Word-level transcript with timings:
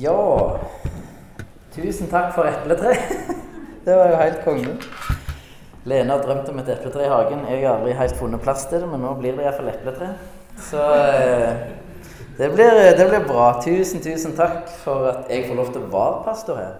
Ja 0.00 0.58
Tusen 1.74 2.08
takk 2.08 2.30
for 2.32 2.48
epletre. 2.48 2.94
Det 3.84 3.94
var 3.94 4.08
jo 4.08 4.16
helt 4.18 4.38
konge. 4.44 4.76
Lene 5.86 6.14
har 6.14 6.22
drømt 6.24 6.48
om 6.48 6.60
et 6.62 6.70
epletre 6.72 7.04
i 7.04 7.10
hagen. 7.10 7.42
Jeg 7.50 7.60
har 7.62 7.76
aldri 7.76 7.92
helt 7.94 8.16
funnet 8.16 8.40
plass 8.42 8.64
til 8.70 8.80
det, 8.80 8.88
men 8.88 9.04
nå 9.04 9.12
blir 9.18 9.36
det 9.36 9.44
iallfall 9.44 9.68
epletre. 9.70 10.08
Så 10.66 10.80
eh, 10.96 11.60
det 12.38 12.48
blir, 12.54 12.80
det 12.96 13.06
blir 13.10 13.26
bra. 13.28 13.50
Tusen, 13.62 14.00
tusen 14.02 14.32
takk 14.38 14.70
for 14.80 15.10
at 15.12 15.30
jeg 15.30 15.44
får 15.50 15.60
lov 15.60 15.70
til 15.74 15.84
å 15.84 15.90
være 15.92 16.22
pastor 16.24 16.58
her. 16.62 16.78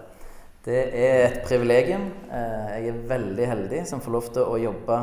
Det 0.66 0.80
er 0.96 1.26
et 1.26 1.36
privilegium. 1.46 2.08
Eh, 2.32 2.70
jeg 2.78 2.94
er 2.94 3.04
veldig 3.12 3.50
heldig 3.52 3.82
som 3.92 4.02
får 4.02 4.16
lov 4.16 4.30
til 4.32 4.48
å 4.48 4.56
jobbe 4.64 5.02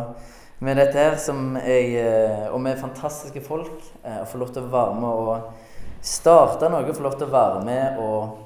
med 0.66 0.82
dette 0.82 0.98
her 0.98 1.22
som 1.22 1.54
jeg, 1.62 1.94
eh, 2.02 2.50
og 2.50 2.60
med 2.66 2.82
fantastiske 2.82 3.46
folk. 3.46 3.78
Og 4.02 4.26
får 4.34 4.44
lov 4.44 4.52
til 4.58 4.66
å 4.66 4.74
være 4.74 5.00
med 5.06 5.22
og 5.22 5.63
starte 6.04 6.68
noe, 6.70 6.94
få 6.94 7.06
lov 7.06 7.16
til 7.18 7.30
å 7.30 7.34
være 7.34 7.62
med 7.64 8.00
og 8.04 8.40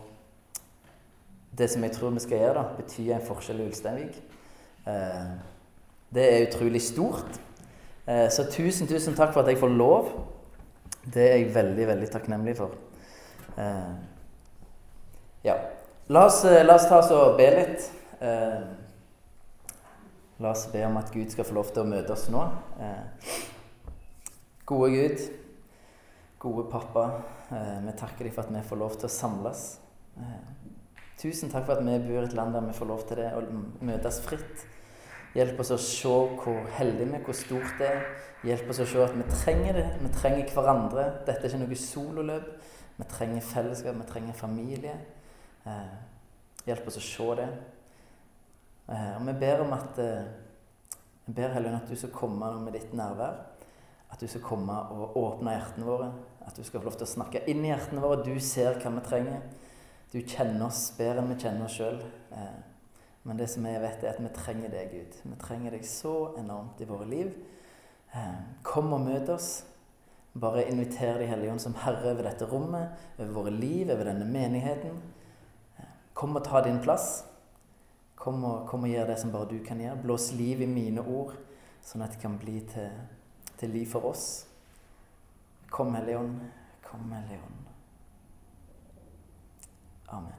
det 1.57 1.69
som 1.71 1.83
jeg 1.83 1.91
tror 1.95 2.13
vi 2.13 2.21
skal 2.21 2.37
gjøre, 2.37 2.53
da, 2.59 2.63
betyr 2.77 3.13
en 3.15 3.23
forskjell 3.25 3.61
i 3.63 3.65
Ulsteinvik. 3.65 4.17
Eh, 4.87 5.29
det 6.13 6.25
er 6.25 6.43
utrolig 6.45 6.81
stort. 6.85 7.39
Eh, 8.05 8.27
så 8.31 8.45
tusen, 8.51 8.87
tusen 8.87 9.17
takk 9.17 9.33
for 9.33 9.41
at 9.41 9.49
jeg 9.49 9.59
får 9.59 9.73
lov. 9.73 10.11
Det 11.07 11.23
er 11.23 11.35
jeg 11.39 11.55
veldig, 11.55 11.87
veldig 11.87 12.09
takknemlig 12.13 12.57
for. 12.59 12.77
Eh, 13.57 13.95
ja. 15.47 15.57
La 16.13 16.27
oss, 16.29 16.43
la 16.45 16.75
oss 16.77 16.85
ta 16.87 17.01
oss 17.01 17.09
og 17.11 17.35
be 17.39 17.47
litt. 17.51 17.89
La 20.39 20.51
oss 20.53 20.67
be 20.71 20.85
om 20.87 20.95
at 21.01 21.09
Gud 21.11 21.33
skal 21.33 21.43
få 21.47 21.57
lov 21.57 21.73
til 21.73 21.83
å 21.83 21.89
møte 21.89 22.13
oss 22.13 22.29
nå. 22.31 22.45
Gode 24.67 24.89
Gud, 24.93 25.25
gode 26.39 26.63
pappa, 26.71 27.09
vi 27.49 27.93
takker 27.95 28.27
deg 28.27 28.33
for 28.35 28.43
at 28.43 28.51
vi 28.51 28.63
får 28.67 28.79
lov 28.81 28.95
til 28.97 29.07
å 29.07 29.13
samles. 29.13 29.61
Tusen 31.17 31.49
takk 31.49 31.65
for 31.65 31.77
at 31.77 31.85
vi 31.85 31.99
bor 32.03 32.19
i 32.19 32.25
et 32.27 32.35
land 32.37 32.53
der 32.53 32.65
vi 32.65 32.75
får 32.77 32.89
lov 32.89 33.05
til 33.07 33.21
det, 33.21 33.29
å 33.33 33.85
møtes 33.87 34.19
fritt. 34.25 34.65
Hjelp 35.37 35.59
oss 35.61 35.71
å 35.73 35.77
se 35.81 36.13
hvor 36.41 36.67
heldige 36.77 37.11
vi 37.11 37.17
er, 37.17 37.23
hvor 37.25 37.37
stort 37.37 37.79
det 37.79 37.87
er. 37.89 38.05
Hjelp 38.47 38.71
oss 38.73 38.81
å 38.81 38.87
se 38.89 39.01
at 39.03 39.15
vi 39.17 39.25
trenger 39.31 39.79
det. 39.79 39.85
Vi 40.01 40.11
trenger 40.15 40.53
hverandre. 40.53 41.05
Dette 41.27 41.45
er 41.45 41.51
ikke 41.51 41.59
noe 41.63 41.77
sololøp. 41.81 42.47
Vi 42.97 43.07
trenger 43.11 43.45
fellesskap, 43.45 43.97
vi 43.99 44.07
trenger 44.09 44.37
familie. 44.37 44.95
Eh, 45.67 45.91
hjelp 46.65 46.89
oss 46.89 46.97
å 46.97 47.03
se 47.05 47.27
det. 47.37 47.47
Eh, 48.87 49.13
og 49.17 49.27
vi 49.27 49.35
ber 49.43 49.61
om 49.65 49.73
at 49.77 50.01
eh, 50.01 50.27
Vi 51.27 51.33
ber 51.35 51.51
Helligånd 51.51 51.81
at 51.81 51.89
du 51.91 51.97
skal 51.99 52.13
komme 52.15 52.49
med 52.61 52.71
ditt 52.77 52.93
nærvær. 52.95 53.41
At 54.07 54.21
du 54.21 54.29
skal 54.31 54.45
komme 54.45 54.77
og 54.95 55.17
åpne 55.19 55.57
hjertene 55.57 55.89
våre. 55.89 56.11
At 56.47 56.55
du 56.55 56.63
skal 56.63 56.79
få 56.79 56.87
lov 56.87 56.97
til 56.97 57.07
å 57.07 57.11
snakke 57.11 57.43
inn 57.51 57.65
i 57.65 57.71
hjertene 57.73 58.01
våre. 58.03 58.23
Du 58.23 58.39
ser 58.43 58.79
hva 58.79 58.91
vi 58.95 59.03
trenger. 59.05 59.43
Du 60.13 60.21
kjenner 60.21 60.69
oss 60.69 60.87
bedre 60.95 61.21
enn 61.21 61.33
vi 61.33 61.39
kjenner 61.41 61.67
oss 61.67 61.75
sjøl. 61.75 61.99
Eh, 62.31 62.59
men 63.27 63.39
det 63.39 63.49
som 63.51 63.65
jeg 63.67 63.81
vet, 63.83 64.03
er 64.03 64.13
at 64.13 64.21
vi 64.23 64.29
trenger 64.31 64.71
deg, 64.71 64.93
Gud. 64.93 65.17
Vi 65.33 65.39
trenger 65.41 65.75
deg 65.75 65.83
så 65.87 66.13
enormt 66.39 66.79
i 66.79 66.87
våre 66.87 67.07
liv. 67.09 67.33
Eh, 68.15 68.37
kom 68.63 68.93
og 68.95 69.03
møt 69.03 69.27
oss. 69.33 69.65
Bare 70.37 70.67
inviter 70.69 71.19
De 71.19 71.27
hellige 71.27 71.51
ånd 71.51 71.61
som 71.61 71.75
herre 71.81 72.13
over 72.13 72.23
dette 72.29 72.45
rommet, 72.47 72.93
over 73.17 73.33
våre 73.33 73.51
liv, 73.51 73.89
over 73.91 74.07
denne 74.07 74.25
menigheten. 74.31 75.01
Eh, 75.79 75.91
kom 76.13 76.39
og 76.39 76.45
ta 76.47 76.63
din 76.63 76.79
plass. 76.79 77.25
Kom 78.15 78.43
og, 78.47 78.67
kom 78.69 78.87
og 78.87 78.89
gjør 78.89 79.11
det 79.11 79.19
som 79.19 79.35
bare 79.35 79.51
du 79.51 79.59
kan 79.65 79.81
gjøre. 79.81 79.99
Blås 80.05 80.31
liv 80.31 80.63
i 80.63 80.69
mine 80.69 81.03
ord, 81.03 81.35
sånn 81.83 82.05
at 82.05 82.15
det 82.15 82.23
kan 82.23 82.39
bli 82.39 82.61
til, 82.71 82.93
til 83.59 83.75
liv 83.75 83.91
for 83.91 84.07
oss. 84.07 84.46
Kom, 85.69 85.95
Helligånd. 85.95 86.39
Kom, 86.83 87.11
Helligånd. 87.11 87.63
Amen. 90.07 90.33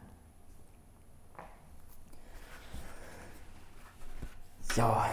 Ja 4.77 5.05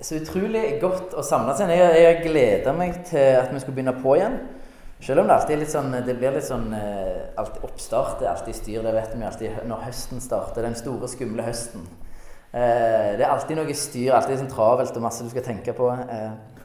Så 0.00 0.18
utrolig 0.18 0.78
godt 0.82 1.14
å 1.16 1.22
samles 1.26 1.60
igjen. 1.60 1.72
Jeg, 1.74 2.02
jeg 2.02 2.22
gleder 2.26 2.76
meg 2.76 3.00
til 3.08 3.38
at 3.40 3.50
vi 3.52 3.62
skal 3.62 3.74
begynne 3.74 3.96
på 3.98 4.14
igjen. 4.18 4.36
Selv 5.02 5.22
om 5.22 5.28
det 5.30 5.34
alltid 5.34 5.54
er 5.54 5.60
litt 5.62 5.72
sånn, 5.72 5.92
det 6.06 6.14
blir 6.18 6.34
litt 6.34 6.46
sånn 6.46 6.72
eh, 6.74 7.30
alltid 7.38 7.64
Oppstart 7.66 8.22
er 8.22 8.32
alltid 8.32 8.56
styr. 8.58 8.82
Det 8.82 8.94
vet 8.94 9.14
vi 9.14 9.26
alltid 9.26 9.58
når 9.70 9.84
høsten 9.86 10.22
starter. 10.22 10.66
Den 10.66 10.78
store, 10.78 11.10
skumle 11.10 11.46
høsten. 11.46 11.86
Eh, 12.50 13.14
det 13.18 13.22
er 13.22 13.30
alltid 13.30 13.60
noe 13.60 13.74
styr, 13.78 14.14
alltid 14.16 14.40
sånn 14.40 14.50
travelt 14.50 14.96
og 14.98 15.04
masse 15.04 15.26
du 15.26 15.30
skal 15.30 15.46
tenke 15.46 15.74
på. 15.76 15.90
Eh, 15.94 16.57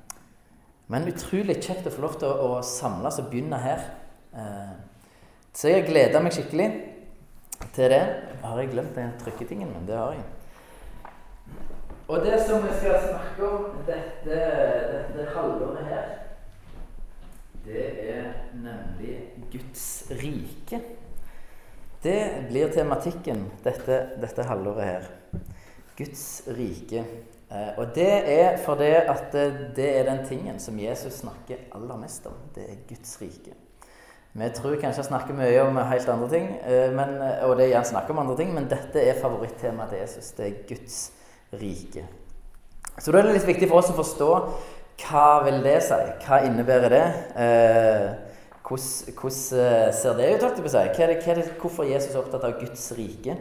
men 0.94 1.10
utrolig 1.10 1.58
kjekt 1.58 1.88
å 1.90 1.94
få 1.94 2.04
lov 2.04 2.20
til 2.22 2.30
å, 2.30 2.50
å 2.60 2.64
samles 2.66 3.18
og 3.18 3.32
begynne 3.32 3.58
her. 3.58 3.86
Eh, 4.38 4.74
så 5.54 5.72
jeg 5.72 5.88
gleder 5.88 6.22
meg 6.22 6.36
skikkelig 6.36 6.70
til 7.74 7.90
det 7.90 8.02
har 8.44 8.60
jeg 8.60 8.70
glemt 8.74 8.96
den 8.98 9.14
trykketingen, 9.22 9.72
men 9.74 9.88
det 9.90 9.98
har 9.98 10.14
jeg. 10.14 10.26
Og 12.12 12.20
det 12.22 12.38
som 12.46 12.62
vi 12.62 12.76
skal 12.78 13.00
snakke 13.08 13.48
om 13.48 13.80
dette, 13.88 14.40
dette 14.92 15.28
halvåret 15.34 15.88
her, 15.88 16.12
det 17.66 17.86
er 18.12 18.32
nemlig 18.60 19.16
Guds 19.54 19.86
rike. 20.20 20.82
Det 22.04 22.20
blir 22.50 22.74
tematikken 22.76 23.48
dette, 23.64 24.02
dette 24.22 24.46
halvåret 24.46 24.90
her. 24.90 25.08
Guds 25.98 26.44
rike. 26.54 27.06
Eh, 27.54 27.70
og 27.78 27.94
det 27.96 28.10
er 28.34 28.58
fordi 28.66 28.90
at 28.98 29.36
det 29.78 29.90
er 30.00 30.10
den 30.10 30.26
tingen 30.28 30.60
som 30.60 30.80
Jesus 30.80 31.22
snakker 31.22 31.68
aller 31.76 32.02
mest 32.02 32.26
om. 32.30 32.40
Det 32.56 32.66
er 32.66 32.82
Guds 32.90 33.16
rike. 33.22 33.54
Vi 34.34 34.50
tror 34.50 34.80
kanskje 34.82 35.04
jeg 35.04 35.12
snakker 35.12 35.38
mye 35.38 35.62
om 35.62 35.78
helt 35.78 36.10
andre 36.10 36.30
ting, 36.30 36.48
eh, 36.66 36.90
men, 36.90 37.20
og 37.46 37.58
det 37.58 37.68
er 37.68 37.76
gjerne 37.76 37.92
snakk 37.92 38.10
om 38.10 38.24
andre 38.24 38.38
ting, 38.40 38.54
men 38.56 38.66
dette 38.70 39.02
er 39.02 39.20
favorittemaet 39.22 39.94
til 39.94 40.02
Jesus. 40.02 40.32
Det 40.38 40.48
er 40.48 40.62
Guds 40.70 41.00
rike. 41.62 42.08
Så 42.98 43.12
da 43.12 43.20
er 43.20 43.28
det 43.28 43.36
litt 43.38 43.48
viktig 43.48 43.70
for 43.70 43.82
oss 43.82 43.92
å 43.94 43.98
forstå 43.98 44.32
hva 45.04 45.28
vil 45.46 45.64
det 45.66 45.80
si? 45.86 45.98
Hva 46.26 46.44
innebærer 46.48 46.94
det? 46.94 47.06
Eh, 47.44 48.12
hvordan, 48.64 49.30
eh, 49.60 49.94
ser 49.94 50.18
det 50.18 50.34
ut? 50.36 50.42
Hva 50.42 50.50
er 50.50 51.16
det, 51.42 51.48
hva 51.62 51.84
er 51.84 51.94
Jesus 51.94 52.16
opptatt 52.16 52.44
av 52.44 52.60
Guds 52.60 52.92
rike? 52.98 53.38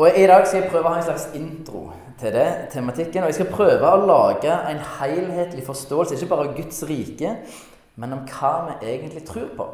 Og 0.00 0.16
I 0.16 0.24
dag 0.26 0.46
skal 0.48 0.62
jeg 0.62 0.70
prøve 0.70 0.88
å 0.88 0.94
ha 0.94 1.00
en 1.02 1.04
slags 1.04 1.26
intro 1.36 1.90
til 2.20 2.32
det, 2.32 2.46
tematikken. 2.72 3.20
Og 3.20 3.28
jeg 3.28 3.36
skal 3.36 3.50
prøve 3.52 3.84
å 3.90 4.06
lage 4.08 4.54
en 4.70 4.80
helhetlig 4.96 5.64
forståelse, 5.66 6.16
ikke 6.16 6.28
bare 6.30 6.46
av 6.46 6.54
Guds 6.56 6.78
rike, 6.88 7.34
men 8.00 8.16
om 8.16 8.22
hva 8.30 8.52
vi 8.70 8.94
egentlig 8.94 9.26
tror 9.28 9.50
på. 9.58 9.66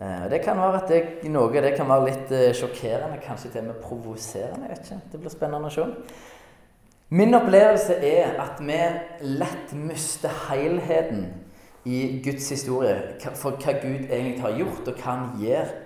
Eh, 0.00 0.24
det 0.32 0.40
kan 0.46 0.56
være 0.62 0.80
at 0.80 0.88
det, 0.88 1.02
noe 1.28 1.66
det 1.66 1.74
kan 1.76 1.92
være 1.92 2.08
litt 2.08 2.32
eh, 2.32 2.54
sjokkerende, 2.56 3.20
kanskje 3.26 3.52
til 3.52 3.66
og 3.66 3.68
med 3.68 3.84
provoserende. 3.84 4.72
vet 4.72 4.88
ikke. 4.88 5.00
Det 5.12 5.20
blir 5.20 5.36
spennende 5.36 5.68
å 5.68 5.76
se. 5.76 5.86
Min 7.12 7.36
opplevelse 7.36 8.00
er 8.00 8.40
at 8.40 8.64
vi 8.64 8.80
lett 9.44 9.76
mister 9.76 10.32
helheten 10.48 11.26
i 11.84 12.22
Guds 12.24 12.48
historie 12.48 12.96
for 13.36 13.60
hva 13.60 13.76
Gud 13.82 14.08
egentlig 14.08 14.40
har 14.40 14.56
gjort, 14.56 14.88
og 14.88 14.94
hva 15.04 15.18
han 15.18 15.34
gjør. 15.44 15.80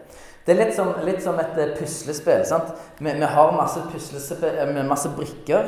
Det 0.48 0.54
er 0.54 0.62
litt 0.62 0.72
som, 0.72 0.94
litt 1.04 1.20
som 1.20 1.36
et 1.42 1.58
puslespill. 1.76 2.40
sant? 2.48 2.70
Vi, 2.96 3.12
vi, 3.12 3.26
har 3.36 3.50
masse, 3.52 3.82
masse 4.88 5.10
brikker 5.12 5.66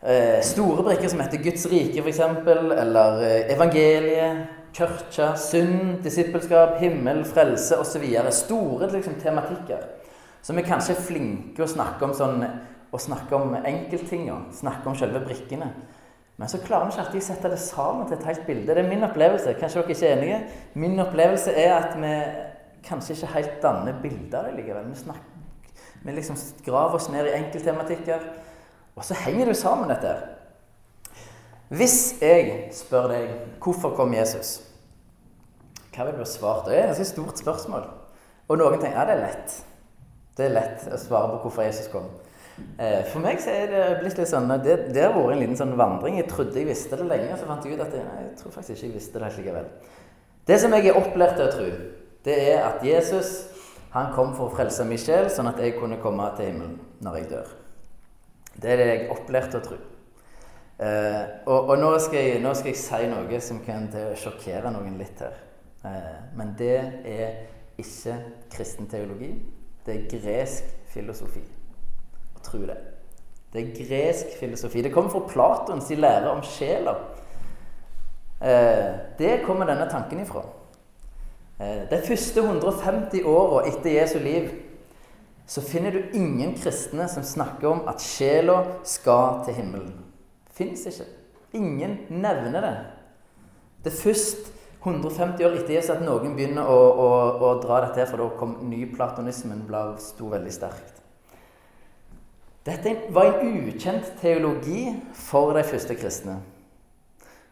eh, 0.00 0.38
store 0.40 0.86
brikker 0.86 1.12
som 1.12 1.20
heter 1.20 1.42
Guds 1.44 1.66
rike, 1.68 2.00
f.eks., 2.00 2.22
eller 2.24 3.20
eh, 3.26 3.52
evangeliet, 3.52 4.46
kirka, 4.72 5.34
synd, 5.36 5.98
disippelskap, 6.06 6.78
himmel, 6.80 7.20
frelse 7.28 7.76
osv. 7.76 8.06
Store 8.32 8.88
liksom, 8.94 9.18
tematikker 9.20 9.84
som 10.42 10.56
vi 10.56 10.64
kanskje 10.66 10.96
er 10.96 11.04
flinke 11.04 11.62
å 11.62 11.68
snakke 11.70 12.08
om 12.08 12.14
sånn, 12.16 12.40
å 12.92 12.98
snakke 12.98 13.36
om 13.36 13.52
enkelttinga, 13.60 14.38
snakke 14.56 14.88
om 14.88 14.96
selve 14.98 15.20
brikkene. 15.22 15.68
Men 16.40 16.48
så 16.48 16.58
klarer 16.64 16.88
vi 16.88 16.96
ikke 16.96 17.04
alltid 17.04 17.20
å 17.20 17.26
sette 17.28 17.52
det 17.52 17.60
sammen 17.60 18.08
til 18.08 18.16
et 18.16 18.24
helt 18.26 18.48
bilde. 18.48 18.72
Det 18.72 18.80
er 18.82 18.88
min 18.88 19.04
opplevelse. 19.06 19.52
Kanskje 19.60 19.82
dere 19.82 19.94
ikke 19.94 20.08
er 20.08 20.16
enige? 20.16 20.40
Min 20.80 21.04
opplevelse 21.04 21.52
er 21.60 21.76
at 21.76 21.92
vi 22.00 22.14
kanskje 22.86 23.16
ikke 23.16 23.32
helt 23.34 23.56
danner 23.62 23.98
bilder 24.02 24.50
likevel. 24.56 24.88
Vi, 24.90 24.98
snakker, 25.04 25.82
vi 26.02 26.16
liksom 26.16 26.38
graver 26.66 26.98
oss 26.98 27.08
ned 27.12 27.28
i 27.30 27.36
enkelttematikker. 27.38 28.28
Og 28.96 29.04
så 29.04 29.16
henger 29.24 29.48
det 29.48 29.54
jo 29.54 29.60
sammen, 29.62 29.88
dette. 29.88 30.16
Hvis 31.72 32.18
jeg 32.20 32.68
spør 32.76 33.08
deg 33.14 33.30
hvorfor 33.64 33.94
kom 33.96 34.12
Jesus, 34.12 34.58
hva 35.92 36.04
vil 36.04 36.18
du 36.18 36.24
ha 36.24 36.28
svart? 36.28 36.66
Det 36.66 36.76
er 36.76 36.82
et 36.82 36.90
ganske 36.92 37.08
stort 37.08 37.40
spørsmål. 37.40 37.86
Og 38.48 38.58
noen 38.60 38.80
tenker 38.80 38.98
ja, 38.98 39.06
det 39.08 39.14
er 39.16 39.24
lett. 39.26 39.54
Det 40.36 40.44
er 40.48 40.54
lett 40.56 40.84
å 40.92 41.00
svare 41.00 41.32
på 41.32 41.46
hvorfor 41.46 41.64
Jesus 41.64 41.88
kom. 41.92 42.10
Eh, 42.76 43.00
for 43.08 43.24
meg 43.24 43.40
så 43.40 43.52
er 43.54 43.70
det 43.70 43.82
blitt 44.02 44.18
litt 44.20 44.28
sånn 44.28 44.50
Det, 44.60 44.74
det 44.92 45.06
har 45.06 45.14
vært 45.16 45.34
en 45.34 45.40
liten 45.40 45.56
sånn 45.56 45.72
vandring. 45.80 46.18
Jeg 46.20 46.28
trodde 46.28 46.60
jeg 46.60 46.68
visste 46.68 46.98
det 47.00 47.08
lenge, 47.08 47.36
så 47.40 47.48
fant 47.48 47.64
jeg 47.64 47.78
ut 47.78 47.84
at 47.84 47.96
jeg, 47.96 48.04
jeg 48.20 48.30
tror 48.40 48.56
faktisk 48.58 48.74
ikke 48.76 48.88
jeg 48.90 48.96
visste 48.98 49.22
det 49.22 49.32
likevel. 49.38 49.70
Det 50.48 50.58
som 50.60 50.76
jeg 50.76 50.90
er 50.90 50.98
opplært 50.98 51.38
til 51.38 51.46
å 51.46 51.52
tro, 51.56 51.68
det 52.24 52.36
er 52.52 52.64
at 52.66 52.84
Jesus 52.86 53.32
han 53.92 54.12
kom 54.14 54.32
for 54.36 54.48
å 54.48 54.56
frelse 54.56 54.86
min 54.88 55.00
sjel, 55.00 55.28
sånn 55.28 55.50
at 55.50 55.58
jeg 55.60 55.76
kunne 55.76 56.00
komme 56.00 56.24
til 56.36 56.48
himmelen 56.48 56.78
når 57.04 57.18
jeg 57.18 57.30
dør. 57.32 57.50
Det 58.56 58.70
er 58.72 58.78
det 58.80 58.86
jeg 58.88 59.08
opplærte 59.12 59.58
å 59.58 59.64
tro. 59.64 59.78
Eh, 60.82 61.24
og, 61.46 61.68
og 61.70 61.74
nå, 61.78 61.90
skal 62.00 62.18
jeg, 62.18 62.38
nå, 62.42 62.54
skal 62.56 62.72
jeg, 62.72 62.80
si 62.80 63.08
noe 63.10 63.40
som 63.44 63.60
kan 63.66 63.90
sjokkere 64.18 64.72
noen 64.72 64.96
litt 65.00 65.20
her. 65.20 65.36
Eh, 65.84 66.22
men 66.38 66.54
det 66.58 66.78
er 67.12 67.36
ikke 67.80 68.16
kristen 68.52 68.88
teologi. 68.88 69.34
Det 69.84 69.94
er 69.94 70.08
gresk 70.08 70.72
filosofi. 70.94 71.42
Å 72.32 72.42
tro 72.46 72.62
det. 72.64 72.78
Det 73.52 73.60
er 73.60 73.76
gresk 73.76 74.36
filosofi. 74.40 74.80
Det 74.84 74.92
kommer 74.94 75.12
fra 75.12 75.28
Platons 75.28 75.92
lære 75.92 76.32
om 76.32 76.40
sjela. 76.46 76.96
Eh, 78.40 78.88
det 79.20 79.42
kommer 79.44 79.68
denne 79.68 79.90
tanken 79.90 80.24
ifra. 80.24 80.46
Eh, 81.62 81.82
de 81.90 81.98
første 82.06 82.42
150 82.42 83.26
åra 83.28 83.66
etter 83.70 83.94
Jesu 83.94 84.18
liv 84.18 84.50
så 85.46 85.62
finner 85.62 85.94
du 85.94 86.16
ingen 86.16 86.54
kristne 86.56 87.06
som 87.10 87.24
snakker 87.26 87.68
om 87.68 87.82
at 87.90 88.02
sjela 88.02 88.62
skal 88.88 89.42
til 89.46 89.58
himmelen. 89.58 89.92
Fins 90.54 90.86
ikke. 90.88 91.06
Ingen 91.52 91.98
nevner 92.08 92.64
det. 92.64 92.74
Det 93.84 93.92
er 93.92 94.00
først 94.00 94.50
150 94.82 95.44
år 95.46 95.58
etter 95.58 95.76
Jesus 95.76 95.92
at 95.94 96.02
noen 96.02 96.34
begynner 96.34 96.66
å, 96.66 96.78
å, 97.04 97.08
å 97.46 97.52
dra 97.62 97.82
dette, 97.84 98.06
for 98.10 98.22
da 98.22 98.28
kom 98.38 98.56
nyplatonismen 98.70 99.66
sto 100.02 100.30
veldig 100.32 100.54
sterkt. 100.54 100.98
Dette 102.66 102.96
var 103.10 103.42
en 103.42 103.66
ukjent 103.68 104.14
teologi 104.22 104.88
for 105.18 105.54
de 105.54 105.62
første 105.66 105.94
kristne. 105.98 106.38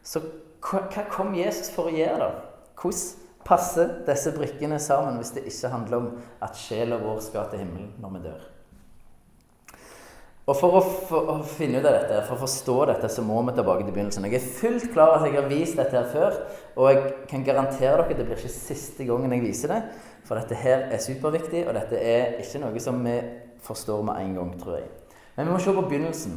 Så 0.03 0.23
hva 0.63 1.05
kom 1.11 1.35
Jesus 1.35 1.71
for 1.75 1.91
å 1.91 1.95
gjøre, 1.95 2.19
da? 2.19 2.31
Hvordan 2.81 3.30
passer 3.47 4.01
disse 4.07 4.33
brikkene 4.37 4.79
sammen 4.83 5.19
hvis 5.21 5.35
det 5.37 5.47
ikke 5.49 5.73
handler 5.73 6.01
om 6.01 6.09
at 6.45 6.59
sjela 6.59 7.01
vår 7.01 7.21
skal 7.25 7.51
til 7.51 7.65
himmelen 7.65 7.93
når 8.03 8.17
vi 8.17 8.25
dør? 8.29 8.49
Og 10.51 10.57
For 10.59 10.75
å, 10.75 10.81
for 11.07 11.29
å, 11.31 11.35
finne 11.47 11.79
ut 11.79 11.87
av 11.87 11.95
dette, 11.95 12.23
for 12.27 12.35
å 12.35 12.41
forstå 12.41 12.77
dette, 12.91 13.09
så 13.13 13.23
må 13.23 13.39
vi 13.47 13.53
tilbake 13.55 13.85
til 13.85 13.95
begynnelsen. 13.95 14.25
Jeg 14.27 14.41
er 14.41 14.55
fullt 14.57 14.87
klar 14.91 15.13
at 15.15 15.27
jeg 15.29 15.37
har 15.37 15.51
vist 15.51 15.79
dette 15.79 15.95
her 15.95 16.09
før, 16.11 16.39
og 16.75 16.89
jeg 16.91 17.13
kan 17.31 17.45
garantere 17.47 18.01
dere 18.01 18.07
at 18.09 18.19
det 18.19 18.27
blir 18.27 18.41
ikke 18.41 18.51
siste 18.51 19.07
gangen 19.07 19.31
jeg 19.37 19.45
viser 19.45 19.71
det. 19.71 19.79
For 20.27 20.41
dette 20.41 20.59
her 20.59 20.89
er 20.91 21.05
superviktig, 21.05 21.63
og 21.69 21.77
dette 21.79 22.01
er 22.03 22.41
ikke 22.43 22.65
noe 22.65 22.83
som 22.83 22.99
vi 23.05 23.15
forstår 23.63 24.03
med 24.09 24.25
en 24.25 24.33
gang, 24.41 24.51
tror 24.59 24.81
jeg. 24.81 24.89
Men 25.37 25.47
vi 25.47 25.55
må 25.55 25.61
se 25.63 25.77
på 25.77 25.87
begynnelsen. 25.87 26.35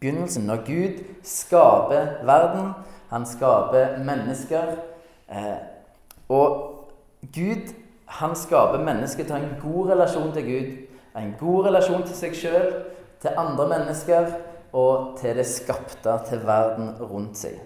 Begynnelsen 0.00 0.48
når 0.48 0.64
Gud 0.64 1.04
skaper 1.26 2.14
verden. 2.24 2.72
Han 3.10 3.28
skaper 3.28 3.98
mennesker. 4.06 4.72
Eh, 5.28 5.58
og 6.30 6.66
Gud 7.34 7.74
han 8.20 8.36
skaper 8.38 8.82
mennesker 8.82 9.26
til 9.26 9.34
å 9.34 9.38
ha 9.38 9.44
en 9.44 9.58
god 9.62 9.90
relasjon 9.92 10.32
til 10.34 10.46
Gud, 10.46 10.70
en 11.18 11.34
god 11.38 11.66
relasjon 11.68 12.06
til 12.06 12.16
seg 12.16 12.38
sjøl 12.38 12.70
til 13.20 13.36
andre 13.38 13.66
mennesker 13.74 14.30
og 14.72 15.18
til 15.20 15.36
det 15.36 15.46
skapte, 15.50 16.14
til 16.28 16.42
verden 16.46 16.94
rundt 17.02 17.38
seg. 17.38 17.58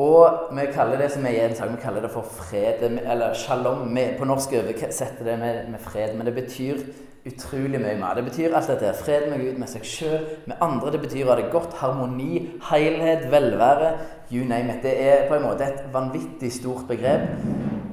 Og 0.00 0.54
vi 0.56 0.64
kaller 0.72 1.02
det 1.02 1.10
som 1.12 1.26
er 1.28 1.36
i 1.36 1.40
en 1.44 1.56
sak, 1.56 1.68
vi 1.74 1.82
kaller 1.82 2.06
det 2.06 2.12
for 2.14 2.24
fred, 2.24 2.80
eller 2.86 3.34
shalom. 3.36 3.98
På 4.18 4.24
norsk 4.24 4.54
oversetter 4.56 5.26
det 5.26 5.34
med, 5.38 5.66
med, 5.74 5.80
fred, 5.84 6.14
men 6.16 6.26
det 6.26 6.34
betyr 6.38 6.80
utrolig 7.28 7.78
mye 7.80 7.96
mer. 8.00 8.16
Det 8.18 8.24
betyr 8.26 8.54
alt 8.56 8.70
dette. 8.72 8.92
Fred 8.98 9.28
med 9.30 9.42
Gud, 9.44 9.58
med 9.60 9.70
seg 9.70 9.86
sjøl, 9.86 10.24
med 10.50 10.62
andre. 10.64 10.92
Det 10.94 11.02
betyr 11.04 11.26
å 11.26 11.32
ha 11.32 11.38
det 11.38 11.50
godt, 11.54 11.76
harmoni, 11.78 12.40
helhet, 12.70 13.28
velvære. 13.32 13.92
You 14.32 14.46
name 14.48 14.74
it. 14.74 14.82
Det 14.82 14.94
er 15.06 15.28
på 15.28 15.36
en 15.36 15.46
måte 15.46 15.68
et 15.68 15.84
vanvittig 15.94 16.50
stort 16.54 16.88
begrep 16.90 17.28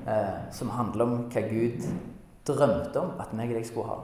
eh, 0.08 0.40
som 0.56 0.72
handler 0.74 1.06
om 1.06 1.18
hva 1.30 1.44
Gud 1.50 1.86
drømte 2.50 3.04
om 3.04 3.20
at 3.22 3.36
meg 3.38 3.54
og 3.54 3.60
deg 3.60 3.68
skulle 3.68 3.92
ha. 3.92 4.00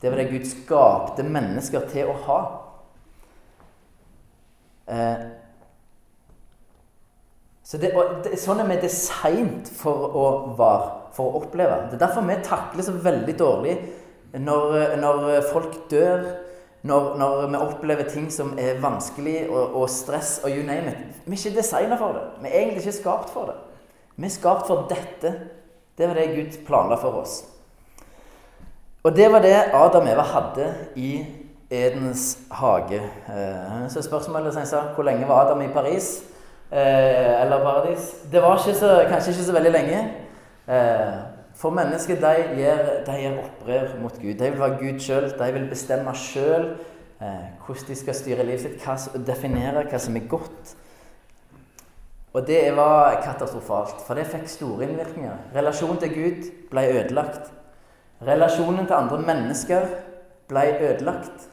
Det 0.00 0.10
var 0.10 0.18
det 0.18 0.30
Gud 0.32 0.48
skapte 0.48 1.26
mennesker 1.28 1.86
til 1.92 2.10
å 2.10 2.16
ha. 2.26 2.40
Eh, 4.90 5.28
så 7.70 7.78
det, 7.78 7.92
det, 8.24 8.34
Sånn 8.40 8.64
er 8.64 8.66
vi 8.66 8.80
designet 8.82 9.68
for 9.70 10.10
å 10.10 10.26
være, 10.58 10.86
for 11.14 11.28
å 11.28 11.42
oppleve. 11.44 11.84
Det 11.86 12.00
er 12.00 12.06
derfor 12.08 12.26
vi 12.26 12.40
takler 12.42 12.86
så 12.86 12.96
veldig 12.98 13.36
dårlig 13.38 13.76
når, 14.38 14.96
når 14.96 15.40
folk 15.52 15.90
dør, 15.90 16.24
når, 16.82 17.16
når, 17.18 17.46
vi 17.46 17.56
opplever 17.56 18.08
ting 18.08 18.30
som 18.32 18.54
er 18.58 18.80
vanskelig, 18.80 19.50
og, 19.50 19.74
og, 19.74 19.90
stress 19.90 20.40
og 20.44 20.50
you 20.50 20.64
name 20.66 20.92
it. 20.92 21.20
Vi 21.26 21.36
er 21.36 21.46
ikke 21.46 21.58
designa 21.58 21.98
for 22.00 22.16
det. 22.16 22.22
Vi 22.42 22.48
er 22.48 22.60
egentlig 22.62 22.84
ikke 22.84 22.98
skapt 23.02 23.32
for 23.34 23.50
det. 23.50 23.58
Vi 24.16 24.26
er 24.26 24.34
skapt 24.34 24.66
for 24.66 24.88
dette. 24.88 25.34
Det 25.98 26.08
var 26.08 26.16
det 26.16 26.30
Gud 26.36 26.60
planla 26.66 26.96
for 27.00 27.20
oss. 27.20 27.42
Og 29.02 29.16
det 29.16 29.28
var 29.32 29.40
det 29.44 29.54
Adam 29.72 30.06
og 30.06 30.12
Eva 30.12 30.24
hadde 30.28 30.74
i 30.96 31.12
Edens 31.70 32.38
hage. 32.50 33.00
Eh, 33.28 33.84
så 33.88 34.02
spørsmålet 34.02 34.52
som 34.52 34.60
jeg 34.60 34.68
sa, 34.68 34.80
hvor 34.94 35.06
lenge 35.06 35.28
var 35.28 35.44
Adam 35.44 35.62
i 35.62 35.72
Paris? 35.72 36.22
Eh, 36.72 37.42
eller 37.42 37.62
paradis? 37.64 38.14
Det 38.32 38.42
var 38.42 38.58
ikke 38.58 38.78
så, 38.78 39.04
kanskje 39.08 39.30
ikke 39.30 39.44
så 39.44 39.52
veldig 39.52 39.72
lenge. 39.72 40.00
Eh, 41.60 41.62
for 41.62 41.70
mennesker 41.70 42.16
de 42.16 42.34
gjør, 42.56 43.04
de 43.06 43.16
gjør 43.20 43.38
opprør 43.44 44.00
mot 44.00 44.12
Gud. 44.12 44.34
De 44.34 44.50
vil 44.50 44.60
være 44.60 44.78
Gud 44.80 45.00
sjøl. 45.00 45.30
De 45.38 45.52
vil 45.52 45.68
bestemme 45.68 46.14
sjøl 46.14 46.76
hvordan 47.20 47.88
de 47.88 47.96
skal 47.96 48.14
styre 48.14 48.44
livet 48.48 48.62
sitt, 48.62 48.78
hva, 48.80 48.94
definere 49.26 49.84
hva 49.84 49.98
som 50.00 50.16
er 50.16 50.28
godt. 50.28 50.76
Og 52.32 52.46
det 52.46 52.76
var 52.76 53.20
katastrofalt, 53.20 54.00
for 54.06 54.14
det 54.14 54.24
fikk 54.30 54.48
store 54.48 54.86
innvirkninger. 54.86 55.36
Relasjonen 55.54 55.98
til 56.00 56.14
Gud 56.14 56.48
ble 56.70 56.86
ødelagt. 56.94 57.50
Relasjonen 58.24 58.86
til 58.86 58.96
andre 58.96 59.18
mennesker 59.18 59.84
ble 60.48 60.64
ødelagt. 60.80 61.48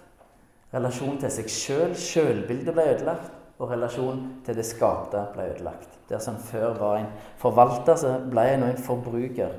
Relasjonen 0.74 1.20
til 1.20 1.32
seg 1.32 1.50
sjøl, 1.52 1.96
selv, 1.96 2.00
sjølbildet, 2.06 2.74
ble 2.74 2.88
ødelagt. 2.94 3.32
Og 3.60 3.72
relasjonen 3.72 4.38
til 4.46 4.56
det 4.56 4.66
skapte 4.70 5.26
ble 5.34 5.50
ødelagt. 5.52 6.00
Der 6.08 6.24
som 6.24 6.38
før 6.38 6.78
var 6.78 7.02
en 7.02 7.12
forvalter, 7.42 7.96
så 8.00 8.20
ble 8.32 8.48
jeg 8.48 8.62
nå 8.62 8.72
en 8.72 8.86
forbruker. 8.88 9.58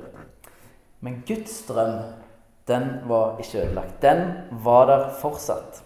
Men 0.99 1.23
Guds 1.27 1.61
drøm, 1.67 2.01
den 2.67 2.89
var 3.09 3.39
ikke 3.39 3.63
ødelagt. 3.63 4.01
Den 4.01 4.25
var 4.63 4.85
der 4.85 5.09
fortsatt. 5.21 5.83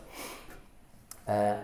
Eh, 1.30 1.56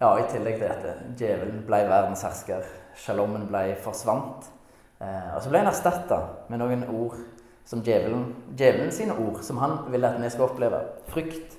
ja, 0.00 0.10
I 0.16 0.28
tillegg 0.30 0.58
til 0.60 0.68
dette. 0.68 0.94
Djevelen 1.18 1.64
ble 1.66 1.82
verdens 1.88 2.22
hersker. 2.24 2.64
Shalommen 2.96 3.48
ble 3.48 3.74
forsvant. 3.82 4.50
Eh, 5.00 5.34
og 5.34 5.42
så 5.42 5.50
ble 5.50 5.62
han 5.62 5.70
erstatta 5.72 6.20
med 6.48 6.60
noen 6.60 6.84
ord 6.88 7.16
som 7.64 7.82
djevelen, 7.86 8.34
djevelen 8.58 8.92
sine 8.92 9.16
ord, 9.16 9.42
som 9.46 9.60
han 9.62 9.78
ville 9.92 10.08
at 10.08 10.20
vi 10.20 10.30
skal 10.32 10.48
oppleve. 10.48 10.80
Frykt, 11.08 11.56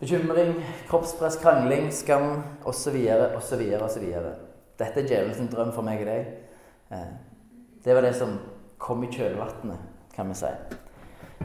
bekymring, 0.00 0.54
kroppspress, 0.88 1.38
krangling, 1.42 1.90
skam 1.92 2.42
osv. 2.64 2.96
osv. 3.36 3.64
osv. 3.82 4.06
Dette 4.78 5.02
er 5.02 5.06
djevelens 5.06 5.52
drøm 5.52 5.72
for 5.74 5.86
meg 5.86 6.02
og 6.02 6.10
deg. 6.10 6.32
Eh, 6.94 7.10
det 7.84 7.94
var 7.94 8.06
det 8.06 8.14
som 8.16 8.38
kom 8.78 9.02
i 9.04 9.10
kjølvannet, 9.12 9.87
kan 10.18 10.28
vi 10.28 10.34
si. 10.34 10.50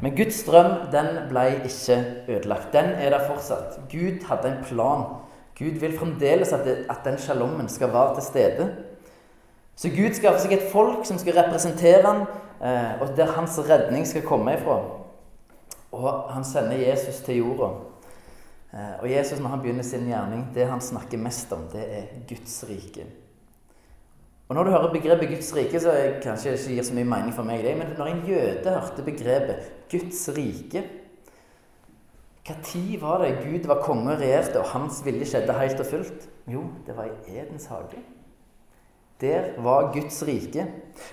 Men 0.02 0.16
Guds 0.18 0.42
drøm 0.44 0.72
den 0.92 1.12
ble 1.30 1.44
ikke 1.70 2.00
ødelagt. 2.28 2.74
Den 2.74 2.96
er 2.98 3.14
der 3.14 3.28
fortsatt. 3.28 3.78
Gud 3.92 4.26
hadde 4.28 4.50
en 4.50 4.64
plan. 4.66 5.06
Gud 5.60 5.78
vil 5.80 5.94
fremdeles 6.00 6.54
at, 6.54 6.66
det, 6.66 6.86
at 6.90 7.06
den 7.06 7.18
sjalommen 7.22 7.70
skal 7.70 7.94
være 7.94 8.16
til 8.18 8.24
stede. 8.24 8.68
Så 9.76 9.90
Gud 9.94 10.18
skaffer 10.18 10.42
seg 10.42 10.58
et 10.58 10.68
folk 10.72 11.06
som 11.06 11.18
skal 11.22 11.38
representere 11.38 12.02
ham, 12.02 12.26
eh, 12.62 13.02
og 13.02 13.16
der 13.18 13.32
hans 13.38 13.60
redning 13.70 14.08
skal 14.08 14.26
komme 14.26 14.58
ifra. 14.58 14.82
Og 15.94 16.34
han 16.34 16.44
sender 16.44 16.78
Jesus 16.78 17.22
til 17.26 17.38
jorda. 17.38 17.72
Eh, 18.74 18.94
og 19.02 19.12
Jesus, 19.12 19.40
når 19.40 19.50
han 19.50 19.62
begynner 19.62 19.84
sin 19.84 20.10
gjerning, 20.10 20.48
det 20.56 20.68
han 20.68 20.82
snakker 20.82 21.22
mest 21.22 21.54
om, 21.54 21.68
det 21.74 21.86
er 21.98 22.10
Guds 22.30 22.64
rike. 22.70 23.06
Og 24.54 24.58
Når 24.58 24.64
du 24.64 24.70
hører 24.70 24.92
begrepet 24.94 25.30
Guds 25.30 25.56
rike, 25.56 25.80
så 25.82 25.92
kanskje 26.22 26.52
det 26.52 26.60
ikke 26.60 26.74
gir 26.76 26.86
så 26.86 26.94
mye 26.94 27.08
mening 27.10 27.32
for 27.34 27.44
meg. 27.44 27.64
det, 27.66 27.72
Men 27.78 27.96
når 27.98 28.06
en 28.06 28.20
jøde 28.28 28.70
hørte 28.70 29.02
begrepet 29.02 29.72
Guds 29.92 30.30
rike 30.30 30.84
Når 32.46 33.02
var 33.02 33.18
det 33.24 33.40
Gud 33.42 33.68
var 33.68 33.82
konge 33.82 34.12
og 34.12 34.20
regjerte, 34.20 34.60
og 34.60 34.66
hans 34.66 35.02
vilje 35.06 35.26
skjedde 35.26 35.54
helt 35.58 35.80
og 35.80 35.86
fullt? 35.86 36.30
Jo, 36.48 36.62
det 36.86 36.98
var 36.98 37.06
i 37.06 37.40
Edens 37.40 37.66
hage. 37.66 38.04
Der 39.22 39.42
var 39.58 39.92
Guds 39.94 40.24
rike. 40.28 40.68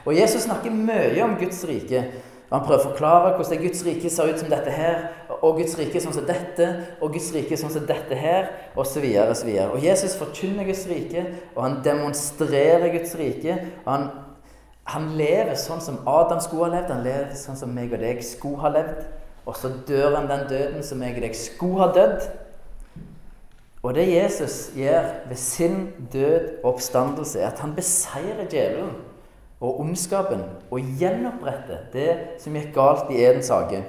Og 0.04 0.16
Jesus 0.16 0.42
snakker 0.42 0.70
mye 0.70 1.24
om 1.24 1.36
Guds 1.40 1.64
rike. 1.68 2.04
Han 2.50 2.64
prøver 2.66 2.80
å 2.80 2.88
forklare 2.88 3.34
hvordan 3.36 3.60
Guds 3.62 3.84
rike 3.86 4.10
ser 4.10 4.32
ut 4.32 4.40
som 4.40 4.48
dette 4.50 4.72
her, 4.74 5.04
og 5.38 5.60
Guds 5.60 5.76
rike 5.78 6.00
sånn 6.02 6.16
som 6.16 6.26
dette, 6.26 6.66
og 6.98 7.12
Guds 7.14 7.28
rike 7.34 7.58
sånn 7.58 7.70
som 7.70 7.84
dette 7.86 8.16
her, 8.18 8.48
osv. 8.74 9.06
osv. 9.22 9.50
Og, 9.52 9.76
og 9.76 9.84
Jesus 9.84 10.16
forkynner 10.18 10.66
Guds 10.66 10.82
rike, 10.90 11.22
og 11.54 11.62
han 11.62 11.78
demonstrerer 11.86 12.90
Guds 12.96 13.14
rike. 13.20 13.54
og 13.84 13.92
han, 13.92 14.08
han 14.90 15.06
lever 15.14 15.54
sånn 15.54 15.82
som 15.84 16.00
Adam 16.10 16.42
skulle 16.42 16.66
ha 16.66 16.74
levd, 16.74 16.90
han 16.90 17.06
lever 17.06 17.38
sånn 17.38 17.58
som 17.60 17.70
meg 17.74 17.94
og 17.94 18.02
deg 18.02 18.22
skulle 18.26 18.64
ha 18.64 18.72
levd. 18.74 19.04
Og 19.46 19.56
så 19.56 19.70
dør 19.86 20.16
han 20.18 20.26
den 20.30 20.48
døden 20.50 20.82
som 20.86 20.98
meg 21.00 21.20
og 21.20 21.22
deg 21.24 21.36
skulle 21.38 21.84
ha 21.84 21.92
dødd. 21.94 22.26
Og 23.80 23.94
det 23.96 24.08
Jesus 24.10 24.72
gjør 24.76 25.06
ved 25.30 25.38
sin 25.40 25.78
død 26.12 26.50
og 26.64 26.74
oppstandelse, 26.74 27.38
er 27.40 27.54
at 27.54 27.62
han 27.62 27.78
beseirer 27.78 28.50
djevelen 28.50 28.98
og 29.60 29.80
ondskapen 29.82 30.42
og 30.72 30.94
gjenopprette 31.00 31.82
det 31.92 32.12
som 32.40 32.56
gikk 32.56 32.72
galt 32.76 33.10
i 33.12 33.20
Edens 33.20 33.50
hage. 33.52 33.82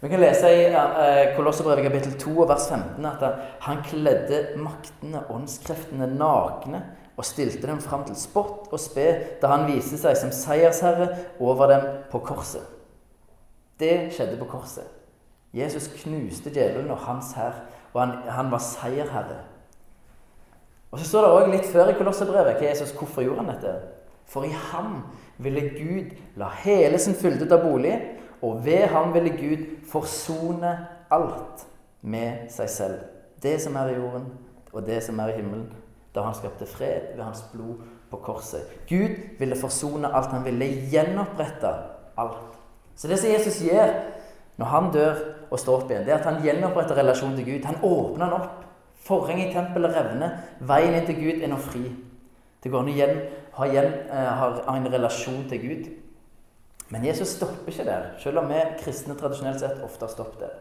Vi 0.00 0.08
kan 0.08 0.22
lese 0.22 0.48
i 0.48 0.62
uh, 0.72 1.34
Kolosserbrevet 1.36 1.84
kapittel 1.84 2.14
2 2.22 2.46
vers 2.48 2.70
15 2.72 3.04
at 3.04 3.24
han 3.66 3.82
kledde 3.84 4.38
maktene, 4.56 5.26
åndskreftene, 5.28 6.08
nakne 6.16 6.80
og 7.20 7.26
stilte 7.28 7.68
dem 7.68 7.82
fram 7.84 8.06
til 8.08 8.16
spott 8.16 8.72
og 8.72 8.80
spe 8.80 9.10
da 9.42 9.52
han 9.52 9.66
viste 9.68 10.00
seg 10.00 10.16
som 10.16 10.32
seiersherre 10.32 11.10
over 11.36 11.68
dem 11.68 11.84
på 12.12 12.22
korset. 12.24 12.64
Det 13.80 14.08
skjedde 14.16 14.40
på 14.40 14.48
korset. 14.48 14.88
Jesus 15.52 15.90
knuste 16.00 16.52
djevelen 16.54 16.90
og 16.94 17.04
hans 17.04 17.34
hær, 17.36 17.64
og 17.92 18.00
han, 18.00 18.12
han 18.30 18.50
var 18.52 18.62
seierherre. 18.64 19.40
Og 20.90 20.98
Så 20.98 21.08
står 21.08 21.26
det 21.26 21.30
òg 21.36 21.52
litt 21.52 21.68
før 21.68 21.90
i 21.90 21.96
Kolosserbrevet 21.98 22.56
hva 22.56 22.70
Jesus, 22.70 22.92
hvorfor 22.96 23.22
gjorde 23.26 23.44
han 23.44 23.52
dette. 23.52 23.99
For 24.30 24.46
i 24.46 24.52
ham 24.70 25.02
ville 25.38 25.70
Gud 25.74 26.14
la 26.38 26.50
hele 26.62 26.98
sin 26.98 27.16
fylde 27.18 27.48
ta 27.50 27.58
bolig, 27.62 27.96
og 28.42 28.64
ved 28.64 28.86
ham 28.92 29.14
ville 29.14 29.34
Gud 29.36 29.64
forsone 29.90 30.70
alt 31.10 31.66
med 32.02 32.46
seg 32.52 32.70
selv. 32.70 33.00
Det 33.42 33.58
som 33.60 33.76
er 33.76 33.90
i 33.90 33.98
jorden, 33.98 34.30
og 34.72 34.86
det 34.86 35.02
som 35.02 35.18
er 35.18 35.32
i 35.32 35.40
himmelen. 35.40 35.66
Da 36.14 36.22
han 36.26 36.34
skapte 36.34 36.66
fred 36.66 37.14
ved 37.16 37.24
hans 37.24 37.42
blod 37.52 37.82
på 38.10 38.16
korset. 38.16 38.62
Gud 38.88 39.14
ville 39.38 39.56
forsone 39.56 40.10
alt. 40.14 40.32
Han 40.34 40.44
ville 40.44 40.66
gjenopprette 40.90 41.70
alt. 42.18 42.56
Så 42.96 43.08
det 43.08 43.18
som 43.18 43.30
Jesus 43.30 43.60
gjør 43.62 43.92
når 44.58 44.66
han 44.66 44.90
dør 44.92 45.20
og 45.50 45.58
står 45.58 45.82
opp 45.82 45.90
igjen, 45.90 46.02
det 46.04 46.12
er 46.12 46.18
at 46.18 46.26
han 46.28 46.42
gjenoppretter 46.44 46.98
relasjonen 46.98 47.38
til 47.38 47.46
Gud. 47.46 47.64
Han 47.64 47.78
åpner 47.82 48.26
den 48.26 48.34
opp. 48.36 48.64
Forhenget 49.06 49.50
i 49.50 49.54
tempelet 49.54 49.94
revner. 49.96 50.34
Veien 50.68 50.98
inn 50.98 51.06
til 51.08 51.16
Gud 51.16 51.44
er 51.44 51.48
nå 51.48 51.56
fri. 51.64 51.84
Det 52.60 52.70
går 52.70 52.82
an 52.82 52.90
å 52.90 52.94
igjen, 52.94 53.20
ha, 53.56 53.66
igjen, 53.66 53.92
uh, 54.10 54.64
ha 54.66 54.76
en 54.76 54.88
relasjon 54.92 55.46
til 55.48 55.62
Gud. 55.64 55.90
Men 56.90 57.06
Jesus 57.06 57.36
stopper 57.36 57.70
ikke 57.70 57.86
der, 57.86 58.10
selv 58.18 58.42
om 58.42 58.50
vi 58.50 58.64
kristne 58.82 59.14
tradisjonelt 59.18 59.62
sett 59.62 59.80
ofte 59.86 60.08
har 60.08 60.12
stoppet 60.12 60.42
der. 60.42 60.58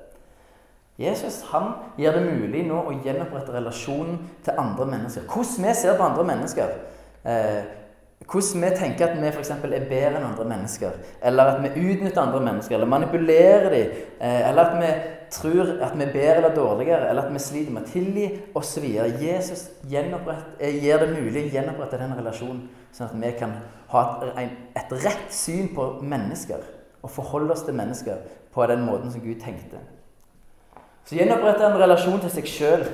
Jesus 0.99 1.41
han 1.53 1.71
gjør 1.97 2.17
det 2.17 2.23
mulig 2.27 2.65
nå 2.67 2.81
å 2.83 2.93
gjenopprette 3.05 3.53
relasjonen 3.55 4.17
til 4.43 4.57
andre 4.59 4.87
mennesker. 4.91 5.27
Hvordan 5.31 5.67
vi 5.67 5.75
ser 5.79 5.95
på 5.97 6.03
andre 6.03 6.25
mennesker. 6.27 6.73
Eh, 7.23 7.61
hvordan 8.27 8.65
vi 8.65 8.71
tenker 8.75 9.07
at 9.07 9.21
vi 9.21 9.29
f.eks. 9.31 9.53
er 9.55 9.87
bedre 9.87 10.19
enn 10.19 10.27
andre 10.27 10.47
mennesker. 10.49 10.97
Eller 11.23 11.53
at 11.53 11.63
vi 11.63 11.85
utnytter 11.93 12.21
andre 12.21 12.41
mennesker, 12.43 12.75
eller 12.75 12.91
manipulerer 12.91 13.69
dem. 13.71 13.95
Eh, 14.19 14.49
eller 14.49 14.65
at 14.65 14.75
vi 14.81 14.91
tror 15.33 15.71
at 15.83 15.95
vi 15.97 16.05
er 16.05 16.13
bedre 16.13 16.35
eller 16.35 16.55
dårligere, 16.55 17.09
eller 17.09 17.27
at 17.27 17.33
vi 17.33 17.41
sliter 17.43 17.73
med 17.75 17.85
å 17.85 17.91
tilgi 17.91 18.27
osv. 18.57 18.85
Jesus 19.21 19.67
eh, 19.89 20.79
gjør 20.83 21.05
det 21.05 21.09
mulig 21.13 21.45
å 21.45 21.53
gjenopprette 21.53 21.99
den 22.01 22.15
relasjonen, 22.17 22.65
sånn 22.95 23.09
at 23.09 23.17
vi 23.19 23.31
kan 23.39 23.55
ha 23.93 24.03
et, 24.41 24.57
et 24.79 24.97
rett 25.05 25.33
syn 25.33 25.71
på 25.75 25.91
mennesker. 26.01 26.65
Og 27.03 27.13
forholde 27.13 27.55
oss 27.55 27.63
til 27.63 27.77
mennesker 27.77 28.25
på 28.51 28.65
den 28.67 28.83
måten 28.83 29.13
som 29.13 29.23
Gud 29.23 29.39
tenkte. 29.43 29.79
Så 31.07 31.15
gjenopprette 31.15 31.65
en 31.65 31.79
relasjon 31.79 32.19
til 32.21 32.33
seg 32.33 32.49
sjøl, 32.49 32.89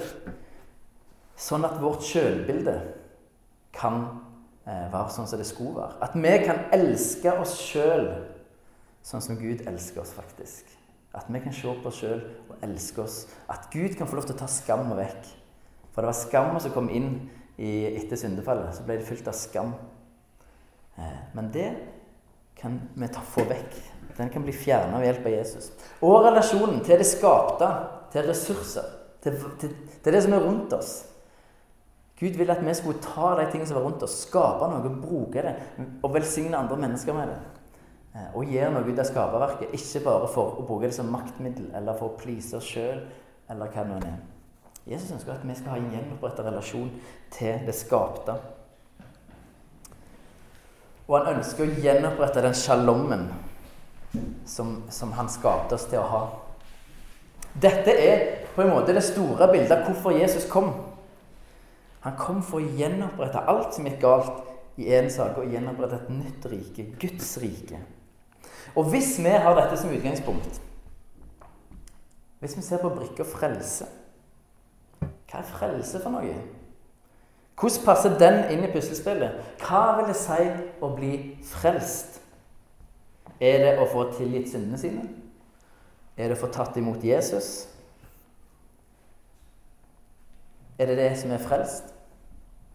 sånn 1.36 1.66
at 1.68 1.82
vårt 1.82 2.06
sjølbilde 2.06 2.78
kan 3.76 4.06
Eh, 4.66 4.86
være 4.90 5.14
sånn 5.14 5.28
som 5.30 5.38
det 5.38 5.46
skulle 5.46 5.78
være. 5.78 6.00
At 6.02 6.16
vi 6.18 6.32
kan 6.42 6.64
elske 6.74 7.34
oss 7.38 7.54
sjøl 7.62 8.08
sånn 9.06 9.22
som 9.22 9.38
Gud 9.38 9.62
elsker 9.70 10.02
oss, 10.02 10.16
faktisk. 10.18 10.72
At 11.16 11.30
vi 11.32 11.40
kan 11.40 11.56
se 11.56 11.72
på 11.80 11.90
oss 11.90 12.02
sjøl 12.02 12.22
og 12.50 12.64
elske 12.66 13.04
oss. 13.06 13.18
At 13.52 13.70
Gud 13.74 13.96
kan 13.96 14.10
få 14.10 14.20
lov 14.20 14.28
til 14.28 14.36
å 14.36 14.42
ta 14.42 14.50
skammen 14.52 14.98
vekk. 15.00 15.30
For 15.96 16.04
det 16.04 16.12
var 16.12 16.18
skammen 16.20 16.60
som 16.60 16.74
kom 16.76 16.90
inn 16.92 17.14
i, 17.56 17.70
etter 17.96 18.20
syndefallet. 18.20 18.76
Så 18.76 18.84
ble 18.84 19.00
det 19.00 19.08
fylt 19.08 19.30
av 19.32 19.38
skam. 19.40 19.72
Eh, 21.00 21.20
men 21.38 21.52
det 21.56 21.70
kan 22.60 22.78
vi 22.94 23.08
ta, 23.12 23.24
få 23.24 23.48
vekk. 23.48 23.80
Den 24.18 24.30
kan 24.32 24.44
bli 24.44 24.54
fjerna 24.56 25.00
ved 25.00 25.10
hjelp 25.10 25.26
av 25.28 25.36
Jesus. 25.38 25.72
Og 26.04 26.22
relasjonen 26.24 26.84
til 26.84 27.00
det 27.00 27.08
skapte, 27.08 27.68
til 28.12 28.28
ressurser, 28.30 28.88
til, 29.24 29.40
til, 29.60 29.76
til 30.04 30.16
det 30.16 30.24
som 30.24 30.36
er 30.36 30.44
rundt 30.44 30.76
oss. 30.76 30.98
Gud 32.20 32.38
ville 32.40 32.54
at 32.56 32.64
vi 32.64 32.74
skulle 32.78 33.04
ta 33.04 33.34
de 33.36 33.50
tingene 33.52 33.68
som 33.68 33.76
var 33.76 33.88
rundt 33.90 34.04
oss, 34.08 34.22
skape 34.24 34.70
noe, 34.72 34.92
bruke 35.04 35.44
det 35.44 35.56
og 36.00 36.14
velsigne 36.16 36.56
andre 36.56 36.78
mennesker 36.80 37.16
med 37.16 37.34
det. 37.34 37.40
Eh, 38.16 38.30
og 38.32 38.48
gjøre 38.48 38.72
noe 38.72 38.88
ut 38.88 39.00
av 39.02 39.08
skaperverket, 39.10 39.74
ikke 39.76 40.06
bare 40.06 40.28
for 40.32 40.62
å 40.62 40.64
bruke 40.64 40.88
det 40.88 40.96
som 40.96 41.10
maktmiddel 41.12 41.68
eller 41.76 41.98
for 42.00 42.14
å 42.14 42.20
please 42.20 42.56
oss 42.56 42.68
sjøl 42.70 43.02
eller 43.52 43.72
hva 43.74 43.84
det 43.84 43.92
nå 43.92 43.98
er. 44.08 44.22
Jesus 44.86 45.12
ønsker 45.18 45.34
at 45.34 45.44
vi 45.44 45.56
skal 45.58 45.74
ha 45.74 45.80
en 45.82 45.90
gjenoppretta 45.92 46.46
relasjon 46.46 46.92
til 47.34 47.66
det 47.66 47.76
skapte. 47.76 48.38
Og 51.06 51.18
han 51.18 51.36
ønsker 51.36 51.66
å 51.66 51.82
gjenopprette 51.84 52.44
den 52.46 52.56
sjalommen 52.58 53.28
som, 54.48 54.78
som 54.90 55.12
han 55.18 55.28
skapte 55.30 55.76
oss 55.76 55.88
til 55.90 56.00
å 56.00 56.10
ha. 56.14 56.22
Dette 57.62 57.92
er 57.92 58.24
på 58.56 58.64
en 58.64 58.72
måte 58.72 58.96
det 58.96 59.04
store 59.04 59.50
bildet 59.52 59.74
av 59.76 59.90
hvorfor 59.90 60.16
Jesus 60.16 60.48
kom. 60.50 60.72
Han 62.06 62.16
kom 62.20 62.40
for 62.46 62.62
å 62.62 62.80
gjenopprette 62.80 63.44
alt 63.50 63.76
som 63.76 63.90
gikk 63.90 64.00
galt 64.06 64.80
i 64.80 64.88
én 64.94 65.10
sak, 65.12 65.40
og 65.42 65.52
gjenopprette 65.52 66.00
et 66.04 66.10
nytt 66.14 66.48
rike, 66.52 66.88
Guds 67.02 67.36
rike. 67.42 67.82
Og 68.76 68.90
hvis 68.92 69.16
vi 69.24 69.32
har 69.32 69.56
dette 69.56 69.78
som 69.80 69.94
utgangspunkt 69.96 70.62
Hvis 72.40 72.58
vi 72.58 72.62
ser 72.62 72.82
på 72.82 72.92
brikka 72.92 73.24
frelse 73.24 73.88
Hva 75.00 75.40
er 75.40 75.50
frelse 75.50 76.02
for 76.04 76.14
noe? 76.14 76.36
Hvordan 77.56 77.86
passer 77.86 78.18
den 78.20 78.42
inn 78.52 78.66
i 78.68 78.72
puslespillet? 78.72 79.38
Hva 79.64 79.96
vil 79.98 80.10
det 80.12 80.18
si 80.20 80.42
å 80.84 80.90
bli 80.92 81.14
frelst? 81.48 82.20
Er 83.40 83.62
det 83.64 83.72
å 83.80 83.88
få 83.88 84.10
tilgitt 84.16 84.52
syndene 84.52 84.80
sine? 84.80 85.06
Er 86.18 86.30
det 86.30 86.36
å 86.36 86.42
få 86.44 86.52
tatt 86.52 86.76
imot 86.80 87.04
Jesus? 87.04 87.70
Er 90.80 90.92
det 90.92 91.00
det 91.00 91.12
som 91.20 91.32
er 91.32 91.44
frelst? 91.44 91.96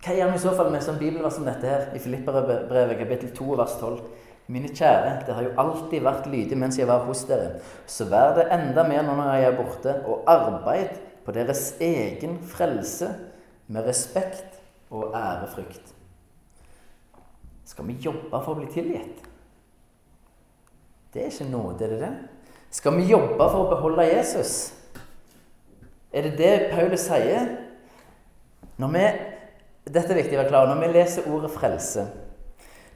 Hva 0.01 0.17
gjør 0.17 0.33
vi 0.33 0.41
i 0.41 0.43
så 0.47 0.57
fall 0.57 0.73
med 0.73 0.85
sånn 0.85 1.01
bibelvers 1.01 1.37
som 1.37 1.45
dette 1.45 1.69
her 1.69 1.89
i 1.93 2.01
Filipperbrevet 2.01 3.01
kapittel 3.03 3.35
2 3.37 3.57
vers 3.61 3.77
12? 3.83 4.30
Mine 4.51 4.73
kjære, 4.75 5.21
det 5.27 5.35
har 5.37 5.45
jo 5.47 5.53
alltid 5.63 6.03
vært 6.03 6.27
lydig 6.31 6.59
mens 6.59 6.79
jeg 6.79 6.89
var 6.91 7.05
hos 7.07 7.23
dere. 7.29 7.61
Så 7.87 8.09
vær 8.11 8.35
det 8.39 8.49
enda 8.51 8.83
mer 8.89 9.05
nå 9.07 9.15
når 9.15 9.31
jeg 9.37 9.47
er 9.47 9.59
borte, 9.59 9.95
og 10.11 10.27
arbeid 10.31 10.97
på 11.25 11.35
deres 11.37 11.77
egen 11.81 12.41
frelse 12.51 13.13
med 13.71 13.87
respekt 13.87 14.59
og 14.91 15.15
ærefrykt. 15.15 15.95
Skal 17.71 17.87
vi 17.87 18.01
jobbe 18.03 18.43
for 18.43 18.57
å 18.57 18.59
bli 18.59 18.67
tilgitt? 18.75 19.23
Det 21.15 21.23
er 21.23 21.31
ikke 21.31 21.51
nåde, 21.51 21.87
er 21.87 21.95
det 21.95 22.01
det? 22.03 22.13
Skal 22.75 22.99
vi 22.99 23.07
jobbe 23.11 23.39
for 23.39 23.65
å 23.65 23.71
beholde 23.71 24.09
Jesus? 24.11 24.73
Er 26.11 26.27
det 26.27 26.39
det 26.39 26.55
Paulus 26.73 27.07
sier? 27.07 27.55
Når 28.83 28.95
vi 28.95 29.05
dette 29.91 30.13
er 30.13 30.21
viktig 30.21 30.37
å 30.37 30.43
være 30.43 30.51
klar. 30.53 30.69
Når 30.69 30.83
vi 30.83 30.91
leser 30.95 31.31
ordet 31.31 31.51
'frelse', 31.51 32.07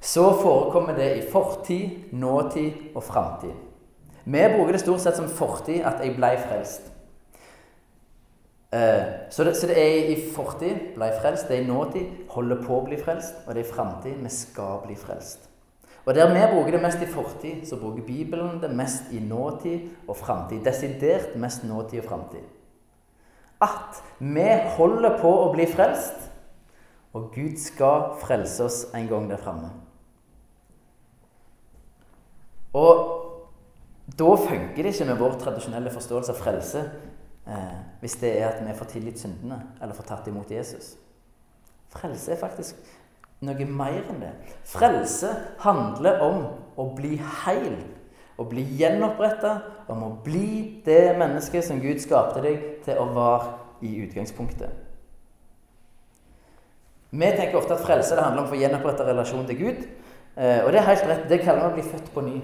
så 0.05 0.25
forekommer 0.37 0.97
det 0.97 1.13
i 1.17 1.23
fortid, 1.33 2.13
nåtid 2.13 2.73
og 2.95 3.03
framtid. 3.03 3.55
Vi 4.25 4.43
bruker 4.57 4.77
det 4.77 4.81
stort 4.83 5.01
sett 5.01 5.17
som 5.17 5.29
fortid 5.29 5.81
at 5.85 6.01
'jeg 6.01 6.17
blei 6.17 6.37
frelst'. 6.37 6.91
Eh, 8.73 9.05
så 9.31 9.45
det, 9.45 9.57
så 9.57 9.67
det, 9.67 9.79
er 9.79 10.09
i 10.09 10.31
fortid, 10.35 10.95
blei 10.95 11.11
frelst. 11.21 11.49
Det 11.49 11.59
er 11.59 11.63
i 11.63 11.67
nåtid, 11.67 12.07
holder 12.29 12.63
på 12.67 12.81
å 12.81 12.85
bli 12.85 12.97
frelst. 12.97 13.35
Og 13.47 13.55
det 13.55 13.65
er 13.65 13.69
i 13.69 13.73
framtid, 13.73 14.15
vi 14.23 14.29
skal 14.29 14.81
bli 14.87 14.97
frelst. 14.97 15.49
Og 16.05 16.15
der 16.15 16.35
vi 16.35 16.55
bruker 16.55 16.71
det 16.71 16.83
mest 16.83 17.03
i 17.03 17.07
fortid, 17.07 17.67
så 17.67 17.77
bruker 17.77 18.03
Bibelen 18.03 18.61
det 18.61 18.71
mest 18.77 19.03
i 19.13 19.21
nåtid 19.21 19.81
og 20.09 20.17
framtid. 20.17 20.65
Desidert 20.65 21.37
mest 21.37 21.65
nåtid 21.65 21.99
og 21.99 22.05
framtid. 22.05 22.45
At 23.63 24.03
vi 24.19 24.51
holder 24.77 25.19
på 25.21 25.33
å 25.45 25.53
bli 25.53 25.67
frelst, 25.67 26.31
og 27.13 27.31
Gud 27.35 27.57
skal 27.57 28.19
frelse 28.21 28.65
oss 28.65 28.87
en 28.95 29.09
gang 29.09 29.31
der 29.31 29.37
framme. 29.37 29.84
Og 32.75 33.05
da 34.19 34.35
funker 34.37 34.83
det 34.83 34.93
ikke 34.93 35.09
med 35.09 35.21
vår 35.21 35.39
tradisjonelle 35.41 35.93
forståelse 35.95 36.35
av 36.35 36.41
frelse 36.41 36.83
eh, 37.49 37.79
hvis 38.03 38.19
det 38.21 38.35
er 38.41 38.51
at 38.51 38.61
vi 38.67 38.77
får 38.77 38.91
tilgitt 38.91 39.23
syndene 39.23 39.61
eller 39.81 39.97
får 39.97 40.09
tatt 40.11 40.29
imot 40.29 40.51
Jesus. 40.53 40.95
Frelse 41.95 42.35
er 42.35 42.41
faktisk 42.41 42.81
noe 43.45 43.67
mer 43.69 44.01
enn 44.11 44.23
det. 44.23 44.33
Frelse 44.69 45.31
handler 45.63 46.23
om 46.25 46.47
å 46.81 46.89
bli 46.97 47.17
heil. 47.45 47.77
Å 48.35 48.43
bli 48.51 48.65
gjenoppretta, 48.81 49.53
om 49.93 50.01
å 50.03 50.15
bli 50.25 50.83
det 50.83 51.15
mennesket 51.21 51.63
som 51.69 51.79
Gud 51.79 52.01
skapte 52.03 52.41
deg 52.43 52.65
til 52.83 52.99
å 52.99 53.05
være 53.15 53.53
i 53.87 53.93
utgangspunktet. 54.03 54.73
Vi 57.15 57.29
tenker 57.37 57.61
ofte 57.61 57.77
at 57.77 57.85
frelse 57.87 58.17
det 58.17 58.25
handler 58.25 58.43
om 58.43 58.49
å 58.49 58.51
få 58.51 58.59
gjenoppretta 58.59 59.07
relasjon 59.07 59.47
til 59.47 59.61
Gud. 59.61 59.85
Eh, 60.35 60.65
og 60.65 60.73
det 60.75 60.81
er 60.81 60.89
helt 60.89 61.07
rett. 61.07 61.27
Det 61.31 61.41
kaller 61.45 61.63
vi 61.63 61.71
å 61.71 61.77
bli 61.77 61.87
født 61.93 62.11
på 62.11 62.25
ny. 62.27 62.41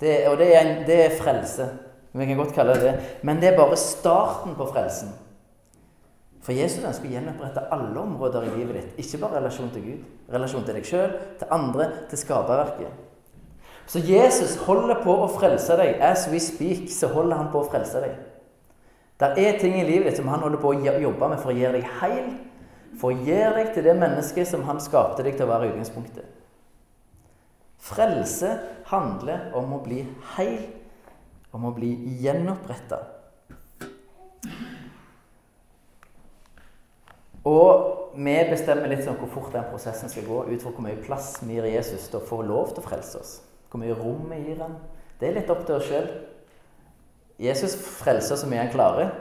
Det, 0.00 0.16
og 0.28 0.38
det 0.38 0.48
er, 0.52 0.60
en, 0.60 0.82
det 0.86 0.96
er, 1.04 1.14
frelse. 1.16 1.68
Vi 2.16 2.26
kan 2.26 2.36
godt 2.36 2.54
kalle 2.56 2.74
det 2.74 2.82
det. 2.82 3.14
Men 3.22 3.40
det 3.40 3.50
er 3.50 3.56
bare 3.56 3.76
starten 3.76 4.54
på 4.56 4.66
frelsen. 4.68 5.14
For 6.44 6.54
Jesus 6.54 6.84
ønsker 6.84 7.08
å 7.08 7.14
gjenopprette 7.16 7.64
alle 7.74 7.98
områder 8.00 8.46
i 8.46 8.52
livet 8.54 8.76
ditt. 8.78 9.00
Ikke 9.02 9.24
bare 9.24 9.40
relasjon 9.40 9.72
til 9.74 9.82
Gud. 9.82 10.04
Relasjon 10.32 10.64
til 10.64 10.78
deg 10.78 10.86
sjøl, 10.86 11.16
til 11.40 11.50
andre, 11.50 11.88
til 12.10 12.20
skaperverket. 12.20 13.02
Så 13.86 14.02
Jesus 14.02 14.56
holder 14.66 15.00
på 15.02 15.14
å 15.24 15.26
frelse 15.30 15.76
deg. 15.78 15.98
As 16.02 16.26
we 16.30 16.40
speak, 16.42 16.86
så 16.92 17.10
holder 17.10 17.40
han 17.40 17.50
på 17.52 17.62
å 17.62 17.68
frelse 17.70 18.02
deg. 18.02 18.16
Det 19.16 19.32
er 19.40 19.58
ting 19.58 19.78
i 19.80 19.86
livet 19.86 20.10
ditt 20.10 20.20
som 20.20 20.28
han 20.28 20.42
holder 20.44 20.60
på 20.60 20.74
å 20.74 20.96
jobbe 21.00 21.30
med 21.32 21.40
for 21.40 21.52
å 21.52 21.56
gjøre 21.56 21.78
deg 21.78 21.92
heil 22.02 22.34
For 23.00 23.12
å 23.12 23.24
gjøre 23.28 23.54
deg 23.58 23.70
til 23.74 23.84
det 23.84 23.94
mennesket 23.96 24.48
som 24.48 24.62
han 24.68 24.78
skapte 24.80 25.24
deg 25.24 25.36
til 25.36 25.44
å 25.44 25.50
være 25.50 25.70
utgangspunktet. 25.70 26.24
Frelse 27.82 28.52
handler 28.90 29.50
om 29.56 29.76
å 29.76 29.82
bli 29.84 30.00
heil, 30.34 30.64
om 31.54 31.68
å 31.68 31.74
bli 31.76 31.92
gjenoppretta. 32.22 32.98
Og 37.46 38.14
vi 38.16 38.34
bestemmer 38.50 38.90
litt 38.90 39.04
sånn 39.06 39.18
hvor 39.20 39.30
fort 39.30 39.52
den 39.54 39.68
prosessen 39.70 40.10
skal 40.10 40.26
gå, 40.26 40.40
ut 40.50 40.62
fra 40.62 40.72
hvor 40.72 40.82
mye 40.82 40.98
plass 41.04 41.36
vi 41.44 41.58
gir 41.58 41.68
Jesus 41.70 42.08
til 42.10 42.18
å 42.18 42.26
få 42.26 42.40
lov 42.42 42.72
til 42.72 42.82
å 42.82 42.88
frelse 42.88 43.20
oss. 43.20 43.36
Hvor 43.70 43.82
mye 43.82 43.94
rom 43.94 44.24
vi 44.32 44.40
gir 44.48 44.64
ham. 44.64 44.74
Det 45.20 45.28
er 45.28 45.38
litt 45.38 45.52
opp 45.52 45.62
til 45.68 45.78
oss 45.78 45.86
sjøl. 45.86 46.08
Jesus 47.38 47.76
frelser 47.76 48.40
så 48.40 48.48
mye 48.48 48.64
han 48.64 48.72
klarer, 48.72 49.12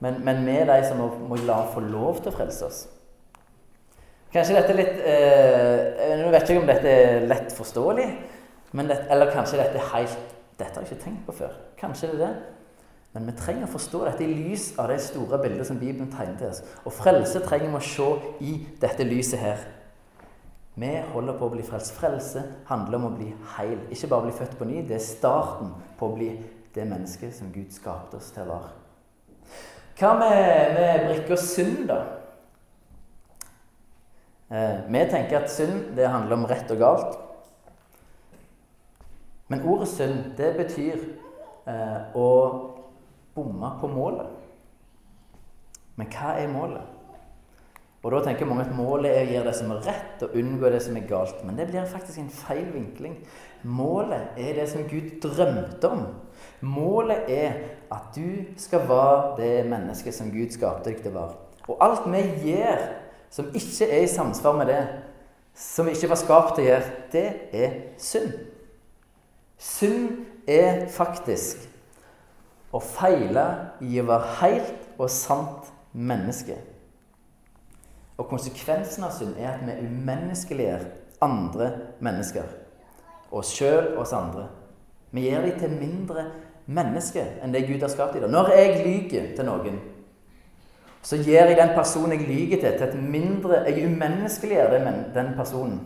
men, 0.00 0.20
men 0.24 0.44
vi 0.46 0.54
er 0.60 0.68
de 0.70 0.80
som 0.86 1.00
må, 1.00 1.10
må 1.28 1.38
la 1.42 1.64
ham 1.64 1.72
få 1.74 1.82
lov 1.84 2.22
til 2.22 2.30
å 2.30 2.36
frelse 2.38 2.68
oss. 2.68 2.84
Kanskje 4.34 4.56
dette 4.56 4.72
er 4.74 4.78
litt 4.80 4.96
eh, 5.06 6.14
Nå 6.18 6.30
vet 6.32 6.48
jeg 6.48 6.56
ikke 6.56 6.62
om 6.64 6.70
dette 6.70 6.90
er 6.90 7.26
lett 7.30 7.52
forståelig, 7.54 8.06
det, 8.74 8.96
eller 9.14 9.30
kanskje 9.30 9.60
dette 9.60 9.78
er 9.78 9.92
helt 9.92 10.32
Dette 10.58 10.74
har 10.74 10.82
jeg 10.82 10.90
ikke 10.90 11.04
tenkt 11.04 11.22
på 11.26 11.34
før. 11.34 11.54
Kanskje 11.78 12.10
det 12.12 12.18
er 12.18 12.24
det. 12.24 12.50
Men 13.14 13.26
vi 13.26 13.32
trenger 13.38 13.66
å 13.66 13.72
forstå 13.72 14.00
dette 14.08 14.22
i 14.22 14.34
lys 14.34 14.68
av 14.78 14.90
det 14.90 15.00
store 15.02 15.38
bildet 15.42 15.66
som 15.66 15.78
Bibelen 15.78 16.10
tegner 16.10 16.36
til 16.38 16.50
oss. 16.50 16.60
Og 16.86 16.94
frelse 16.94 17.42
trenger 17.42 17.72
vi 17.72 17.78
å 17.78 17.82
se 17.86 18.06
i 18.46 18.54
dette 18.82 19.06
lyset 19.06 19.42
her. 19.42 19.64
Vi 20.78 20.90
holder 21.12 21.38
på 21.38 21.46
å 21.46 21.52
bli 21.52 21.66
frelst. 21.66 21.94
Frelse 21.98 22.42
handler 22.70 22.98
om 22.98 23.08
å 23.08 23.12
bli 23.14 23.28
heil. 23.56 23.80
Ikke 23.94 24.10
bare 24.10 24.28
bli 24.28 24.34
født 24.38 24.56
på 24.58 24.66
ny. 24.70 24.80
Det 24.86 24.98
er 24.98 25.06
starten 25.06 25.70
på 25.98 26.10
å 26.10 26.14
bli 26.14 26.32
det 26.74 26.86
mennesket 26.90 27.34
som 27.34 27.50
Gud 27.54 27.74
skapte 27.74 28.18
oss 28.18 28.30
til 28.34 28.46
å 28.46 28.56
være. 28.56 28.72
Hva 29.98 30.14
med, 30.18 30.74
med 30.78 31.08
brikka 31.08 31.38
synd, 31.38 31.84
da? 31.90 32.00
Eh, 34.54 34.80
vi 34.86 35.02
tenker 35.10 35.40
at 35.40 35.50
synd 35.50 35.96
det 35.96 36.06
handler 36.06 36.38
om 36.38 36.46
rett 36.46 36.70
og 36.70 36.78
galt. 36.78 37.16
Men 39.50 39.64
ordet 39.66 39.88
synd, 39.90 40.34
det 40.38 40.52
betyr 40.60 41.00
eh, 41.66 42.14
å 42.14 42.28
bomme 43.34 43.72
på 43.80 43.90
målet. 43.90 44.30
Men 45.98 46.10
hva 46.10 46.36
er 46.38 46.52
målet? 46.52 46.94
Og 48.04 48.12
Da 48.12 48.20
tenker 48.20 48.44
mange 48.46 48.66
at 48.66 48.74
målet 48.76 49.14
er 49.16 49.22
å 49.24 49.32
gjøre 49.32 49.48
det 49.48 49.56
som 49.56 49.70
er 49.72 49.86
rett, 49.86 50.22
og 50.22 50.34
unngå 50.36 50.70
det 50.70 50.82
som 50.84 50.96
er 51.00 51.06
galt. 51.08 51.38
Men 51.42 51.56
det 51.56 51.70
blir 51.70 51.86
faktisk 51.88 52.20
en 52.20 52.28
feil 52.28 52.66
vinkling. 52.74 53.14
Målet 53.64 54.36
er 54.36 54.58
det 54.58 54.66
som 54.68 54.84
Gud 54.84 55.22
drømte 55.24 55.88
om. 55.88 56.02
Målet 56.60 57.30
er 57.32 57.56
at 57.90 58.12
du 58.12 58.52
skal 58.60 58.84
være 58.90 59.38
det 59.40 59.54
mennesket 59.72 60.14
som 60.14 60.28
Gud 60.34 60.52
skapte 60.52 60.90
deg 60.90 61.00
til 61.00 61.14
å 61.14 61.16
være. 61.16 61.40
Og 61.64 61.80
alt 61.80 62.04
vi 62.12 62.52
gjør 62.52 62.84
som 63.34 63.50
ikke 63.54 63.88
er 63.90 64.04
i 64.04 64.10
samsvar 64.10 64.54
med 64.58 64.70
det, 64.70 64.82
som 65.54 65.88
ikke 65.90 66.10
var 66.10 66.18
skapt 66.20 66.54
til 66.54 66.64
å 66.64 66.68
gjøre, 66.68 66.98
det 67.12 67.26
er 67.54 67.72
synd. 67.98 68.36
Synd 69.58 70.20
er 70.50 70.84
faktisk 70.92 71.64
å 72.74 72.80
feile 72.82 73.46
i 73.82 73.98
å 73.98 74.06
være 74.06 74.36
helt 74.42 74.98
og 74.98 75.10
sant 75.10 75.70
menneske. 75.94 76.58
Og 78.18 78.28
konsekvensen 78.30 79.06
av 79.06 79.14
synd 79.16 79.38
er 79.38 79.56
at 79.56 79.64
vi 79.66 79.78
umenneskeliggjør 79.88 80.86
andre 81.24 81.70
mennesker. 82.04 82.46
Oss 83.34 83.50
sjøl 83.56 83.96
og 83.96 84.04
oss 84.04 84.14
andre. 84.14 84.46
Vi 85.14 85.26
gjør 85.26 85.48
dem 85.48 85.58
til 85.58 85.74
mindre 85.78 86.28
mennesker 86.66 87.40
enn 87.42 87.54
det 87.54 87.66
Gud 87.66 87.82
har 87.82 87.90
skapt 87.90 88.14
dem. 88.18 88.30
Når 88.30 88.54
jeg 88.54 88.78
lyver 88.84 89.34
til 89.34 89.48
noen, 89.48 89.80
så 91.04 91.18
gjør 91.20 91.50
jeg 91.50 91.56
den 91.58 91.74
personen 91.76 92.14
jeg 92.16 92.28
lyver 92.28 92.60
til, 92.62 92.78
til 92.78 92.86
et 92.86 92.94
mindre 92.96 93.60
Jeg 93.68 93.86
umenneskeliggjør 93.86 94.78
den 95.14 95.34
personen. 95.36 95.80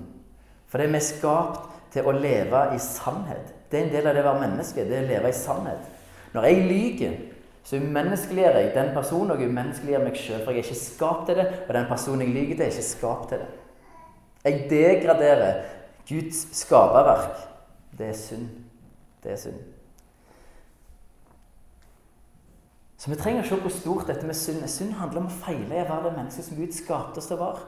For 0.69 0.79
vi 0.79 0.95
er 0.95 1.03
skapt 1.03 1.65
til 1.93 2.07
å 2.07 2.13
leve 2.15 2.61
i 2.77 2.79
sannhet. 2.79 3.55
Det 3.71 3.81
er 3.81 3.87
en 3.87 3.93
del 3.93 4.07
av 4.07 4.15
det 4.15 4.23
å 4.23 4.29
være 4.29 4.43
menneske. 4.45 4.85
Det 4.87 4.95
er 4.95 5.07
å 5.07 5.09
leve 5.09 5.33
i 5.33 5.37
sannhet. 5.37 5.89
Når 6.35 6.47
jeg 6.47 6.67
lyver, 6.69 7.17
så 7.65 7.81
umenneskeliggjør 7.83 8.59
jeg 8.61 8.75
den 8.77 8.93
personen 8.95 9.33
og 9.35 9.43
umenneskeliggjør 9.43 10.05
meg 10.05 10.21
sjøl. 10.21 10.45
For 10.45 10.55
jeg 10.55 10.63
er 10.63 10.69
ikke 10.69 10.85
skapt 10.85 11.27
til 11.29 11.41
det, 11.41 11.49
og 11.67 11.75
den 11.75 11.89
personen 11.91 12.23
jeg 12.25 12.35
lyver 12.37 12.55
til, 12.55 12.67
er 12.67 12.77
ikke 12.77 12.91
skapt 12.91 13.33
til 13.33 13.43
det. 13.43 13.51
Jeg 14.45 14.63
degraderer 14.71 15.59
Guds 16.09 16.45
skaperverk. 16.61 17.43
Det 17.99 18.13
er 18.13 18.17
synd. 18.17 18.47
Det 19.25 19.35
er 19.35 19.43
synd. 19.43 19.78
Så 22.99 23.13
vi 23.13 23.19
trenger 23.19 23.45
å 23.45 23.49
se 23.49 23.59
hvor 23.63 23.75
stort 23.75 24.09
dette 24.11 24.27
med 24.27 24.37
synd 24.37 24.65
er. 24.67 24.71
Synd 24.73 24.97
handler 24.99 25.23
om 25.23 25.29
å 25.31 25.41
feile 25.45 25.77
i 25.77 25.83
å 25.85 25.89
være 25.89 26.09
det 26.09 26.17
mennesket 26.17 26.49
som 26.49 26.59
Gud 26.59 26.73
skapte 26.75 27.23
oss 27.23 27.29
til 27.31 27.39
å 27.39 27.45
være. 27.45 27.67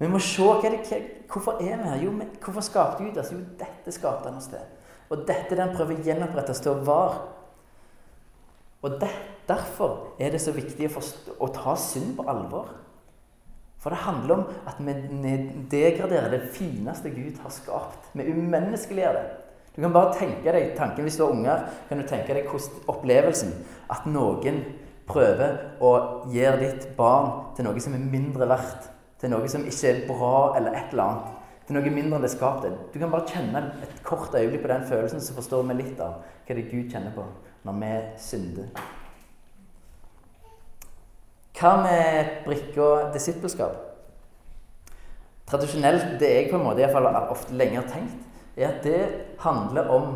Vi 0.00 0.08
må 0.08 0.20
se 0.24 0.46
hva 0.46 0.70
det, 0.72 1.00
hvorfor 1.28 1.60
er 1.60 1.76
vi 1.76 1.90
her. 1.90 2.04
Jo, 2.06 2.14
hvorfor 2.40 2.64
skapte 2.64 3.04
Gud 3.04 3.20
oss? 3.20 3.34
Jo, 3.34 3.42
dette 3.60 3.92
skapte 3.92 4.30
han 4.30 4.40
oss 4.40 4.48
til. 4.48 4.64
Og 5.12 5.26
dette 5.28 5.58
den 5.58 5.74
prøver 5.74 5.98
å 5.98 6.06
gjenopprette 6.06 6.54
oss 6.54 6.62
til 6.64 6.72
å 6.72 6.86
være. 6.86 7.20
Og 8.80 8.96
det, 9.02 9.10
Derfor 9.50 10.14
er 10.20 10.30
det 10.30 10.38
så 10.42 10.52
viktig 10.54 10.86
å, 10.86 10.94
forstå, 10.94 11.34
å, 11.42 11.48
ta 11.50 11.74
synd 11.78 12.14
på 12.18 12.26
alvor. 12.30 12.68
For 13.80 13.90
det 13.90 14.02
handler 14.04 14.34
om 14.36 14.44
at 14.68 14.78
vi 14.84 15.32
degraderer 15.72 16.30
det 16.30 16.52
fineste 16.54 17.10
Gud 17.10 17.40
har 17.42 17.50
skapt. 17.54 18.10
Vi 18.14 18.28
umenneskeliggjør 18.30 19.16
det. 19.16 19.24
Du 19.80 19.86
kan 19.86 19.94
bare 19.94 20.12
tenke 20.12 20.52
deg 20.52 20.74
tanken 20.76 21.06
Hvis 21.06 21.14
du 21.16 21.22
har 21.24 21.30
unger, 21.32 21.62
kan 21.88 21.96
du 21.96 22.04
tenke 22.04 22.34
deg 22.36 22.50
hvordan 22.50 22.82
opplevelsen 22.92 23.54
at 23.88 24.04
noen 24.12 24.58
prøver 25.08 25.54
å 25.80 25.92
gjøre 26.28 26.58
ditt 26.60 26.84
barn 26.98 27.30
til 27.56 27.64
noe 27.64 27.80
som 27.80 27.96
er 27.96 28.04
mindre 28.12 28.44
verdt. 28.50 28.90
Til 29.22 29.32
noe 29.32 29.48
som 29.48 29.64
ikke 29.64 29.88
er 29.88 30.04
bra, 30.04 30.52
eller 30.60 30.76
et 30.76 30.92
eller 30.92 31.06
annet. 31.06 31.32
Til 31.64 31.78
noe 31.78 31.94
mindre 31.96 32.20
enn 32.20 32.28
det 32.28 32.32
skapte. 32.34 32.74
Du 32.92 33.00
kan 33.00 33.10
bare 33.10 33.32
kjenne 33.32 33.64
et 33.80 34.04
kort 34.04 34.36
øyeblikk 34.36 34.66
på 34.66 34.72
den 34.74 34.86
følelsen, 34.92 35.24
så 35.24 35.40
forstår 35.40 35.64
vi 35.72 35.80
litt 35.80 36.04
av 36.04 36.20
hva 36.44 36.60
det 36.60 36.68
Gud 36.68 36.92
kjenner 36.92 37.16
på 37.16 37.24
når 37.64 37.80
vi 37.80 37.96
synder. 38.20 38.86
Hva 41.56 41.76
med 41.88 42.34
brikka 42.44 42.94
disippelskap? 43.16 43.80
Tradisjonelt, 45.48 46.20
det 46.20 46.34
jeg 46.36 46.50
på 46.52 46.60
en 46.60 46.68
måte 46.68 46.84
i 46.84 46.84
hvert 46.84 47.00
fall 47.00 47.32
ofte 47.32 47.56
lenge 47.56 47.80
har 47.80 47.88
tenkt, 47.96 48.28
er 48.64 48.74
at 48.74 48.84
det 48.84 49.00
handler 49.40 49.88
om 49.92 50.10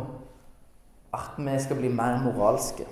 at 1.15 1.37
vi 1.37 1.55
skal 1.63 1.79
bli 1.79 1.89
mer 1.89 2.19
moralske. 2.23 2.85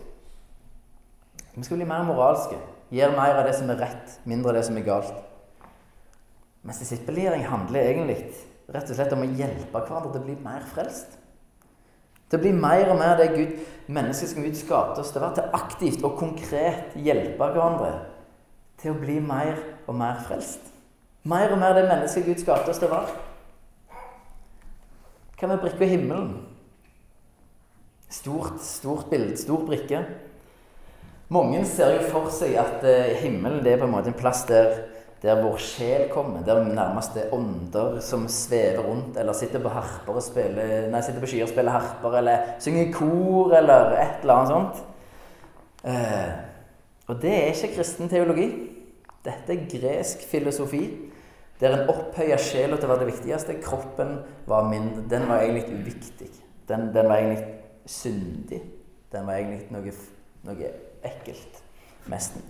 Vi 1.56 1.64
skal 1.64 1.78
bli 1.78 1.88
mer 1.88 2.06
moralske. 2.08 2.58
Gjøre 2.94 3.18
mer 3.18 3.40
av 3.40 3.48
det 3.48 3.56
som 3.58 3.70
er 3.74 3.82
rett, 3.82 4.18
mindre 4.30 4.54
av 4.54 4.58
det 4.58 4.66
som 4.68 4.78
er 4.78 4.86
galt. 4.86 5.14
Mens 6.64 6.80
disippelgjøring 6.80 7.44
handler 7.50 7.90
egentlig 7.90 8.20
rett 8.72 8.90
og 8.90 8.96
slett 8.96 9.14
om 9.16 9.26
å 9.26 9.30
hjelpe 9.38 9.82
hverandre 9.82 10.14
til 10.14 10.22
å 10.22 10.28
bli 10.28 10.38
mer 10.46 10.64
frelst. 10.72 11.18
Til 12.30 12.40
å 12.40 12.44
bli 12.46 12.54
mer 12.56 12.90
og 12.90 12.98
mer 13.02 13.18
det 13.20 13.28
Gud, 13.34 13.58
mennesket 13.94 14.32
som 14.32 14.46
Gud 14.46 14.56
skapte 14.58 15.04
oss 15.04 15.12
til 15.12 15.22
å 15.22 15.26
være. 15.26 15.42
Til 15.42 15.58
aktivt 15.60 16.06
og 16.08 16.16
konkret 16.22 16.96
hjelpe 16.96 17.50
hverandre 17.50 17.92
til 18.82 18.94
å 18.94 19.02
bli 19.02 19.20
mer 19.22 19.60
og 19.88 19.98
mer 20.00 20.24
frelst. 20.26 20.72
Mer 21.30 21.54
og 21.54 21.62
mer 21.62 21.76
det 21.78 21.86
mennesket 21.90 22.26
Gud 22.26 22.42
skapte 22.42 22.74
oss 22.74 22.82
til 22.82 22.90
å 22.90 22.96
være. 22.96 23.33
Hva 25.44 25.50
med 25.52 25.60
brikka 25.60 25.84
i 25.84 25.92
himmelen? 25.92 26.30
Stort, 28.08 28.62
stort 28.64 29.10
bilde, 29.12 29.36
stor 29.36 29.66
brikke. 29.68 30.00
Mange 31.36 31.66
ser 31.68 31.98
jo 31.98 32.06
for 32.14 32.30
seg 32.32 32.54
at 32.62 32.86
uh, 32.88 33.10
himmelen 33.20 33.60
det 33.66 33.74
er 33.74 33.82
på 33.82 33.90
en 33.90 33.92
måte 33.92 34.14
en 34.14 34.16
plass 34.16 34.46
der 34.48 34.72
der 35.24 35.42
vår 35.44 35.60
sjel 35.60 36.06
kommer, 36.12 36.46
der 36.48 36.64
nærmest 36.64 37.20
er 37.20 37.36
ånder 37.36 38.00
som 38.04 38.24
svever 38.32 38.82
rundt, 38.88 39.20
eller 39.20 39.36
sitter 39.36 39.60
på 39.64 39.72
harper 39.72 40.20
og 40.20 40.24
spiller, 40.24 40.90
nei, 40.92 41.00
sitter 41.04 41.24
på 41.24 41.30
skyer 41.32 41.46
og 41.46 41.52
spiller 41.52 41.76
harper, 41.76 42.18
eller 42.20 42.50
synger 42.64 42.90
kor, 42.96 43.54
eller 43.56 43.96
et 44.00 44.24
eller 44.24 44.34
annet 44.34 44.52
sånt. 44.52 44.82
Eh, 45.88 46.34
og 47.08 47.22
det 47.24 47.36
er 47.38 47.54
ikke 47.54 47.72
kristen 47.78 48.12
teologi. 48.12 48.50
Dette 49.24 49.56
er 49.56 49.64
gresk 49.72 50.28
filosofi, 50.28 50.84
der 51.60 51.76
en 51.78 51.90
opphøya 51.90 52.38
sjela 52.42 52.78
til 52.78 52.88
å 52.88 52.94
være 52.94 53.06
det 53.06 53.12
viktigste. 53.14 53.60
Kroppen 53.64 54.18
var 54.50 54.66
mindre, 54.70 55.06
den 55.10 55.28
var 55.30 55.44
egentlig 55.44 55.80
uviktig. 55.80 56.32
Den, 56.68 56.90
den 56.96 57.10
var 57.12 57.22
egentlig 57.22 57.46
syndig. 57.86 58.62
Den 59.14 59.28
var 59.28 59.38
egentlig 59.38 59.70
noe, 59.72 59.94
noe 60.48 60.74
ekkelt. 61.06 61.62
Nesten. 62.12 62.44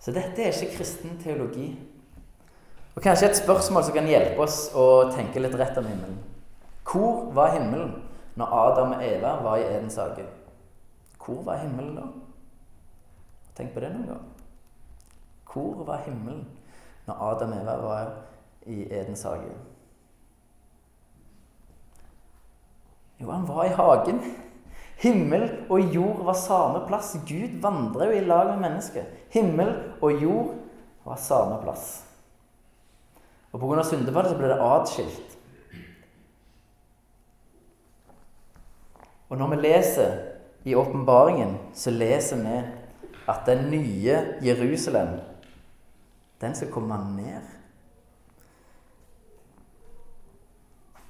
Så 0.00 0.14
dette 0.14 0.42
er 0.42 0.54
ikke 0.54 0.78
kristen 0.78 1.18
teologi. 1.18 1.72
Og 2.96 3.02
kanskje 3.02 3.28
et 3.28 3.40
spørsmål 3.40 3.84
som 3.84 3.96
kan 3.96 4.08
hjelpe 4.08 4.40
oss 4.40 4.70
å 4.72 4.86
tenke 5.12 5.42
litt 5.42 5.56
rett 5.58 5.76
om 5.76 5.88
himmelen. 5.88 6.20
Hvor 6.86 7.26
var 7.36 7.56
himmelen 7.56 7.90
når 8.38 8.54
Adam 8.60 8.94
og 8.96 9.02
Eva 9.04 9.34
var 9.42 9.58
i 9.58 9.66
Edens 9.66 9.98
hage? 10.00 10.24
Hvor 11.20 11.42
var 11.44 11.58
himmelen 11.60 11.98
da? 11.98 12.06
Tenk 13.58 13.74
på 13.74 13.82
det 13.82 13.90
noen 13.92 14.06
gang. 14.12 14.24
Hvor 15.50 15.82
var 15.88 16.04
himmelen 16.06 16.46
når 17.06 17.22
Adam 17.30 17.52
og 17.52 17.62
Eva 17.62 17.76
var 17.82 18.12
i 18.66 18.82
Edens 18.90 19.22
hage? 19.22 19.54
Jo, 23.20 23.30
han 23.30 23.48
var 23.48 23.64
i 23.64 23.74
hagen. 23.76 24.20
Himmel 24.96 25.48
og 25.70 25.94
jord 25.94 26.24
var 26.24 26.36
samme 26.40 26.82
plass. 26.88 27.14
Gud 27.28 27.60
vandrer 27.62 28.10
jo 28.10 28.18
i 28.18 28.24
lag 28.24 28.50
med 28.50 28.64
mennesket. 28.64 29.06
Himmel 29.32 29.72
og 30.00 30.22
jord 30.22 30.54
var 31.04 31.16
samme 31.20 31.60
plass. 31.62 32.04
Og 33.52 33.60
Pga. 33.60 33.82
syndefallet 33.82 34.32
så 34.32 34.38
ble 34.38 34.48
det 34.52 34.60
atskilt. 34.60 35.36
Og 39.28 39.38
når 39.38 39.48
vi 39.54 39.56
leser 39.56 40.18
i 40.64 40.74
åpenbaringen, 40.74 41.56
så 41.74 41.90
leser 41.90 42.42
vi 42.42 42.58
at 43.28 43.46
den 43.46 43.70
nye 43.70 44.18
Jerusalem, 44.44 45.18
den 46.40 46.54
skal 46.54 46.70
komme 46.72 46.98
ned. 47.16 47.42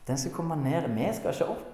Den 0.07 0.19
skal 0.19 0.33
komme 0.33 0.57
ned. 0.57 0.89
Vi 0.89 1.09
skal 1.13 1.33
ikke 1.33 1.49
opp. 1.49 1.73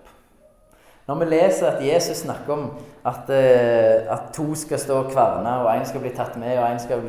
Når 1.06 1.14
vi 1.18 1.24
leser 1.24 1.66
at 1.66 1.94
Jesus 1.94 2.16
snakker 2.16 2.52
om 2.52 2.70
at, 3.04 3.28
uh, 3.28 4.12
at 4.14 4.30
to 4.34 4.54
skal 4.54 4.78
stå 4.78 4.94
og 4.94 5.10
kverne, 5.10 5.50
og 5.50 5.80
én 5.80 5.84
skal 5.84 6.00
bli 6.00 6.12
tatt 6.14 6.36
med, 6.38 6.58
og 6.58 6.70
én 6.70 6.78
skal 6.78 7.02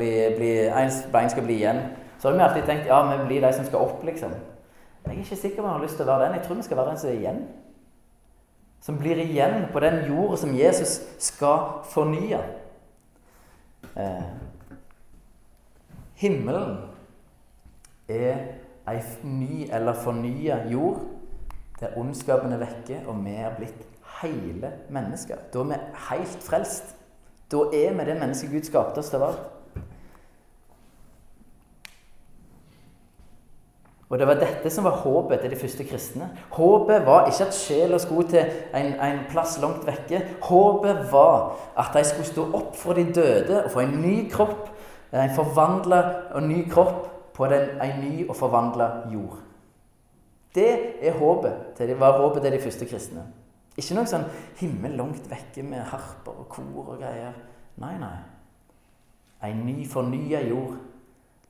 skal 1.30 1.42
bli 1.42 1.54
igjen, 1.54 1.80
så 2.18 2.28
har 2.28 2.36
vi 2.36 2.42
alltid 2.42 2.66
tenkt 2.66 2.86
ja, 2.86 3.02
vi 3.16 3.26
blir 3.26 3.46
de 3.46 3.52
som 3.52 3.64
skal 3.64 3.78
opp, 3.78 4.04
liksom. 4.04 4.34
Jeg 5.04 5.14
er 5.14 5.18
ikke 5.18 5.36
sikker 5.36 5.58
om 5.62 5.64
jeg 5.64 5.72
har 5.72 5.82
lyst 5.82 5.96
til 5.96 6.06
å 6.06 6.12
være 6.12 6.24
den. 6.24 6.34
Jeg 6.34 6.46
tror 6.46 6.56
vi 6.56 6.62
skal 6.62 6.76
være 6.76 6.90
den 6.90 6.98
som 6.98 7.10
er 7.10 7.18
igjen. 7.18 7.40
Som 8.80 8.98
blir 8.98 9.20
igjen 9.20 9.66
på 9.72 9.80
den 9.80 9.98
jorda 10.08 10.36
som 10.36 10.54
Jesus 10.56 10.94
skal 11.18 11.58
fornye. 11.92 12.40
Eh, 13.96 14.22
himmelen 16.20 16.76
er 18.08 18.36
ei 18.88 19.00
ny 19.22 19.64
eller 19.72 19.96
fornya 19.96 20.60
jord 20.70 21.00
der 21.80 21.96
ondskapen 21.98 22.52
er 22.52 22.62
vekke, 22.62 23.00
og 23.06 23.24
vi 23.24 23.34
er 23.34 23.56
blitt 23.56 23.88
hele 24.22 24.70
mennesker. 24.90 25.36
Da 25.52 25.58
er 25.58 25.64
vi 25.64 25.80
helt 26.10 26.42
frelst. 26.42 26.94
Da 27.52 27.66
er 27.74 27.92
vi 27.92 28.06
det 28.10 28.20
mennesket 28.20 28.50
Gud 28.50 28.68
skapte 28.68 29.02
oss 29.02 29.10
til 29.12 29.20
å 29.20 29.26
være. 29.26 29.50
Og 34.14 34.18
det 34.20 34.26
var 34.28 34.38
dette 34.38 34.70
som 34.70 34.84
var 34.86 35.00
håpet 35.02 35.40
til 35.42 35.50
de 35.50 35.58
første 35.58 35.84
kristne. 35.88 36.28
Håpet 36.54 37.06
var 37.06 37.26
ikke 37.26 37.48
at 37.48 37.56
sjela 37.56 37.98
skulle 37.98 38.28
til 38.30 38.44
en, 38.76 38.92
en, 39.02 39.22
plass 39.30 39.56
langt 39.62 39.82
vekke. 39.88 40.20
Håpet 40.44 41.00
var 41.10 41.56
at 41.80 41.90
de 41.96 42.04
skulle 42.06 42.28
stå 42.28 42.44
opp 42.54 42.76
for 42.78 42.94
de 42.94 43.08
døde 43.16 43.64
og 43.64 43.72
få 43.72 43.82
en 43.82 43.96
ny 44.04 44.28
kropp, 44.30 44.68
en 45.22 45.34
forvandla 45.36 46.00
og 46.34 46.42
ny 46.42 46.64
kropp 46.70 47.34
på 47.34 47.46
den, 47.50 47.76
en 47.82 48.00
ny 48.02 48.28
og 48.28 48.36
forvandla 48.36 48.88
jord. 49.12 49.38
Det 50.54 50.70
er 51.02 51.18
håpet 51.18 51.74
til 51.76 51.88
de, 51.90 51.98
var 52.00 52.18
håpet 52.18 52.42
til 52.42 52.54
de 52.54 52.62
første 52.62 52.86
kristne. 52.86 53.24
Ikke 53.74 53.96
noe 53.96 54.06
sånn 54.06 54.26
himmel 54.60 54.94
langt 54.98 55.26
vekke 55.30 55.64
med 55.66 55.82
harper 55.90 56.44
og 56.44 56.48
kor 56.50 56.92
og 56.94 56.98
greier. 57.00 57.34
Nei, 57.82 57.96
nei. 57.98 58.16
En 59.44 59.64
ny, 59.66 59.80
fornya 59.90 60.40
jord 60.46 60.76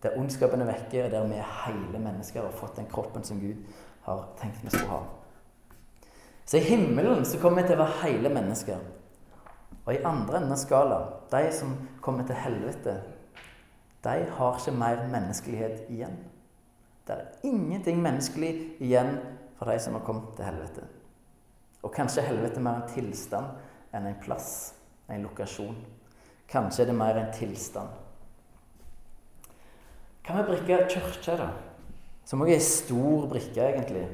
der 0.05 0.17
ondskapen 0.21 0.61
er 0.61 0.69
vekke, 0.69 1.05
og 1.07 1.13
der 1.13 1.29
vi 1.29 1.37
er 1.41 1.53
hele 1.65 2.01
mennesker 2.01 2.43
og 2.43 2.51
har 2.51 2.59
fått 2.59 2.77
den 2.77 2.89
kroppen 2.93 3.25
som 3.25 3.39
Gud 3.41 3.61
har 4.05 4.27
tenkt 4.41 4.61
vi 4.65 4.73
skulle 4.73 4.91
ha. 4.91 4.99
Så 6.45 6.59
i 6.59 6.67
himmelen 6.67 7.25
så 7.25 7.41
kommer 7.41 7.63
vi 7.63 7.71
til 7.71 7.79
å 7.79 7.85
være 7.87 8.03
hele 8.03 8.33
mennesker. 8.33 8.83
Og 9.85 9.95
i 9.95 10.03
andre 10.05 10.41
enden 10.41 10.53
av 10.53 10.61
skalaen, 10.61 11.15
de 11.33 11.43
som 11.57 11.73
kommer 12.05 12.29
til 12.29 12.37
helvete, 12.37 12.99
de 14.05 14.31
har 14.37 14.59
ikke 14.59 14.77
mer 14.77 15.07
menneskelighet 15.09 15.89
igjen. 15.89 16.17
Det 17.07 17.15
er 17.15 17.49
ingenting 17.49 18.03
menneskelig 18.03 18.53
igjen 18.81 19.17
for 19.59 19.71
de 19.71 19.79
som 19.81 19.97
har 19.97 20.05
kommet 20.05 20.37
til 20.37 20.45
helvete. 20.45 20.87
Og 21.83 21.93
kanskje 21.93 22.25
helvete 22.25 22.61
er 22.61 22.65
mer 22.65 22.83
en 22.83 22.89
tilstand 22.89 23.95
enn 23.95 24.09
en 24.09 24.21
plass, 24.21 24.75
en 25.09 25.25
lokasjon. 25.25 25.77
Kanskje 26.49 26.85
er 26.85 26.91
det 26.91 26.97
mer 26.97 27.21
en 27.21 27.33
tilstand. 27.33 27.89
Hva 30.25 30.39
med 30.39 30.49
brikka 30.49 30.87
kirke, 30.89 31.37
da? 31.37 31.51
Som 32.25 32.41
også 32.41 32.55
er 32.55 32.57
ei 32.57 32.65
stor 32.65 33.27
brikke, 33.29 33.61
egentlig. 33.61 34.05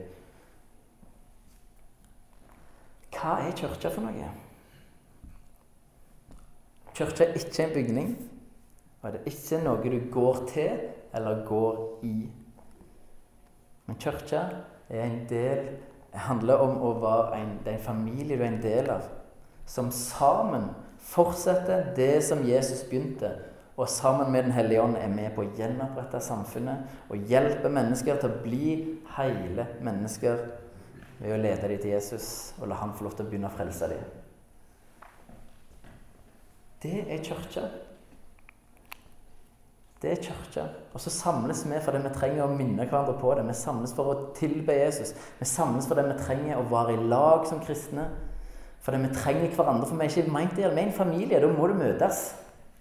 Hva 3.14 3.36
er 3.44 3.54
kirke 3.58 3.92
for 3.94 4.02
noe? 4.02 4.30
Kirke 6.98 7.24
er 7.24 7.38
ikke 7.38 7.62
en 7.64 7.74
bygning, 7.74 8.10
og 9.00 9.12
det 9.12 9.20
er 9.20 9.30
ikke 9.32 9.62
noe 9.64 9.92
du 9.92 10.00
går 10.12 10.42
til 10.50 10.82
eller 11.16 11.44
går 11.48 11.78
i. 12.06 12.16
Men 13.86 13.98
kirka 14.00 14.42
er 14.90 15.06
en 15.06 15.22
del 15.30 15.70
handler 16.14 16.62
om 16.62 16.78
å 16.82 16.92
være 17.00 17.38
en, 17.38 17.52
det 17.64 17.72
er 17.72 17.78
en 17.78 17.84
familie 17.84 18.36
du 18.36 18.42
er 18.42 18.52
en 18.52 18.62
del 18.62 18.90
av, 18.92 19.06
som 19.66 19.90
sammen 19.94 20.70
fortsetter 21.10 21.92
det 21.96 22.16
som 22.26 22.42
Jesus 22.46 22.82
begynte 22.88 23.30
og 23.80 23.88
sammen 23.88 24.32
med 24.32 24.42
Den 24.42 24.52
hellige 24.52 24.82
ånd 24.82 24.96
er 25.00 25.08
med 25.08 25.30
på 25.32 25.40
å 25.40 25.52
gjenopprette 25.56 26.20
samfunnet 26.20 27.08
og 27.08 27.30
hjelpe 27.30 27.70
mennesker 27.72 28.18
til 28.20 28.28
å 28.28 28.40
bli 28.42 28.72
hele 29.16 29.64
mennesker 29.80 30.42
ved 31.20 31.32
å 31.32 31.38
lede 31.40 31.68
dem 31.70 31.80
til 31.80 31.94
Jesus 31.94 32.26
og 32.60 32.68
la 32.68 32.80
han 32.82 32.92
få 32.96 33.06
lov 33.06 33.16
til 33.16 33.24
å 33.24 33.30
begynne 33.30 33.48
å 33.48 33.56
frelse 33.56 33.88
dem. 33.88 34.02
Det 36.82 36.98
er 37.06 37.24
kirka. 37.24 37.64
Det 40.00 40.10
er 40.10 40.22
kirka. 40.24 40.64
Og 40.94 41.02
så 41.04 41.12
samles 41.12 41.60
vi 41.68 41.80
fordi 41.84 42.00
vi 42.06 42.12
trenger 42.14 42.46
å 42.46 42.54
minne 42.54 42.86
hverandre 42.86 43.18
på 43.20 43.34
det. 43.36 43.44
Vi 43.50 43.56
samles 43.58 43.92
for 43.96 44.08
å 44.08 44.18
tilbe 44.36 44.78
Jesus. 44.78 45.12
Vi 45.38 45.48
samles 45.48 45.88
fordi 45.90 46.06
vi 46.08 46.16
trenger 46.22 46.56
å 46.56 46.68
være 46.70 46.96
i 46.96 47.04
lag 47.10 47.44
som 47.48 47.60
kristne. 47.64 48.06
Fordi 48.80 49.02
vi 49.02 49.12
trenger 49.12 49.52
hverandre. 49.52 49.88
For 49.90 50.00
vi 50.00 50.06
er 50.06 50.14
ikke 50.14 50.32
meint 50.32 50.56
det. 50.56 50.64
Er 50.64 50.80
en 50.80 50.96
familie. 50.96 51.42
Da 51.42 51.52
må 51.52 51.68
du 51.68 51.76
møtes. 51.76 52.30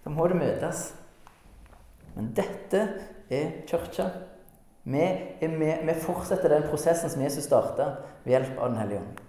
Da 0.05 0.13
må 0.15 0.29
det 0.31 0.39
møtes. 0.39 0.85
Men 2.15 2.31
dette 2.39 2.85
er 3.29 3.51
kirka. 3.67 4.07
Vi, 4.89 5.05
vi, 5.41 5.95
fortsetter 6.01 6.55
den 6.55 6.69
prosessen 6.71 7.11
som 7.11 7.21
Jesus 7.21 7.45
starta 7.45 7.91
ved 8.23 8.37
hjelp 8.37 8.55
av 8.57 8.71
Den 8.71 8.79
hellige 8.79 9.01
ånd. 9.03 9.19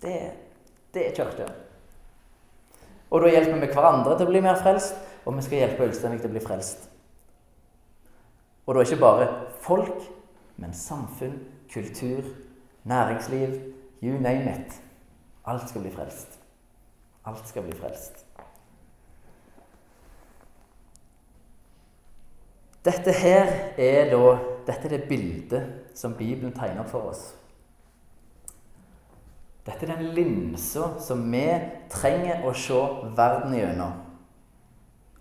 Det, 0.00 0.16
det 0.96 1.04
er 1.06 1.14
kirka. 1.20 1.46
Og 3.10 3.22
da 3.22 3.30
hjelper 3.34 3.60
vi 3.60 3.68
hverandre 3.74 4.16
til 4.16 4.26
å 4.28 4.32
bli 4.32 4.42
mer 4.42 4.58
frelst, 4.62 4.96
og 5.24 5.36
vi 5.36 5.42
skal 5.42 5.62
hjelpe 5.62 5.86
Ulsteinvik 5.88 6.22
til 6.22 6.30
å 6.30 6.34
bli 6.34 6.44
frelst. 6.44 6.86
Og 8.66 8.74
da 8.74 8.84
ikke 8.84 9.00
bare 9.00 9.28
folk, 9.60 10.04
men 10.60 10.74
samfunn, 10.76 11.38
kultur, 11.72 12.22
næringsliv, 12.84 13.56
you 14.02 14.20
name 14.20 14.52
it. 14.52 14.80
Alt 15.44 15.68
skal 15.68 15.84
bli 15.84 15.92
frelst. 15.94 16.38
Alt 17.24 17.48
skal 17.48 17.66
bli 17.66 17.76
frelst. 17.76 18.24
Dette 22.84 23.12
her 23.12 23.50
er 23.76 24.08
da 24.08 24.38
dette 24.66 24.86
er 24.88 24.94
det 24.94 25.08
bildet 25.08 25.96
som 25.98 26.14
Bibelen 26.16 26.52
tegner 26.56 26.84
opp 26.84 26.92
for 26.92 27.10
oss. 27.10 27.24
Dette 29.66 29.84
er 29.84 29.98
den 29.98 30.14
linsa 30.16 30.94
som 31.02 31.26
vi 31.32 31.44
trenger 31.92 32.46
å 32.48 32.54
se 32.56 32.78
verden 33.16 33.56
gjennom. 33.58 33.98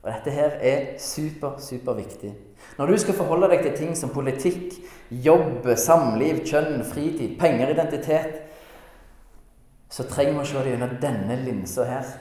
Og 0.04 0.12
dette 0.12 0.32
her 0.32 0.56
er 0.64 0.86
super, 1.02 1.58
super 1.60 1.98
viktig. 1.98 2.32
Når 2.78 2.88
du 2.88 2.98
skal 2.98 3.18
forholde 3.18 3.50
deg 3.52 3.64
til 3.66 3.76
ting 3.78 3.98
som 3.98 4.14
politikk, 4.14 4.78
jobb, 5.12 5.68
samliv, 5.76 6.44
kjønn, 6.48 6.84
fritid, 6.88 7.36
penger, 7.40 7.74
identitet, 7.74 8.38
så 9.90 10.06
trenger 10.08 10.38
vi 10.38 10.44
å 10.44 10.48
se 10.48 10.64
det 10.64 10.76
gjennom 10.76 10.96
denne 11.02 11.40
linsa 11.44 11.88
her. 11.90 12.14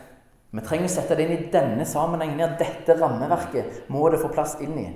Vi 0.51 0.65
trenger 0.65 0.89
å 0.89 0.93
sette 0.95 1.19
det 1.19 1.27
inn 1.27 1.35
i 1.37 1.51
denne 1.53 1.85
sammenhengen. 1.87 2.41
her. 2.41 2.57
Dette 2.59 2.97
rammeverket 2.97 3.91
må 3.93 4.09
det 4.11 4.21
få 4.23 4.33
plass 4.33 4.57
inn 4.65 4.79
i. 4.79 4.89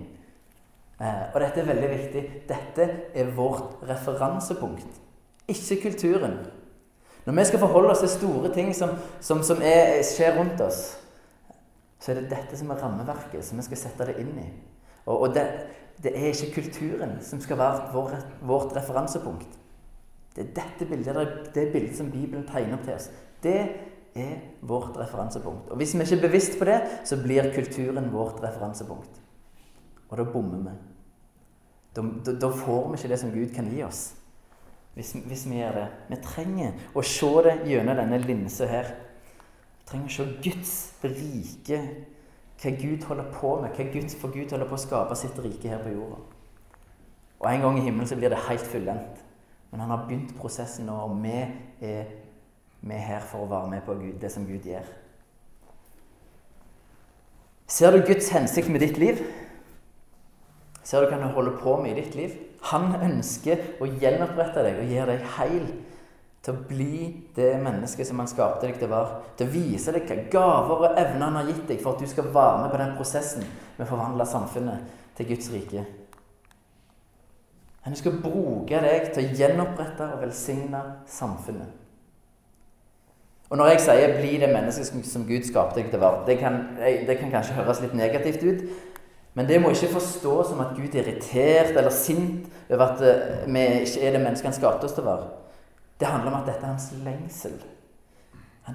Eh, 1.02 1.22
og 1.34 1.40
dette 1.40 1.60
er 1.60 1.68
veldig 1.68 1.90
viktig. 1.90 2.22
Dette 2.48 2.88
er 3.14 3.30
vårt 3.36 3.82
referansepunkt, 3.88 4.98
ikke 5.48 5.82
kulturen. 5.82 6.38
Når 7.26 7.34
vi 7.38 7.44
skal 7.44 7.58
forholde 7.58 7.90
oss 7.90 8.02
til 8.02 8.08
store 8.08 8.54
ting 8.54 8.74
som, 8.74 8.96
som, 9.20 9.42
som 9.42 9.60
er, 9.62 10.00
skjer 10.02 10.38
rundt 10.38 10.60
oss, 10.60 11.01
så 12.02 12.10
er 12.10 12.18
det 12.18 12.32
dette 12.32 12.58
som 12.58 12.72
er 12.74 12.82
rammeverket, 12.82 13.44
som 13.46 13.60
vi 13.60 13.64
skal 13.68 13.78
sette 13.84 14.08
det 14.08 14.18
inn 14.18 14.34
i. 14.42 14.48
Og, 15.04 15.14
og 15.14 15.34
det, 15.36 15.46
det, 16.02 16.12
er 16.16 16.32
ikke 16.32 16.56
kulturen 16.60 17.16
som 17.22 17.40
skal 17.42 17.60
være 17.60 17.92
vår, 17.94 18.16
vårt 18.42 18.74
referansepunkt. 18.76 19.58
Det 20.34 20.46
er 20.46 20.54
dette 20.56 20.88
bildet, 20.88 21.52
det 21.54 21.68
bildet 21.72 21.96
som 21.96 22.10
Bibelen 22.10 22.46
tegner 22.48 22.78
opp 22.78 22.86
til 22.88 22.96
oss. 22.96 23.10
Det 23.42 23.58
er 24.14 24.32
vårt 24.60 24.96
referansepunkt. 24.98 25.70
Og 25.70 25.76
Hvis 25.76 25.94
vi 25.94 26.00
ikke 26.00 26.16
er 26.16 26.28
bevisst 26.28 26.58
på 26.58 26.64
det, 26.64 26.80
så 27.04 27.18
blir 27.22 27.52
kulturen 27.54 28.10
vårt 28.12 28.42
referansepunkt. 28.42 29.20
Og 30.08 30.18
da 30.18 30.24
bommer 30.24 30.58
vi. 30.58 30.74
Da, 31.96 32.02
da, 32.26 32.34
da, 32.40 32.48
får 32.48 32.88
vi 32.88 32.98
ikke 32.98 33.08
det 33.08 33.20
som 33.20 33.30
Gud 33.32 33.54
kan 33.54 33.68
gi 33.68 33.82
oss. 33.84 34.02
Hvis, 34.94 35.12
hvis, 35.12 35.46
vi 35.50 35.60
gjør 35.60 35.76
det. 35.76 35.86
Vi 36.08 36.18
trenger 36.24 36.72
å 36.94 37.04
se 37.04 37.30
det 37.46 37.54
gjennom 37.68 37.96
denne 37.96 38.20
linsa 38.20 38.68
her. 38.68 38.90
Trenger 39.92 40.08
å 40.08 40.14
se 40.16 40.24
Guds 40.40 40.70
rike, 41.04 41.78
hva 42.62 42.70
Gud 42.78 43.02
holder 43.04 43.26
på 43.34 43.50
med. 43.60 43.74
hva 43.76 43.84
Gud, 43.92 44.08
For 44.16 44.32
Gud 44.32 44.50
holder 44.50 44.70
på 44.70 44.78
å 44.78 44.80
skape 44.80 45.18
sitt 45.20 45.36
rike 45.44 45.68
her 45.68 45.82
på 45.84 45.92
jorda. 45.92 46.22
Og 47.40 47.46
En 47.50 47.60
gang 47.60 47.78
i 47.78 47.82
himmelen 47.82 48.08
så 48.08 48.16
blir 48.16 48.30
det 48.30 48.38
helt 48.48 48.64
fullendt. 48.64 49.20
Men 49.70 49.80
han 49.80 49.90
har 49.90 50.06
begynt 50.06 50.32
prosessen 50.38 50.86
nå, 50.86 50.96
og 50.96 51.22
vi 51.22 51.32
er, 51.80 52.08
vi 52.80 52.94
er 52.94 53.06
her 53.06 53.20
for 53.20 53.44
å 53.44 53.50
være 53.50 53.68
med 53.68 53.84
på 53.84 53.94
Gud, 53.94 54.18
det 54.20 54.32
som 54.32 54.46
Gud 54.46 54.64
gjør. 54.64 54.88
Ser 57.66 57.90
du 57.90 58.06
Guds 58.06 58.28
hensikt 58.32 58.68
med 58.68 58.80
ditt 58.80 58.98
liv? 59.00 59.20
Ser 60.84 61.00
du 61.00 61.08
hva 61.08 61.20
han 61.20 61.34
holder 61.34 61.56
på 61.60 61.76
med 61.82 61.92
i 61.92 62.00
ditt 62.00 62.14
liv? 62.14 62.34
Han 62.72 62.94
ønsker 62.96 63.80
å 63.80 63.88
gjenopprette 63.88 64.64
deg 64.64 64.80
og 64.82 64.92
gjøre 64.92 65.16
deg 65.16 65.30
heil. 65.36 65.66
Til 66.42 66.56
å 66.56 66.64
bli 66.66 66.96
det 67.36 67.52
mennesket 67.62 68.08
som 68.08 68.18
han 68.18 68.30
skapte 68.30 68.66
deg 68.66 68.78
til 68.78 68.88
å 68.88 68.94
være. 68.96 69.18
Til 69.38 69.46
å 69.46 69.52
vise 69.52 69.94
deg 69.94 70.08
hva 70.10 70.16
gaver 70.32 70.86
og 70.88 70.96
evner 70.98 71.28
han 71.28 71.38
har 71.38 71.50
gitt 71.52 71.68
deg 71.70 71.82
for 71.82 71.94
at 71.94 72.02
du 72.02 72.10
skal 72.10 72.32
være 72.34 72.64
med 72.64 72.72
på 72.72 72.80
den 72.82 72.96
prosessen 72.98 73.44
med 73.76 73.84
å 73.86 73.90
forvandle 73.92 74.26
samfunnet 74.26 74.96
til 75.18 75.30
Guds 75.30 75.52
rike. 75.54 75.84
Han 77.82 77.94
skal 77.98 78.18
bruke 78.22 78.82
deg 78.82 79.08
til 79.14 79.22
å 79.22 79.38
gjenopprette 79.38 80.10
og 80.14 80.20
velsigne 80.22 80.82
samfunnet. 81.10 81.78
Og 83.52 83.58
når 83.58 83.66
jeg 83.66 83.80
sier 83.80 84.14
'bli 84.16 84.38
det 84.40 84.48
mennesket 84.48 85.06
som 85.06 85.26
Gud 85.28 85.44
skapte 85.44 85.80
deg 85.80 85.90
til 85.90 86.00
å 86.00 86.02
være', 86.02 86.26
det 86.26 86.38
kan, 86.38 86.68
det 86.78 87.18
kan 87.18 87.30
kanskje 87.30 87.54
høres 87.54 87.82
litt 87.82 87.94
negativt 87.94 88.42
ut. 88.42 88.62
Men 89.34 89.48
det 89.48 89.60
må 89.60 89.70
ikke 89.70 89.92
forstås 89.92 90.48
som 90.48 90.60
at 90.60 90.76
Gud 90.76 90.94
er 90.94 91.02
irritert 91.02 91.76
eller 91.76 91.90
sint 91.90 92.46
over 92.70 92.82
at 92.84 93.00
eh, 93.00 93.52
vi 93.52 93.60
ikke 93.60 94.06
er 94.06 94.12
det 94.12 94.20
mennesket 94.20 94.46
han 94.46 94.56
skapte 94.56 94.84
oss 94.84 94.92
til 94.92 95.04
å 95.04 95.10
være. 95.10 95.41
Det 96.02 96.10
handler 96.10 96.32
om 96.32 96.40
at 96.40 96.48
dette 96.50 96.66
er 96.66 96.72
hans 96.72 96.88
lengsel. 97.04 97.52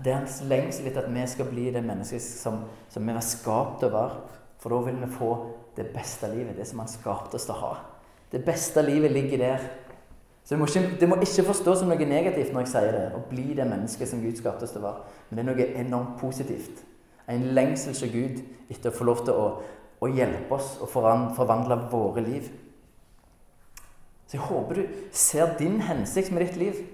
Det 0.04 0.12
er 0.12 0.22
hans 0.22 0.38
lengsel 0.48 0.86
etter 0.88 1.04
at 1.04 1.12
vi 1.12 1.26
skal 1.28 1.50
bli 1.50 1.66
det 1.76 1.82
mennesket 1.84 2.24
som, 2.24 2.62
som 2.88 3.04
vi 3.04 3.16
var 3.18 3.26
skapt 3.26 3.84
å 3.84 3.90
være. 3.92 4.22
For 4.64 4.72
da 4.72 4.80
vil 4.86 5.02
vi 5.02 5.10
få 5.12 5.32
det 5.76 5.90
beste 5.92 6.30
livet, 6.32 6.56
det 6.56 6.70
som 6.70 6.80
han 6.80 6.88
skapte 6.88 7.36
oss 7.36 7.50
til 7.50 7.58
å 7.58 7.66
ha. 7.66 7.74
Det 8.32 8.40
beste 8.48 8.80
livet 8.88 9.12
ligger 9.12 9.44
der. 9.44 9.68
Så 10.44 10.56
det 10.56 10.62
må, 10.62 10.70
ikke, 10.72 10.96
det 11.02 11.12
må 11.12 11.20
ikke 11.20 11.50
forstås 11.50 11.82
som 11.84 11.92
noe 11.92 12.08
negativt 12.08 12.56
når 12.56 12.64
jeg 12.64 12.74
sier 12.78 12.96
det. 12.96 13.06
Å 13.20 13.24
bli 13.28 13.48
det 13.60 13.68
mennesket 13.68 14.08
som 14.08 14.24
Gud 14.24 14.40
skapte 14.40 14.64
oss 14.64 14.72
til 14.72 14.86
å 14.86 14.88
være. 14.88 15.16
Men 15.28 15.36
det 15.36 15.44
er 15.44 15.50
noe 15.52 15.82
enormt 15.84 16.16
positivt. 16.24 16.80
En 17.28 17.50
lengsel 17.52 18.00
til 18.00 18.14
Gud 18.16 18.40
etter 18.72 18.94
å 18.94 18.96
få 18.96 19.10
lov 19.12 19.26
til 19.28 19.36
å, 19.36 19.50
å 20.00 20.12
hjelpe 20.16 20.56
oss 20.56 20.78
og 20.80 20.96
forvandle 20.96 21.82
våre 21.92 22.24
liv. 22.24 22.48
Så 24.28 24.40
jeg 24.40 24.48
håper 24.48 24.80
du 24.80 25.02
ser 25.16 25.58
din 25.60 25.82
hensikt 25.84 26.32
med 26.32 26.48
ditt 26.48 26.64
liv. 26.64 26.86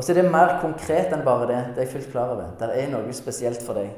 Og 0.00 0.04
så 0.04 0.14
er 0.14 0.22
det 0.22 0.30
mer 0.32 0.54
konkret 0.62 1.10
enn 1.12 1.26
bare 1.26 1.44
det. 1.50 1.58
Det 1.74 1.82
er 1.82 1.84
jeg 1.84 1.92
fullt 1.92 2.12
klar 2.14 2.30
over. 2.32 2.54
Det 2.56 2.70
er 2.72 2.86
noe 2.88 3.12
spesielt 3.12 3.60
for 3.60 3.76
deg. 3.76 3.90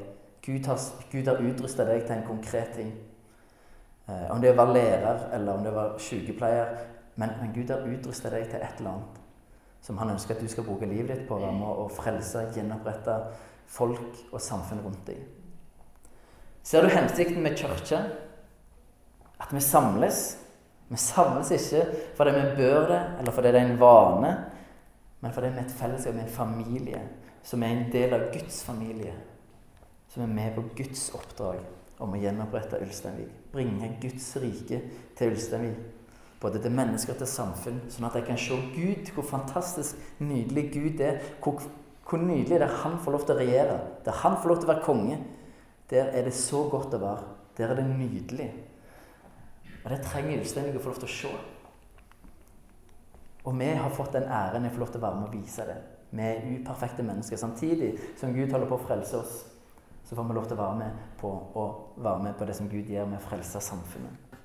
Gud 0.43 0.65
har, 0.67 0.81
Gud 1.07 1.29
har 1.31 1.39
utrusta 1.39 1.85
deg 1.87 2.01
til 2.03 2.17
en 2.17 2.25
konkret 2.27 2.73
ting. 2.75 2.89
Eh, 4.09 4.25
om 4.33 4.41
det 4.43 4.51
var 4.57 4.73
lærer, 4.75 5.29
eller 5.37 5.53
om 5.53 5.63
det 5.63 5.71
var 5.71 5.93
sykepleier. 6.03 6.73
Men, 7.15 7.31
men 7.39 7.53
Gud 7.55 7.71
har 7.71 7.87
utrusta 7.87 8.33
deg 8.33 8.49
til 8.51 8.59
et 8.59 8.81
eller 8.81 8.97
annet 8.97 9.21
som 9.83 9.97
han 9.99 10.11
ønsker 10.11 10.35
at 10.35 10.43
du 10.43 10.51
skal 10.51 10.67
bruke 10.67 10.87
livet 10.91 11.11
ditt 11.13 11.23
på. 11.27 11.37
Med 11.39 11.63
å 11.63 11.87
frelse, 11.91 12.49
gjenopprette 12.55 13.15
folk 13.71 14.19
og 14.31 14.43
samfunn 14.43 14.83
rundt 14.83 15.07
deg. 15.07 15.23
Ser 16.67 16.83
du 16.83 16.91
hensikten 16.91 17.39
med 17.43 17.55
kirke? 17.59 18.03
At 19.39 19.55
vi 19.55 19.63
samles. 19.63 20.25
Vi 20.91 20.99
samles 20.99 21.55
ikke 21.55 21.85
fordi 22.19 22.35
vi 22.35 22.43
bør 22.59 22.91
det, 22.91 22.99
eller 23.19 23.35
fordi 23.39 23.55
det 23.55 23.63
er 23.63 23.71
en 23.71 23.79
vane, 23.79 24.33
men 25.23 25.31
fordi 25.31 25.53
vi 25.53 25.61
er 25.61 25.67
et 25.69 25.77
fellesskap 25.79 26.17
med 26.17 26.25
en 26.25 26.33
familie 26.35 26.99
som 27.47 27.63
er 27.63 27.71
en 27.71 27.85
del 27.91 28.15
av 28.15 28.25
Guds 28.33 28.57
familie. 28.63 29.13
Som 30.11 30.23
er 30.25 30.33
med 30.35 30.55
på 30.55 30.63
Guds 30.75 31.05
oppdrag 31.15 31.61
om 32.03 32.11
å 32.11 32.19
gjenopprette 32.19 32.79
Ulsteinvik. 32.83 33.31
Bringe 33.53 33.93
Guds 34.01 34.25
rike 34.43 34.81
til 35.15 35.31
Ulsteinvik. 35.31 35.79
Både 36.43 36.59
til 36.59 36.75
mennesker 36.75 37.15
og 37.15 37.21
til 37.21 37.31
samfunn, 37.31 37.79
sånn 37.87 38.09
at 38.09 38.17
jeg 38.19 38.27
kan 38.27 38.41
se 38.41 38.57
Gud, 38.73 39.13
hvor 39.15 39.27
fantastisk 39.29 40.19
nydelig 40.19 40.65
Gud 40.73 41.03
er. 41.07 41.21
Hvor, 41.39 41.63
hvor 42.03 42.19
nydelig 42.19 42.59
det 42.59 42.67
er 42.67 42.77
han 42.83 42.99
får 42.99 43.15
lov 43.15 43.23
til 43.23 43.37
å 43.37 43.39
regjere. 43.39 43.79
Der 44.03 44.21
han 44.25 44.35
får 44.35 44.51
lov 44.51 44.59
til 44.59 44.67
å 44.67 44.73
være 44.73 44.85
konge. 44.89 45.21
Der 45.93 46.11
er 46.11 46.27
det 46.27 46.35
så 46.35 46.65
godt 46.67 46.99
å 46.99 46.99
være. 46.99 47.31
Der 47.55 47.71
er 47.71 47.79
det 47.79 47.87
nydelig. 47.87 48.51
Og 49.85 49.91
det 49.91 50.03
trenger 50.03 50.43
Ulsteinvik 50.43 50.81
å 50.81 50.83
få 50.83 50.91
lov 50.91 51.03
til 51.05 51.11
å 51.11 51.15
se. 51.15 51.35
Og 53.43 53.59
vi 53.59 53.71
har 53.75 53.89
fått 53.91 54.13
den 54.15 54.29
æren 54.31 54.67
å 54.67 54.71
få 54.71 54.83
lov 54.83 54.93
til 54.93 55.01
å 55.01 55.05
være 55.07 55.19
med 55.19 55.27
og 55.27 55.35
vise 55.35 55.65
det. 55.67 55.79
Vi 56.13 56.27
er 56.27 56.45
uperfekte 56.59 57.03
mennesker. 57.03 57.39
Samtidig 57.39 57.95
som 58.19 58.33
Gud 58.35 58.51
holder 58.51 58.69
på 58.69 58.77
å 58.77 58.85
frelse 58.85 59.19
oss, 59.19 59.39
så 60.03 60.15
får 60.15 60.27
vi 60.29 60.35
lov 60.37 60.45
til 60.47 60.57
å 60.57 60.61
være 60.61 60.77
med 60.79 61.01
på, 61.19 61.31
være 61.97 62.23
med 62.23 62.37
på 62.39 62.47
det 62.47 62.55
som 62.55 62.69
Gud 62.71 62.91
gjør 62.91 63.09
med 63.09 63.19
å 63.19 63.25
frelse 63.25 63.61
samfunnet. 63.63 64.39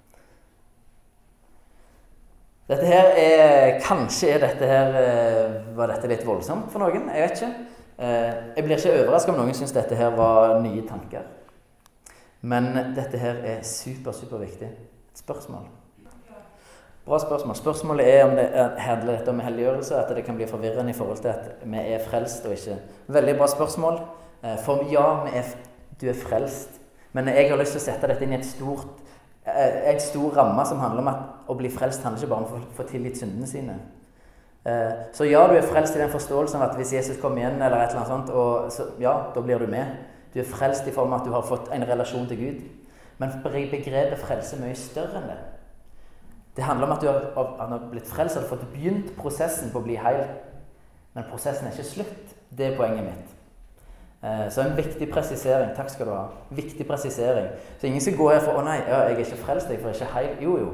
Dette 2.69 2.85
her 2.85 3.15
er 3.17 3.79
Kanskje 3.81 4.35
er 4.35 4.43
dette 4.43 4.67
her 4.69 4.97
eh, 5.01 5.55
Var 5.77 5.89
dette 5.89 6.11
litt 6.11 6.25
voldsomt 6.29 6.69
for 6.69 6.85
noen? 6.85 7.07
Jeg 7.15 7.25
vet 7.25 7.39
ikke. 7.39 7.79
Eh, 7.97 8.35
jeg 8.59 8.67
blir 8.67 8.77
ikke 8.77 8.93
overraska 9.07 9.33
om 9.33 9.41
noen 9.41 9.57
syns 9.57 9.73
dette 9.73 9.97
her 9.97 10.13
var 10.19 10.59
nye 10.61 10.85
tanker. 10.89 11.25
Men 12.41 12.71
dette 12.97 13.19
her 13.19 13.41
er 13.41 13.65
super, 13.67 14.13
superviktig. 14.13 14.69
Et 14.69 15.23
spørsmål. 15.25 15.65
Bra 17.09 17.18
spørsmål. 17.18 17.57
Spørsmålet 17.57 18.14
er 18.14 18.25
om 18.25 18.35
det 18.37 18.49
handler 18.85 19.16
dette 19.16 19.33
om 19.33 19.38
helliggjørelse, 19.40 19.97
at 19.97 20.11
det 20.16 20.25
kan 20.25 20.37
bli 20.37 20.47
forvirrende 20.47 20.90
i 20.90 20.94
forhold 20.94 21.16
til 21.16 21.29
at 21.29 21.62
vi 21.64 21.77
er 21.79 22.03
frelst 22.05 22.44
og 22.47 22.53
ikke 22.53 22.77
Veldig 23.09 23.37
bra 23.38 23.47
spørsmål. 23.47 24.01
Eh, 24.44 24.59
for 24.64 24.85
ja, 24.92 25.07
er, 25.35 25.42
du 26.01 26.09
er 26.09 26.18
frelst. 26.29 26.81
Men 27.12 27.29
jeg 27.29 27.49
har 27.51 27.57
lyst 27.57 27.73
til 27.73 27.81
å 27.81 27.85
sette 27.87 28.11
dette 28.11 28.27
inn 28.27 28.35
i 28.37 28.37
et 28.37 28.44
stort, 28.44 29.01
et 29.47 30.03
stor 30.05 30.37
ramme 30.37 30.66
som 30.68 30.85
handler 30.85 31.01
om 31.01 31.09
at 31.09 31.49
å 31.49 31.57
bli 31.57 31.73
frelst 31.73 32.05
handler 32.05 32.21
ikke 32.21 32.35
bare 32.35 32.44
om 32.44 32.61
å 32.61 32.77
få 32.77 32.88
tilgitt 32.90 33.16
syndene 33.16 33.49
sine. 33.49 33.81
Eh, 34.68 34.92
så 35.16 35.25
ja, 35.25 35.47
du 35.49 35.57
er 35.57 35.64
frelst 35.64 35.97
i 35.97 36.05
den 36.05 36.12
forståelsen 36.12 36.61
av 36.61 36.68
at 36.68 36.77
hvis 36.77 36.92
Jesus 36.92 37.21
kommer 37.23 37.40
igjen, 37.40 37.57
eller 37.57 37.87
et 37.87 37.94
eller 37.94 38.05
annet 38.05 38.12
sånt, 38.12 38.35
og 38.37 38.68
så, 38.75 38.90
ja, 39.01 39.16
da 39.33 39.40
blir 39.40 39.64
du 39.64 39.73
med. 39.73 39.97
Du 40.35 40.42
er 40.44 40.53
frelst 40.53 40.85
i 40.85 40.92
form 40.92 41.16
av 41.16 41.23
at 41.23 41.31
du 41.31 41.33
har 41.33 41.49
fått 41.49 41.73
en 41.73 41.88
relasjon 41.88 42.29
til 42.29 42.44
Gud. 42.44 42.64
Men 43.16 43.38
begrepet 43.42 44.21
frelse 44.21 44.59
er 44.59 44.66
mye 44.66 44.77
større 44.77 45.23
enn 45.23 45.33
det. 45.33 45.44
Det 46.59 46.66
handler 46.66 46.87
om 46.87 46.92
at 46.92 47.03
du 47.03 47.07
har, 47.07 47.66
har 47.68 47.83
blitt 47.90 48.09
frelst, 48.11 48.37
og 48.37 48.49
fått 48.51 48.64
begynt 48.73 49.12
prosessen 49.14 49.71
på 49.71 49.79
å 49.79 49.85
bli 49.85 49.94
heil. 49.94 50.25
Men 51.14 51.29
prosessen 51.31 51.68
er 51.68 51.77
ikke 51.77 51.87
slutt. 51.87 52.33
Det 52.51 52.66
er 52.66 52.75
poenget 52.75 53.07
mitt. 53.07 53.37
Eh, 54.27 54.49
så 54.51 54.64
en 54.64 54.75
viktig 54.75 55.07
presisering. 55.12 55.71
Takk 55.77 55.92
skal 55.94 56.11
du 56.11 56.16
ha. 56.16 56.25
Viktig 56.51 56.87
presisering. 56.88 57.53
Så 57.79 57.87
ingen 57.87 58.03
skal 58.03 58.16
gå 58.18 58.31
her 58.33 58.40
for 58.40 58.59
'Å 58.59 58.64
nei, 58.64 58.77
jeg 58.77 59.12
er 59.12 59.18
ikke 59.18 59.37
frelst, 59.44 59.71
jeg 59.71 59.79
er 59.85 59.94
ikke 59.94 60.14
heil'. 60.14 60.42
Jo, 60.42 60.59
jo. 60.59 60.73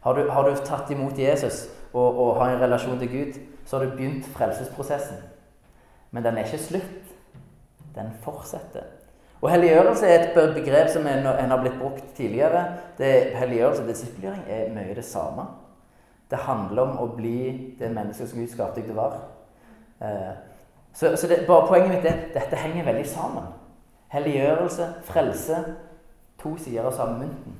Har 0.00 0.14
du, 0.14 0.30
har 0.30 0.48
du 0.48 0.56
tatt 0.64 0.90
imot 0.90 1.18
Jesus 1.18 1.68
og, 1.92 2.18
og, 2.18 2.36
har 2.36 2.54
en 2.54 2.62
relasjon 2.62 2.98
til 2.98 3.08
Gud, 3.08 3.40
så 3.66 3.78
har 3.78 3.84
du 3.84 3.90
begynt 3.90 4.24
frelsesprosessen. 4.24 5.16
Men 6.10 6.24
den 6.24 6.38
er 6.38 6.44
ikke 6.44 6.58
slutt. 6.58 7.14
Den 7.94 8.12
fortsetter. 8.22 8.82
Og 9.40 9.48
helliggjørelse 9.50 10.06
er 10.06 10.26
et 10.26 10.54
begrep 10.54 10.90
som 10.92 11.06
en, 11.08 11.26
en 11.26 11.52
har 11.52 11.60
blitt 11.62 11.78
brukt 11.80 12.04
tidligere. 12.16 12.64
Det, 12.98 13.10
helliggjørelse 13.40 13.82
og 13.82 13.88
disiplering 13.88 14.42
er 14.48 14.72
mye 14.74 14.94
det 14.94 15.04
samme. 15.04 15.46
Det 16.30 16.38
handler 16.44 16.82
om 16.82 16.98
å 17.02 17.06
bli 17.16 17.74
det 17.78 17.88
mennesket 17.94 18.30
som 18.30 18.38
Gud 18.38 18.52
skapte 18.52 18.80
deg 18.80 18.90
til 18.90 18.98
å 18.98 19.00
være. 19.00 19.22
Eh, 20.04 20.34
så, 20.92 21.14
så 21.16 21.30
det, 21.30 21.44
bare 21.48 21.66
poenget 21.70 21.94
mitt 21.94 22.10
er 22.10 22.20
dette 22.36 22.60
henger 22.60 22.86
veldig 22.90 23.06
sammen. 23.08 23.48
Helliggjørelse, 24.12 24.92
frelse 25.08 25.62
To 26.40 26.54
sider 26.56 26.86
av 26.88 26.94
samme 26.96 27.18
mynten. 27.20 27.56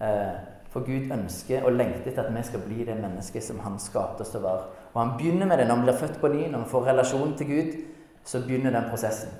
Eh, 0.00 0.36
for 0.72 0.86
Gud 0.86 1.10
ønsker 1.12 1.66
og 1.66 1.74
lengter 1.76 2.08
etter 2.08 2.24
at 2.24 2.32
vi 2.32 2.42
skal 2.46 2.62
bli 2.64 2.84
det 2.86 2.94
mennesket 2.96 3.44
som 3.44 3.58
Han 3.60 3.76
skapte 3.82 4.24
oss 4.24 4.32
til 4.32 4.40
å 4.40 4.46
være. 4.46 4.62
Og 4.94 5.00
Han 5.02 5.12
begynner 5.18 5.50
med 5.50 5.60
det 5.60 5.66
når 5.68 5.82
vi 5.82 5.88
blir 5.88 5.98
født 6.00 6.20
på 6.20 6.30
ny, 6.32 6.46
når 6.48 6.64
vi 6.64 6.72
får 6.72 6.86
relasjon 6.86 7.36
til 7.36 7.50
Gud. 7.50 7.78
Så 8.24 8.40
begynner 8.46 8.72
den 8.72 8.88
prosessen. 8.88 9.34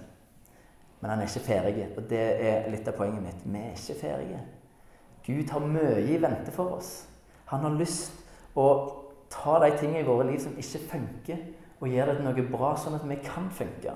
Men 1.00 1.10
han 1.10 1.20
er 1.22 1.28
ikke 1.28 1.46
ferdig. 1.46 1.86
Og 1.96 2.08
det 2.10 2.24
er 2.48 2.68
litt 2.72 2.88
av 2.88 2.96
poenget 2.98 3.24
mitt. 3.24 3.44
Vi 3.44 3.60
er 3.60 3.76
ikke 3.76 4.00
ferdige. 4.00 4.40
Gud 5.26 5.52
har 5.52 5.64
mye 5.64 6.00
i 6.10 6.18
vente 6.20 6.52
for 6.54 6.76
oss. 6.76 6.92
Han 7.52 7.64
har 7.66 7.78
lyst 7.78 8.12
å 8.58 8.66
ta 9.30 9.58
de 9.62 9.70
tingene 9.78 10.02
i 10.02 10.08
våre 10.08 10.26
liv 10.28 10.40
som 10.42 10.56
ikke 10.58 10.84
funker, 10.90 11.42
og 11.80 11.88
gjøre 11.88 12.12
det 12.12 12.20
til 12.20 12.26
noe 12.26 12.46
bra, 12.52 12.70
sånn 12.76 12.96
at 12.98 13.06
vi 13.08 13.16
kan 13.24 13.46
funke. 13.54 13.94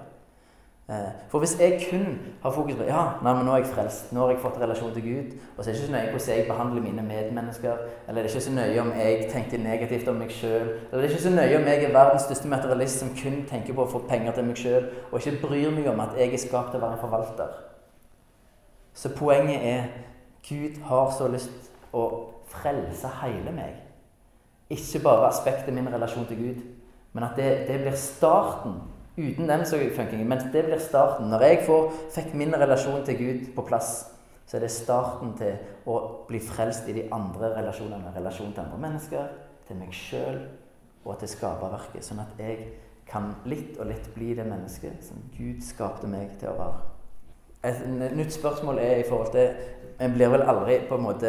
Eh, 0.88 0.94
for 1.28 1.38
hvis 1.38 1.60
jeg 1.60 1.86
kun 1.90 2.18
har 2.42 2.50
fokus 2.50 2.76
på 2.76 2.82
ja, 2.82 3.04
nei, 3.22 3.32
men 3.34 3.46
nå 3.46 3.52
er 3.54 3.62
jeg 3.62 3.70
frelst, 3.72 4.10
nå 4.12 4.20
har 4.20 4.34
jeg 4.34 4.40
fått 4.42 4.58
relasjon 4.60 4.90
til 4.92 5.02
Gud, 5.02 5.30
og 5.56 5.64
så 5.64 5.70
er 5.70 5.72
det 5.72 5.80
ikke 5.80 5.86
så 5.86 5.92
nøye 5.94 6.10
hvordan 6.10 6.36
jeg 6.36 6.48
behandler 6.48 6.82
mine 6.84 7.04
medmennesker, 7.06 7.78
eller 8.08 8.22
det 8.22 8.30
er 8.30 8.34
ikke 8.34 8.44
så 8.44 8.52
nøye 8.52 8.82
om 8.82 8.90
jeg 8.98 9.30
tenker 9.32 9.62
negativt 9.64 10.10
om 10.12 10.18
meg 10.20 10.34
sjøl, 10.36 10.66
eller 10.90 11.00
det 11.00 11.06
er 11.06 11.14
ikke 11.14 11.22
så 11.22 11.32
nøye 11.32 11.56
om 11.56 11.70
jeg 11.70 11.84
er 11.84 11.94
verdens 11.94 12.26
største 12.28 12.50
materialist 12.52 13.00
som 13.00 13.14
kun 13.16 13.40
tenker 13.48 13.78
på 13.78 13.86
å 13.86 13.92
få 13.94 14.02
penger 14.10 14.36
til 14.36 14.44
meg 14.50 14.60
sjøl, 14.60 14.90
og 15.08 15.16
ikke 15.22 15.46
bryr 15.46 15.72
meg 15.72 15.88
om 15.88 16.04
at 16.04 16.20
jeg 16.20 16.34
er 16.34 16.44
skapt 16.44 16.74
til 16.74 16.82
å 16.82 16.84
være 16.84 16.98
en 16.98 17.04
forvalter. 17.06 17.56
Så 18.92 19.16
poenget 19.16 19.64
er 19.64 19.88
Gud 20.44 20.82
har 20.84 21.14
så 21.16 21.30
lyst 21.32 21.72
å 21.96 22.04
frelse 22.52 23.08
hele 23.22 23.56
meg. 23.56 23.80
Ikke 24.68 25.00
bare 25.06 25.30
aspektet 25.32 25.72
min 25.72 25.88
relasjon 25.88 26.28
til 26.28 26.44
Gud, 26.44 26.60
men 27.16 27.24
at 27.24 27.40
det, 27.40 27.48
det 27.72 27.80
blir 27.86 27.96
starten. 27.96 28.82
Uten 29.16 29.46
den 29.48 29.66
så 29.66 29.78
funker 29.96 30.16
ingen. 30.16 30.28
Men 30.28 30.38
det 30.52 30.64
blir 30.66 30.78
starten. 30.82 31.30
Når 31.30 31.46
jeg 31.46 31.62
får, 31.66 31.92
fikk 32.14 32.34
min 32.34 32.54
relasjon 32.54 33.04
til 33.06 33.18
Gud 33.18 33.46
på 33.54 33.66
plass, 33.68 33.92
så 34.46 34.56
er 34.56 34.66
det 34.66 34.70
starten 34.74 35.32
til 35.38 35.54
å 35.88 35.98
bli 36.28 36.40
frelst 36.42 36.88
i 36.90 36.96
de 36.96 37.06
andre 37.14 37.54
relasjonene. 37.56 38.12
Relasjon 38.16 38.52
til 38.52 38.64
andre 38.64 38.80
mennesker, 38.82 39.30
til 39.68 39.78
meg 39.78 39.94
sjøl 39.94 40.40
og 41.04 41.20
til 41.20 41.30
skaperverket. 41.30 42.04
Sånn 42.04 42.24
at 42.24 42.34
jeg 42.40 42.72
kan 43.08 43.34
litt 43.48 43.78
og 43.78 43.88
litt 43.88 44.10
bli 44.16 44.32
det 44.36 44.46
mennesket 44.48 45.04
som 45.04 45.22
Gud 45.36 45.62
skapte 45.64 46.10
meg 46.10 46.34
til 46.40 46.50
å 46.50 46.58
være. 46.58 46.82
Et 47.64 47.84
nytt 48.16 48.34
spørsmål 48.34 48.78
er 48.82 48.98
i 49.00 49.08
forhold 49.08 49.32
til 49.32 49.70
En 50.02 50.10
blir 50.10 50.26
vel 50.26 50.42
aldri 50.42 50.80
på 50.88 50.96
en 50.98 51.04
måte 51.04 51.28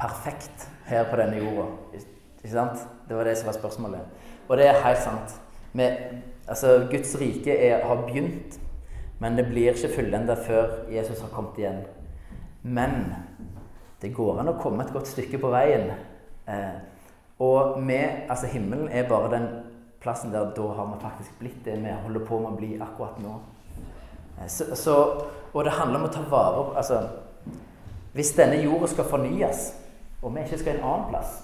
perfekt 0.00 0.64
her 0.88 1.04
på 1.06 1.16
denne 1.20 1.38
jorda. 1.38 1.68
Ikke 1.94 2.50
sant? 2.50 2.80
Det 3.06 3.14
var 3.16 3.28
det 3.28 3.36
som 3.38 3.46
var 3.46 3.54
spørsmålet. 3.54 4.24
Og 4.48 4.58
det 4.58 4.66
er 4.66 4.80
helt 4.82 4.98
sant. 4.98 5.36
Med, 5.78 6.16
altså, 6.50 6.88
Guds 6.90 7.14
rike 7.20 7.56
er, 7.56 7.84
har 7.86 8.02
begynt, 8.06 8.60
men 9.20 9.36
det 9.36 9.46
blir 9.50 9.72
ikke 9.72 9.94
fullenda 9.94 10.34
før 10.34 10.84
Jesus 10.92 11.20
har 11.20 11.32
kommet 11.32 11.58
igjen. 11.60 11.82
Men 12.62 13.14
det 14.02 14.14
går 14.16 14.40
an 14.40 14.52
å 14.52 14.58
komme 14.60 14.84
et 14.84 14.92
godt 14.94 15.08
stykke 15.08 15.40
på 15.40 15.50
veien. 15.52 15.90
Eh, 16.48 16.78
og 17.40 17.80
med, 17.80 18.26
altså 18.28 18.48
Himmelen 18.52 18.88
er 18.88 19.08
bare 19.08 19.32
den 19.32 19.48
plassen 20.00 20.32
der 20.32 20.52
da 20.56 20.68
har 20.76 20.88
vi 20.88 21.00
faktisk 21.02 21.38
blitt 21.40 21.64
det 21.64 21.76
vi 21.80 21.92
holder 22.04 22.24
på 22.24 22.38
med 22.40 22.52
å 22.52 22.56
bli 22.56 22.70
akkurat 22.80 23.20
nå. 23.20 23.36
Eh, 24.38 24.48
så, 24.48 24.70
så, 24.76 24.96
og 25.52 25.64
det 25.64 25.76
handler 25.76 26.00
om 26.00 26.08
å 26.08 26.14
ta 26.14 26.24
vare 26.30 26.64
på 26.64 26.78
altså, 26.80 27.02
Hvis 28.12 28.32
denne 28.34 28.56
jorda 28.58 28.88
skal 28.90 29.06
fornyes, 29.06 29.68
og 30.22 30.32
vi 30.34 30.42
ikke 30.42 30.58
skal 30.58 30.76
en 30.76 30.86
annen 30.88 31.10
plass, 31.12 31.36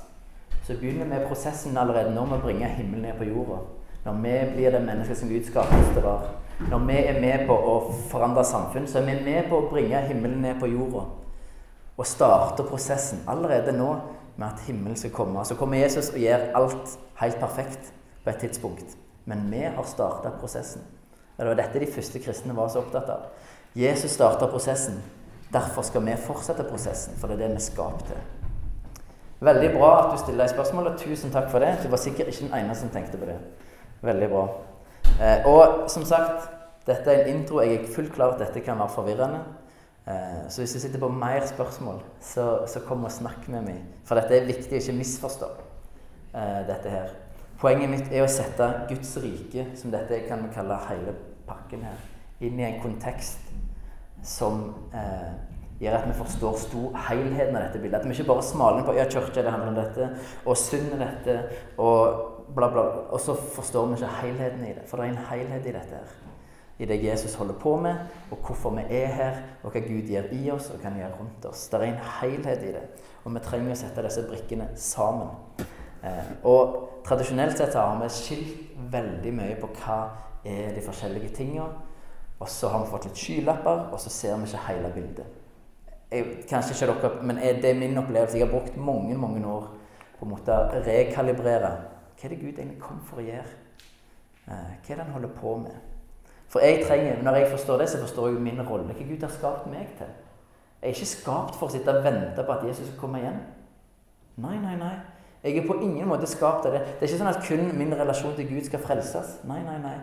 så 0.66 0.74
begynner 0.74 1.06
vi 1.06 1.26
prosessen 1.28 1.76
allerede 1.78 2.10
når 2.10 2.32
vi 2.32 2.38
bringer 2.42 2.72
himmelen 2.74 3.04
ned 3.06 3.20
på 3.20 3.28
jorda. 3.28 3.60
Når 4.06 4.18
vi 4.22 4.34
blir 4.54 4.70
det 4.70 4.82
mennesket 4.86 5.18
som 5.18 5.30
Gud 5.30 5.48
skapte 5.48 5.78
oss 5.82 5.88
til 5.90 6.04
å 6.04 6.10
være. 6.12 6.34
Når 6.70 6.84
vi 6.88 6.98
er 7.10 7.16
med 7.20 7.46
på 7.48 7.54
å 7.58 7.72
forandre 8.10 8.44
samfunn, 8.46 8.86
så 8.88 9.00
er 9.00 9.08
vi 9.08 9.16
med 9.26 9.48
på 9.50 9.58
å 9.58 9.66
bringe 9.68 10.04
himmelen 10.06 10.38
ned 10.44 10.60
på 10.60 10.70
jorda. 10.70 11.02
Og 11.96 12.06
starte 12.06 12.64
prosessen 12.68 13.24
allerede 13.28 13.74
nå 13.74 13.88
med 14.36 14.46
at 14.46 14.62
himmelen 14.68 14.96
skal 14.96 15.12
komme. 15.16 15.42
Så 15.44 15.58
kommer 15.58 15.82
Jesus 15.82 16.12
og 16.14 16.22
gjør 16.22 16.46
alt 16.54 16.94
helt 17.20 17.40
perfekt 17.42 17.90
på 18.22 18.30
et 18.30 18.40
tidspunkt. 18.44 18.94
Men 19.26 19.48
vi 19.50 19.64
har 19.66 19.90
starta 19.90 20.30
prosessen. 20.38 20.86
Og 21.36 21.42
Det 21.42 21.50
var 21.50 21.60
dette 21.60 21.82
de 21.82 21.92
første 21.92 22.22
kristne 22.22 22.56
var 22.56 22.70
så 22.70 22.84
opptatt 22.84 23.10
av. 23.10 23.28
Jesus 23.74 24.14
starta 24.14 24.46
prosessen. 24.46 25.02
Derfor 25.52 25.82
skal 25.82 26.06
vi 26.06 26.16
fortsette 26.16 26.64
prosessen, 26.64 27.18
for 27.18 27.28
det 27.28 27.36
er 27.36 27.48
det 27.48 27.58
vi 27.58 27.82
er 27.82 28.02
til. 28.06 28.24
Veldig 29.40 29.70
bra 29.74 29.90
at 29.98 30.12
du 30.12 30.18
stiller 30.22 30.44
deg 30.44 30.54
spørsmål, 30.54 30.94
tusen 30.98 31.30
takk 31.30 31.50
for 31.50 31.60
det. 31.60 31.74
Du 31.82 31.90
var 31.92 32.00
sikkert 32.00 32.30
ikke 32.32 32.46
den 32.46 32.54
eneste 32.56 32.86
som 32.86 32.94
tenkte 32.94 33.18
på 33.20 33.28
det. 33.28 33.36
Veldig 34.02 34.28
bra. 34.30 34.46
Eh, 35.16 35.46
og 35.48 35.90
som 35.90 36.04
sagt, 36.04 36.50
dette 36.86 37.12
er 37.12 37.24
en 37.24 37.36
intro. 37.36 37.60
Jeg 37.60 37.80
er 37.80 37.94
fullt 37.94 38.12
klar 38.14 38.34
at 38.34 38.42
dette 38.44 38.60
kan 38.64 38.78
være 38.78 38.94
forvirrende. 38.94 39.40
Eh, 40.06 40.42
så 40.48 40.60
hvis 40.62 40.72
du 40.72 40.80
sitter 40.80 41.00
på 41.02 41.08
mer 41.08 41.46
spørsmål, 41.46 42.02
så, 42.20 42.66
så 42.66 42.80
kom 42.80 43.04
og 43.04 43.12
snakk 43.12 43.48
med 43.48 43.62
meg. 43.66 43.80
For 44.06 44.18
dette 44.18 44.36
er 44.36 44.46
viktig 44.46 44.76
å 44.76 44.82
ikke 44.82 44.98
misforstå 45.00 45.48
eh, 46.34 46.60
dette 46.68 46.92
her. 46.92 47.16
Poenget 47.58 47.90
mitt 47.90 48.12
er 48.12 48.22
å 48.22 48.30
sette 48.30 48.68
Guds 48.90 49.16
rike, 49.24 49.70
som 49.80 49.90
dette 49.90 50.20
kan 50.28 50.44
vi 50.44 50.52
kalle 50.54 50.76
hele 50.90 51.16
pakken 51.48 51.86
her, 51.88 51.98
inn 52.44 52.60
i 52.60 52.66
en 52.68 52.82
kontekst 52.82 53.50
som 54.26 54.68
eh, 54.94 55.32
gjør 55.80 55.98
at 55.98 56.08
vi 56.08 56.16
forstår 56.20 56.56
stor 56.60 56.98
helheten 57.08 57.56
av 57.56 57.66
dette 57.66 57.80
bildet. 57.82 58.00
At 58.00 58.06
vi 58.06 58.14
ikke 58.14 58.30
bare 58.30 58.44
smaler 58.46 58.86
på 58.86 58.94
ja, 58.96 59.08
kirka 59.10 59.42
det 59.42 59.52
handler 59.52 59.72
om 59.72 59.80
dette, 59.80 60.10
og 60.44 60.58
synd 60.60 60.94
er 60.96 61.02
dette, 61.02 61.36
og 61.82 62.35
bla, 62.56 62.70
bla. 62.72 62.84
Og 63.12 63.20
så 63.20 63.34
forstår 63.34 63.86
vi 63.86 63.98
ikke 63.98 64.14
helheten 64.20 64.64
i 64.64 64.74
det. 64.74 64.86
For 64.88 64.98
det 64.98 65.06
er 65.06 65.14
en 65.14 65.28
helhet 65.30 65.66
i 65.66 65.74
dette 65.76 66.00
her. 66.00 66.14
I 66.78 66.84
det 66.84 66.98
Jesus 67.04 67.34
holder 67.34 67.54
på 67.54 67.76
med, 67.80 67.96
og 68.30 68.38
hvorfor 68.44 68.70
vi 68.76 68.82
er 68.90 69.06
her, 69.06 69.36
og 69.62 69.72
hva 69.72 69.80
Gud 69.80 70.10
gjør 70.12 70.28
i 70.36 70.50
oss, 70.52 70.68
og 70.70 70.80
hva 70.80 70.90
han 70.90 70.98
gjør 71.00 71.14
rundt 71.20 71.46
oss. 71.48 71.68
Det 71.72 71.80
er 71.80 71.86
en 71.86 72.02
helhet 72.18 72.66
i 72.66 72.74
det. 72.74 72.84
Og 73.24 73.32
vi 73.34 73.42
trenger 73.44 73.72
å 73.72 73.78
sette 73.80 74.04
disse 74.04 74.26
brikkene 74.28 74.68
sammen. 74.76 75.32
Eh, 76.04 76.34
og 76.44 76.76
tradisjonelt 77.06 77.56
sett 77.56 77.74
har 77.78 77.96
vi 78.02 78.10
skilt 78.12 78.76
veldig 78.92 79.32
mye 79.38 79.56
på 79.60 79.72
hva 79.80 79.98
er 80.44 80.76
de 80.76 80.84
forskjellige 80.84 81.32
tingene. 81.40 81.70
Og 82.36 82.48
så 82.52 82.68
har 82.68 82.84
vi 82.84 82.92
fått 82.92 83.08
litt 83.08 83.24
skylapper, 83.24 83.88
og 83.92 84.00
så 84.00 84.12
ser 84.12 84.36
vi 84.36 84.50
ikke 84.50 84.68
hele 84.68 84.92
bildet. 84.94 85.42
Jeg, 86.12 86.44
kanskje 86.46 86.76
ikke 86.76 87.00
dere, 87.00 87.22
men 87.26 87.40
det 87.40 87.70
er 87.70 87.78
min 87.80 87.98
opplevelse. 87.98 88.38
Jeg 88.38 88.46
har 88.46 88.52
brukt 88.52 88.76
mange 88.76 89.16
mange 89.18 89.40
år 89.48 89.70
på 90.18 90.26
en 90.26 90.32
måte 90.36 90.52
å 90.52 90.82
rekalibrere. 90.84 91.72
Hva 92.16 92.28
er 92.28 92.32
det 92.32 92.40
Gud 92.40 92.58
egentlig 92.58 92.80
kom 92.80 93.00
for 93.04 93.20
å 93.20 93.26
gjøre? 93.26 93.56
Eh, 94.46 94.52
hva 94.52 94.92
er 94.92 94.94
det 94.94 95.04
han 95.04 95.12
holder 95.12 95.34
på 95.36 95.56
med? 95.64 95.74
For 96.48 96.62
jeg 96.64 96.86
trenger, 96.86 97.22
når 97.22 97.40
jeg 97.40 97.50
forstår 97.50 97.78
det, 97.82 97.88
så 97.90 98.00
forstår 98.00 98.28
jeg 98.28 98.40
min 98.40 98.62
rolle. 98.68 98.94
Hva 98.94 99.08
Gud 99.08 99.26
har 99.26 99.34
skapt 99.34 99.66
meg 99.70 99.90
til. 99.98 100.14
Jeg 100.82 100.90
er 100.90 100.94
ikke 100.94 101.10
skapt 101.10 101.56
for 101.58 101.66
å 101.66 101.74
sitte 101.74 101.92
og 101.92 102.04
vente 102.04 102.44
på 102.46 102.54
at 102.54 102.64
Jesus 102.68 102.86
skal 102.86 103.00
komme 103.00 103.20
igjen. 103.20 103.40
Nei, 104.36 104.56
nei, 104.62 104.76
nei. 104.80 104.94
Jeg 105.42 105.56
er 105.58 105.66
på 105.68 105.78
ingen 105.80 106.08
måte 106.08 106.28
skapt 106.28 106.66
av 106.66 106.74
det. 106.74 106.80
Det 106.80 107.04
er 107.06 107.10
ikke 107.10 107.18
sånn 107.20 107.32
at 107.32 107.42
kun 107.46 107.72
min 107.78 107.94
relasjon 107.94 108.36
til 108.36 108.48
Gud 108.50 108.68
skal 108.68 108.82
frelses. 108.82 109.36
Nei, 109.48 109.60
nei, 109.64 109.76
nei. 109.82 109.96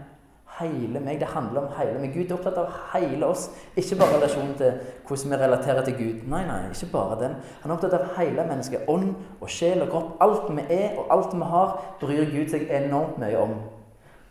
Hele 0.60 1.00
meg. 1.00 1.20
Det 1.20 1.28
handler 1.28 1.62
om 1.62 1.74
hele 1.78 2.00
meg. 2.00 2.14
Gud 2.14 2.32
er 2.32 2.36
opptatt 2.36 2.58
av 2.62 2.74
hele 2.94 3.26
oss. 3.26 3.48
Ikke 3.78 3.98
bare 4.00 4.18
relasjonen 4.18 4.54
til 4.60 4.72
hvordan 5.08 5.32
vi 5.32 5.40
relaterer 5.42 5.86
til 5.86 5.96
Gud. 5.98 6.26
Nei, 6.30 6.44
nei, 6.48 6.60
ikke 6.70 6.92
bare 6.92 7.20
den. 7.24 7.36
Han 7.62 7.72
er 7.72 7.76
opptatt 7.76 7.96
av 7.98 8.12
hele 8.18 8.46
mennesket. 8.50 8.88
Ånd 8.88 9.14
og 9.40 9.50
sjel 9.50 9.86
og 9.86 9.94
kropp. 9.94 10.12
Alt 10.22 10.50
vi 10.52 10.66
er, 10.70 10.98
og 10.98 11.14
alt 11.16 11.34
vi 11.34 11.52
har, 11.54 11.78
bryr 12.02 12.26
Gud 12.32 12.54
seg 12.54 12.68
enormt 12.70 13.18
mye 13.22 13.40
om. 13.42 13.56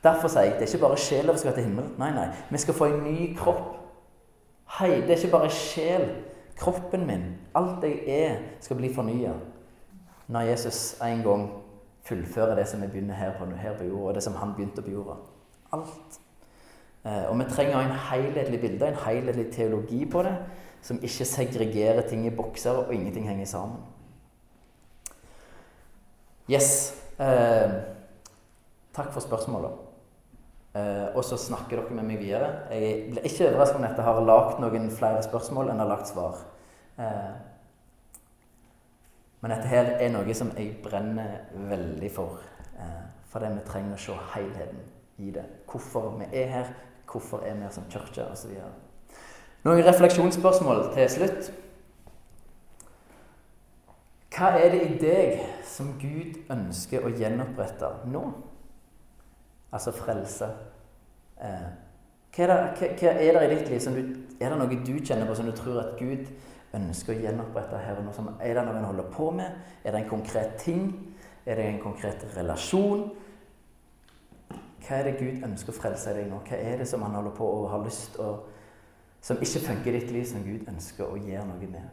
Derfor 0.03 0.31
sier 0.31 0.51
jeg 0.51 0.59
det 0.59 0.67
er 0.67 0.75
ikke 0.75 0.87
bare 0.87 0.99
sjela 0.99 1.35
vi 1.35 1.43
skal 1.43 1.57
til 1.57 1.67
himmelen. 1.69 1.95
Nei, 1.99 2.11
nei. 2.15 2.29
Vi 2.51 2.61
skal 2.63 2.79
få 2.79 2.91
en 2.91 3.03
ny 3.07 3.33
kropp. 3.39 3.65
Hei, 4.79 5.01
det 5.03 5.17
er 5.17 5.19
ikke 5.19 5.37
bare 5.37 5.51
sjel. 5.55 6.07
Kroppen 6.59 7.07
min, 7.07 7.27
alt 7.59 7.83
jeg 7.83 8.05
er, 8.07 8.39
skal 8.61 8.79
bli 8.79 8.93
fornya 8.95 9.33
når 10.33 10.41
Jesus 10.41 11.01
en 11.03 11.23
gang 11.23 11.51
fullfører 12.07 12.55
det 12.55 12.67
som 12.69 12.83
vi 12.83 12.87
begynner 12.87 13.15
her 13.15 13.33
på, 13.39 13.45
her 13.57 13.77
på 13.79 13.85
jorda, 13.85 14.09
og 14.09 14.15
det 14.15 14.23
som 14.23 14.35
han 14.35 14.55
begynte 14.57 14.83
på 14.83 14.91
jorda. 14.91 15.17
Alt. 15.73 16.19
Eh, 17.05 17.25
og 17.31 17.39
vi 17.39 17.45
trenger 17.51 17.81
en 17.81 17.97
helhetlig 18.11 18.61
bilde, 18.61 18.89
en 18.89 19.01
helhetlig 19.07 19.49
teologi 19.53 20.05
på 20.07 20.23
det, 20.23 20.35
som 20.83 21.01
ikke 21.03 21.27
segregerer 21.27 22.07
ting 22.09 22.27
i 22.27 22.35
bokser, 22.35 22.85
og 22.85 22.95
ingenting 22.95 23.29
henger 23.29 23.47
sammen. 23.47 23.81
Yes. 26.51 26.95
Eh, 27.19 27.71
takk 28.95 29.13
for 29.13 29.21
spørsmålet. 29.21 29.71
Eh, 30.75 31.17
og 31.17 31.25
så 31.25 31.37
snakker 31.37 31.77
dere 31.77 31.95
med 31.95 32.07
meg 32.09 32.21
videre. 32.23 32.53
Jeg 32.71 33.11
blir 33.11 33.27
ikke 33.29 33.51
overrasket 33.51 33.81
om 33.81 33.87
dette 33.87 34.07
har 34.07 34.23
lagd 34.25 34.61
noen 34.63 34.91
flere 34.91 35.23
spørsmål 35.25 35.73
enn 35.73 35.83
har 35.83 35.91
lagt 35.91 36.09
svar. 36.09 36.39
Eh, 36.99 37.35
men 39.43 39.51
dette 39.51 39.69
her 39.69 39.97
er 39.99 40.11
noe 40.15 40.35
som 40.35 40.53
jeg 40.57 40.77
brenner 40.85 41.43
veldig 41.69 42.11
for. 42.15 42.41
Eh, 42.79 43.05
fordi 43.33 43.53
vi 43.57 43.69
trenger 43.69 43.99
å 43.99 44.03
se 44.07 44.19
helheten 44.35 44.83
i 45.23 45.31
det. 45.35 45.45
Hvorfor 45.71 46.17
vi 46.19 46.29
er 46.33 46.47
her, 46.47 46.73
hvorfor 47.11 47.45
er 47.47 47.55
vi 47.55 47.67
her 47.67 47.75
som 47.75 47.89
kirke 47.91 48.25
osv. 48.33 48.57
Noen 49.63 49.85
refleksjonsspørsmål 49.87 50.89
til 50.97 51.11
slutt. 51.11 51.53
Hva 54.33 54.55
er 54.59 54.73
det 54.73 54.81
i 54.87 54.95
deg 54.99 55.43
som 55.69 55.93
Gud 56.01 56.39
ønsker 56.51 57.05
å 57.05 57.13
gjenopprette 57.15 57.91
nå? 58.11 58.23
Altså 59.73 59.93
frelse. 59.95 60.49
Eh, 61.39 61.69
hva, 62.33 62.47
er 62.47 62.51
det, 62.81 62.89
hva, 62.99 63.13
er 63.13 63.37
det 63.37 63.45
i 63.45 63.53
ditt 63.53 63.71
liv 63.75 63.83
som 63.85 63.95
du, 63.97 64.03
Er 64.41 64.51
det 64.51 64.59
noe 64.59 64.81
du 64.83 64.95
kjenner 64.99 65.29
på 65.29 65.37
som 65.39 65.47
du 65.47 65.53
tror 65.55 65.83
at 65.85 65.95
Gud 66.01 66.27
ønsker 66.75 67.15
å 67.15 67.21
gjenopprette 67.23 67.81
her 67.85 68.01
og 68.01 68.09
nå? 68.09 68.35
Er 68.41 68.57
det 68.57 68.65
noe 68.67 68.81
en 68.81 68.89
holder 68.89 69.11
på 69.13 69.31
med? 69.37 69.61
Er 69.85 69.93
det 69.93 70.03
en 70.03 70.11
konkret 70.11 70.57
ting? 70.65 70.89
Er 71.47 71.61
det 71.61 71.69
en 71.69 71.83
konkret 71.83 72.25
relasjon? 72.37 73.11
Hva 74.93 74.99
er 75.01 75.07
det 75.09 75.21
Gud 75.23 75.45
ønsker 75.47 75.73
å 75.73 75.77
frelse 75.79 76.13
deg 76.13 76.27
nå? 76.29 76.43
Hva 76.45 76.57
er 76.61 76.83
det 76.83 76.87
som 76.91 77.01
han 77.01 77.15
holder 77.17 77.33
på 77.33 77.47
å 77.49 77.61
ha 77.73 77.79
lyst 77.81 78.19
å 78.21 78.43
Som 79.25 79.39
ikke 79.41 79.61
funker 79.63 79.95
i 79.95 80.01
ditt 80.03 80.11
liv, 80.11 80.25
som 80.27 80.43
Gud 80.43 80.67
ønsker 80.69 81.07
å 81.07 81.17
gjøre 81.17 81.47
noe 81.47 81.69
med? 81.71 81.85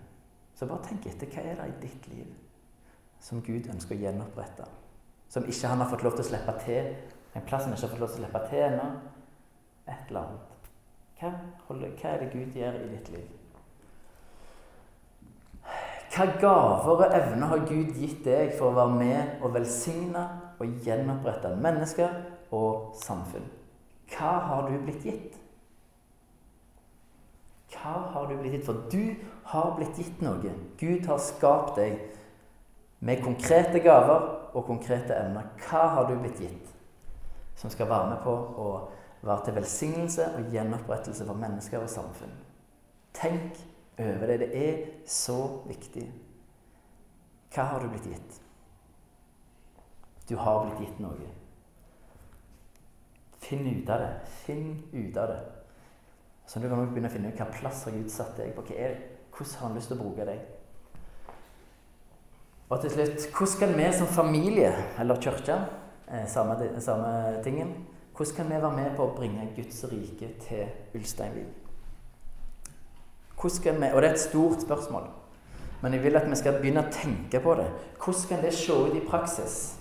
Så 0.58 0.66
bare 0.68 0.82
tenk 0.84 1.06
etter. 1.06 1.30
Hva 1.30 1.44
er 1.46 1.60
det 1.60 1.68
i 1.70 1.76
ditt 1.86 2.08
liv 2.12 2.32
som 3.24 3.40
Gud 3.46 3.70
ønsker 3.72 3.96
å 3.96 4.00
gjenopprette? 4.02 4.66
Som 5.32 5.46
ikke 5.48 5.70
han 5.72 5.80
har 5.80 5.88
fått 5.92 6.04
lov 6.04 6.18
til 6.18 6.26
å 6.26 6.28
slippe 6.28 6.56
til? 6.66 6.90
En 7.38 7.46
plass 7.46 7.68
han 7.68 7.76
ikke 7.78 7.86
har 7.86 7.94
fått 7.94 8.02
lov 8.04 8.10
til 8.10 8.18
å 8.18 8.24
slippe 8.26 8.42
til 8.50 8.64
ennå? 8.66 8.88
Et 9.86 10.10
eller 10.10 10.26
annet. 10.26 10.68
Hva, 11.22 11.32
holder, 11.70 11.94
hva 12.02 12.12
er 12.12 12.26
det 12.26 12.32
Gud 12.34 12.60
gjør 12.60 12.82
i 12.82 12.89
ditt 12.97 13.14
liv? 13.14 13.30
Hva 16.18 16.28
gaver 16.41 16.91
og 17.06 17.06
evner 17.22 17.54
har 17.54 17.64
Gud 17.70 17.93
gitt 18.02 18.26
deg 18.26 18.52
for 18.58 18.74
å 18.74 18.78
være 18.82 19.00
med 19.00 19.39
og 19.45 19.56
velsigne 19.56 20.26
og 20.60 20.84
gjenopprette 20.84 21.54
mennesker 21.62 22.20
og 22.56 22.95
samfunn? 22.97 23.45
Hva 24.10 24.34
har 24.50 24.70
du 24.70 24.78
blitt 24.86 25.06
gitt? 25.06 25.38
Hva 27.70 27.95
har 28.14 28.30
du 28.30 28.38
blitt 28.38 28.58
gitt? 28.58 28.66
For 28.66 28.86
du 28.91 29.16
har 29.52 29.76
blitt 29.78 29.97
gitt 30.00 30.22
noe. 30.26 30.54
Gud 30.80 31.06
har 31.06 31.22
skapt 31.22 31.78
deg 31.78 32.00
med 33.06 33.24
konkrete 33.24 33.80
gaver 33.84 34.26
og 34.54 34.66
konkrete 34.68 35.16
evner. 35.16 35.52
Hva 35.68 35.86
har 35.95 36.10
du 36.10 36.18
blitt 36.20 36.41
gitt 36.41 36.76
som 37.60 37.72
skal 37.72 37.89
være 37.91 38.14
med 38.14 38.24
på 38.24 38.34
å 38.34 38.70
være 39.22 39.45
til 39.45 39.58
velsignelse 39.60 40.30
og 40.38 40.54
gjenopprettelse 40.56 41.28
for 41.28 41.39
mennesker 41.39 41.84
og 41.84 41.91
samfunn? 41.91 42.34
Tenk 43.14 43.60
over 44.00 44.28
det. 44.32 44.39
Det 44.39 44.50
er 44.56 44.84
så 45.06 45.39
viktig. 45.68 46.08
Hva 47.54 47.66
har 47.72 47.84
du 47.84 47.89
blitt 47.91 48.10
gitt? 48.10 48.41
Du 50.30 50.36
har 50.38 50.66
blitt 50.66 50.84
gitt 50.86 51.00
noe. 51.02 51.30
Finn 53.40 53.68
ut 53.68 53.90
av 53.90 54.04
det. 54.04 54.12
Finn 54.46 54.84
ut 54.94 55.18
av 55.18 55.28
det. 55.32 55.40
Så 56.50 56.60
du 56.60 56.68
kan 56.68 56.80
også 56.80 56.94
begynne 56.94 57.10
å 57.10 57.14
finne 57.14 57.30
ut 57.30 57.36
hvilken 57.38 57.60
plass 57.60 57.84
har 57.86 57.96
Gud 57.96 58.10
satt 58.12 58.38
deg 58.38 58.56
på. 58.56 58.66
Hva 58.68 58.76
er 58.76 58.96
det? 58.96 59.20
Hvordan 59.36 59.60
har 59.60 59.68
han 59.68 59.78
lyst 59.78 59.92
til 59.92 60.00
å 60.00 60.04
bruke 60.04 60.26
deg? 60.26 60.40
Og 62.70 62.82
til 62.82 62.92
slutt 62.94 63.30
hvordan 63.34 63.60
kan 63.60 63.78
vi 63.78 63.86
som 63.98 64.10
familie, 64.14 64.74
eller 65.00 65.22
kirke, 65.22 65.56
eh, 66.08 66.28
samme, 66.28 66.58
samme 66.82 67.44
tingen 67.44 67.74
Hvordan 68.20 68.36
kan 68.36 68.50
vi 68.50 68.62
være 68.62 68.76
med 68.76 68.96
på 68.98 69.04
å 69.08 69.16
bringe 69.16 69.46
Guds 69.56 69.84
rike 69.88 70.28
til 70.44 70.66
Ulsteinvik? 70.96 71.54
Hvordan 73.42 73.64
kan 73.64 73.82
vi, 73.82 73.92
Og 73.94 74.02
det 74.02 74.10
er 74.10 74.14
et 74.14 74.20
stort 74.20 74.62
spørsmål. 74.62 75.04
Men 75.82 75.94
jeg 75.94 76.04
vil 76.04 76.16
at 76.16 76.30
vi 76.30 76.36
skal 76.36 76.60
begynne 76.60 76.84
å 76.84 76.92
tenke 76.92 77.40
på 77.40 77.56
det. 77.56 77.70
Hvordan 78.04 78.28
kan 78.30 78.42
det 78.44 78.54
se 78.54 78.74
ut 78.74 78.96
i 78.96 79.06
praksis? 79.08 79.80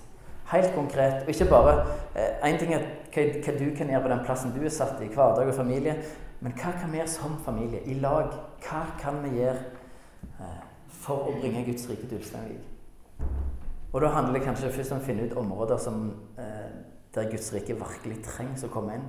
Helt 0.53 0.75
konkret. 0.75 1.23
Og 1.23 1.29
ikke 1.29 1.51
bare 1.51 1.87
Én 2.15 2.55
eh, 2.55 2.59
ting 2.59 2.75
er 2.75 2.87
hva, 3.15 3.25
hva, 3.43 3.55
du 3.59 3.69
kan 3.77 3.91
gjøre 3.91 4.05
på 4.05 4.11
den 4.13 4.25
plassen 4.27 4.55
du 4.55 4.63
er 4.65 4.73
satt 4.73 5.01
i, 5.03 5.11
hverdag 5.13 5.49
og 5.49 5.57
familie. 5.57 5.97
Men 6.41 6.55
hva 6.55 6.73
kan 6.79 6.93
vi 6.93 7.01
gjøre 7.01 7.11
som 7.11 7.39
familie, 7.43 7.83
i 7.91 7.97
lag? 7.99 8.35
Hva 8.63 8.85
kan 9.01 9.19
vi 9.25 9.41
gjøre 9.41 9.63
eh, 10.39 10.61
for 11.01 11.31
å 11.31 11.39
bringe 11.41 11.65
Guds 11.67 11.89
rike 11.91 12.07
til 12.07 12.21
Ulsteinvik? 12.21 12.69
Og 13.89 14.05
da 14.05 14.13
handler 14.13 14.39
det 14.39 14.45
kanskje 14.45 14.71
først 14.71 14.95
om 14.95 15.01
å 15.01 15.07
finne 15.07 15.27
ut 15.27 15.37
områder 15.41 15.81
som, 15.83 16.05
eh, 16.39 16.71
der 17.15 17.31
Guds 17.33 17.51
rike 17.55 17.75
virkelig 17.79 18.21
trengs 18.27 18.65
å 18.65 18.71
komme 18.71 18.99
inn. 18.99 19.09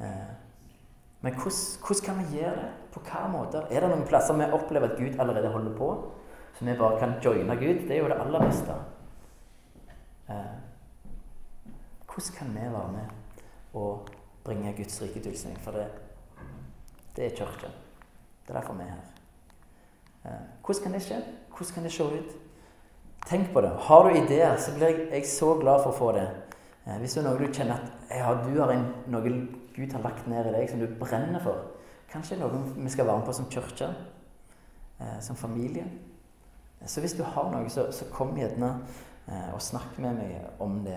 Eh, 0.00 0.34
men 1.20 1.34
hvordan, 1.34 2.04
kan 2.04 2.18
vi 2.22 2.40
gjøre 2.40 2.56
det? 2.56 2.72
På 2.94 3.02
hva 3.06 3.26
måter? 3.30 3.66
Er 3.70 3.84
det 3.84 3.92
noen 3.92 4.06
plasser 4.08 4.34
vi 4.38 4.50
opplever 4.54 4.90
at 4.90 4.98
Gud 4.98 5.18
allerede 5.20 5.52
holder 5.52 5.76
på? 5.76 5.92
Så 6.58 6.64
vi 6.64 6.74
bare 6.78 6.98
kan 6.98 7.18
joine 7.22 7.56
Gud? 7.58 7.86
Det 7.86 7.96
er 7.96 8.02
jo 8.02 8.10
det 8.10 8.18
aller 8.18 8.46
beste. 8.46 8.74
Hvordan 12.18 12.34
kan 12.38 12.54
vi 12.54 12.66
være 12.72 12.92
med 12.92 13.17
og 13.74 14.08
bringe 14.44 14.74
Guds 14.76 15.02
rike 15.02 15.20
til 15.20 15.32
Ulsteinvik? 15.32 15.62
For 15.64 15.76
det, 15.76 15.86
det 17.16 17.26
er 17.26 17.36
kirken. 17.36 17.78
Det 18.42 18.54
er 18.54 18.60
derfor 18.60 18.74
vi 18.74 18.82
er 18.82 18.94
her. 18.96 19.08
Eh, 20.24 20.30
hvordan 20.64 20.82
kan 20.82 20.92
det 20.92 21.02
skje? 21.02 21.22
Hvordan 21.56 21.74
kan 21.74 21.84
det 21.84 21.92
se 21.92 22.04
ut? 22.04 22.36
Tenk 23.26 23.52
på 23.52 23.60
det. 23.60 23.70
Har 23.80 24.02
du 24.02 24.08
ideer, 24.08 24.56
så 24.56 24.74
blir 24.74 24.86
jeg, 24.86 25.08
jeg 25.12 25.26
så 25.26 25.54
glad 25.60 25.82
for 25.82 25.92
å 25.92 25.98
få 25.98 26.12
det. 26.12 26.28
Eh, 26.86 26.98
hvis 26.98 27.14
det 27.14 27.24
er 27.24 27.28
noe 27.28 27.38
du 27.38 27.52
kjenner 27.52 27.74
at 27.74 28.14
ja, 28.18 28.34
du 28.44 28.60
har 28.60 28.72
en, 28.72 28.86
noe 29.06 29.34
Gud 29.76 29.92
har 29.92 30.02
lagt 30.02 30.26
ned 30.26 30.48
i 30.48 30.54
deg 30.56 30.70
som 30.70 30.80
du 30.80 30.88
brenner 31.00 31.42
for, 31.42 31.60
kanskje 32.10 32.40
noe 32.40 32.62
vi 32.74 32.90
skal 32.90 33.06
være 33.06 33.20
med 33.20 33.28
på 33.28 33.36
som 33.36 33.50
kirke, 33.52 33.92
eh, 35.00 35.18
som 35.20 35.36
familie. 35.36 35.84
Så 36.86 37.02
hvis 37.02 37.14
du 37.18 37.22
har 37.22 37.50
noe, 37.52 37.68
så, 37.70 37.90
så 37.92 38.06
kom 38.14 38.36
gjerne 38.38 38.72
og 39.52 39.60
snakk 39.60 39.98
med 40.00 40.14
meg 40.16 40.60
om 40.62 40.78
det. 40.86 40.96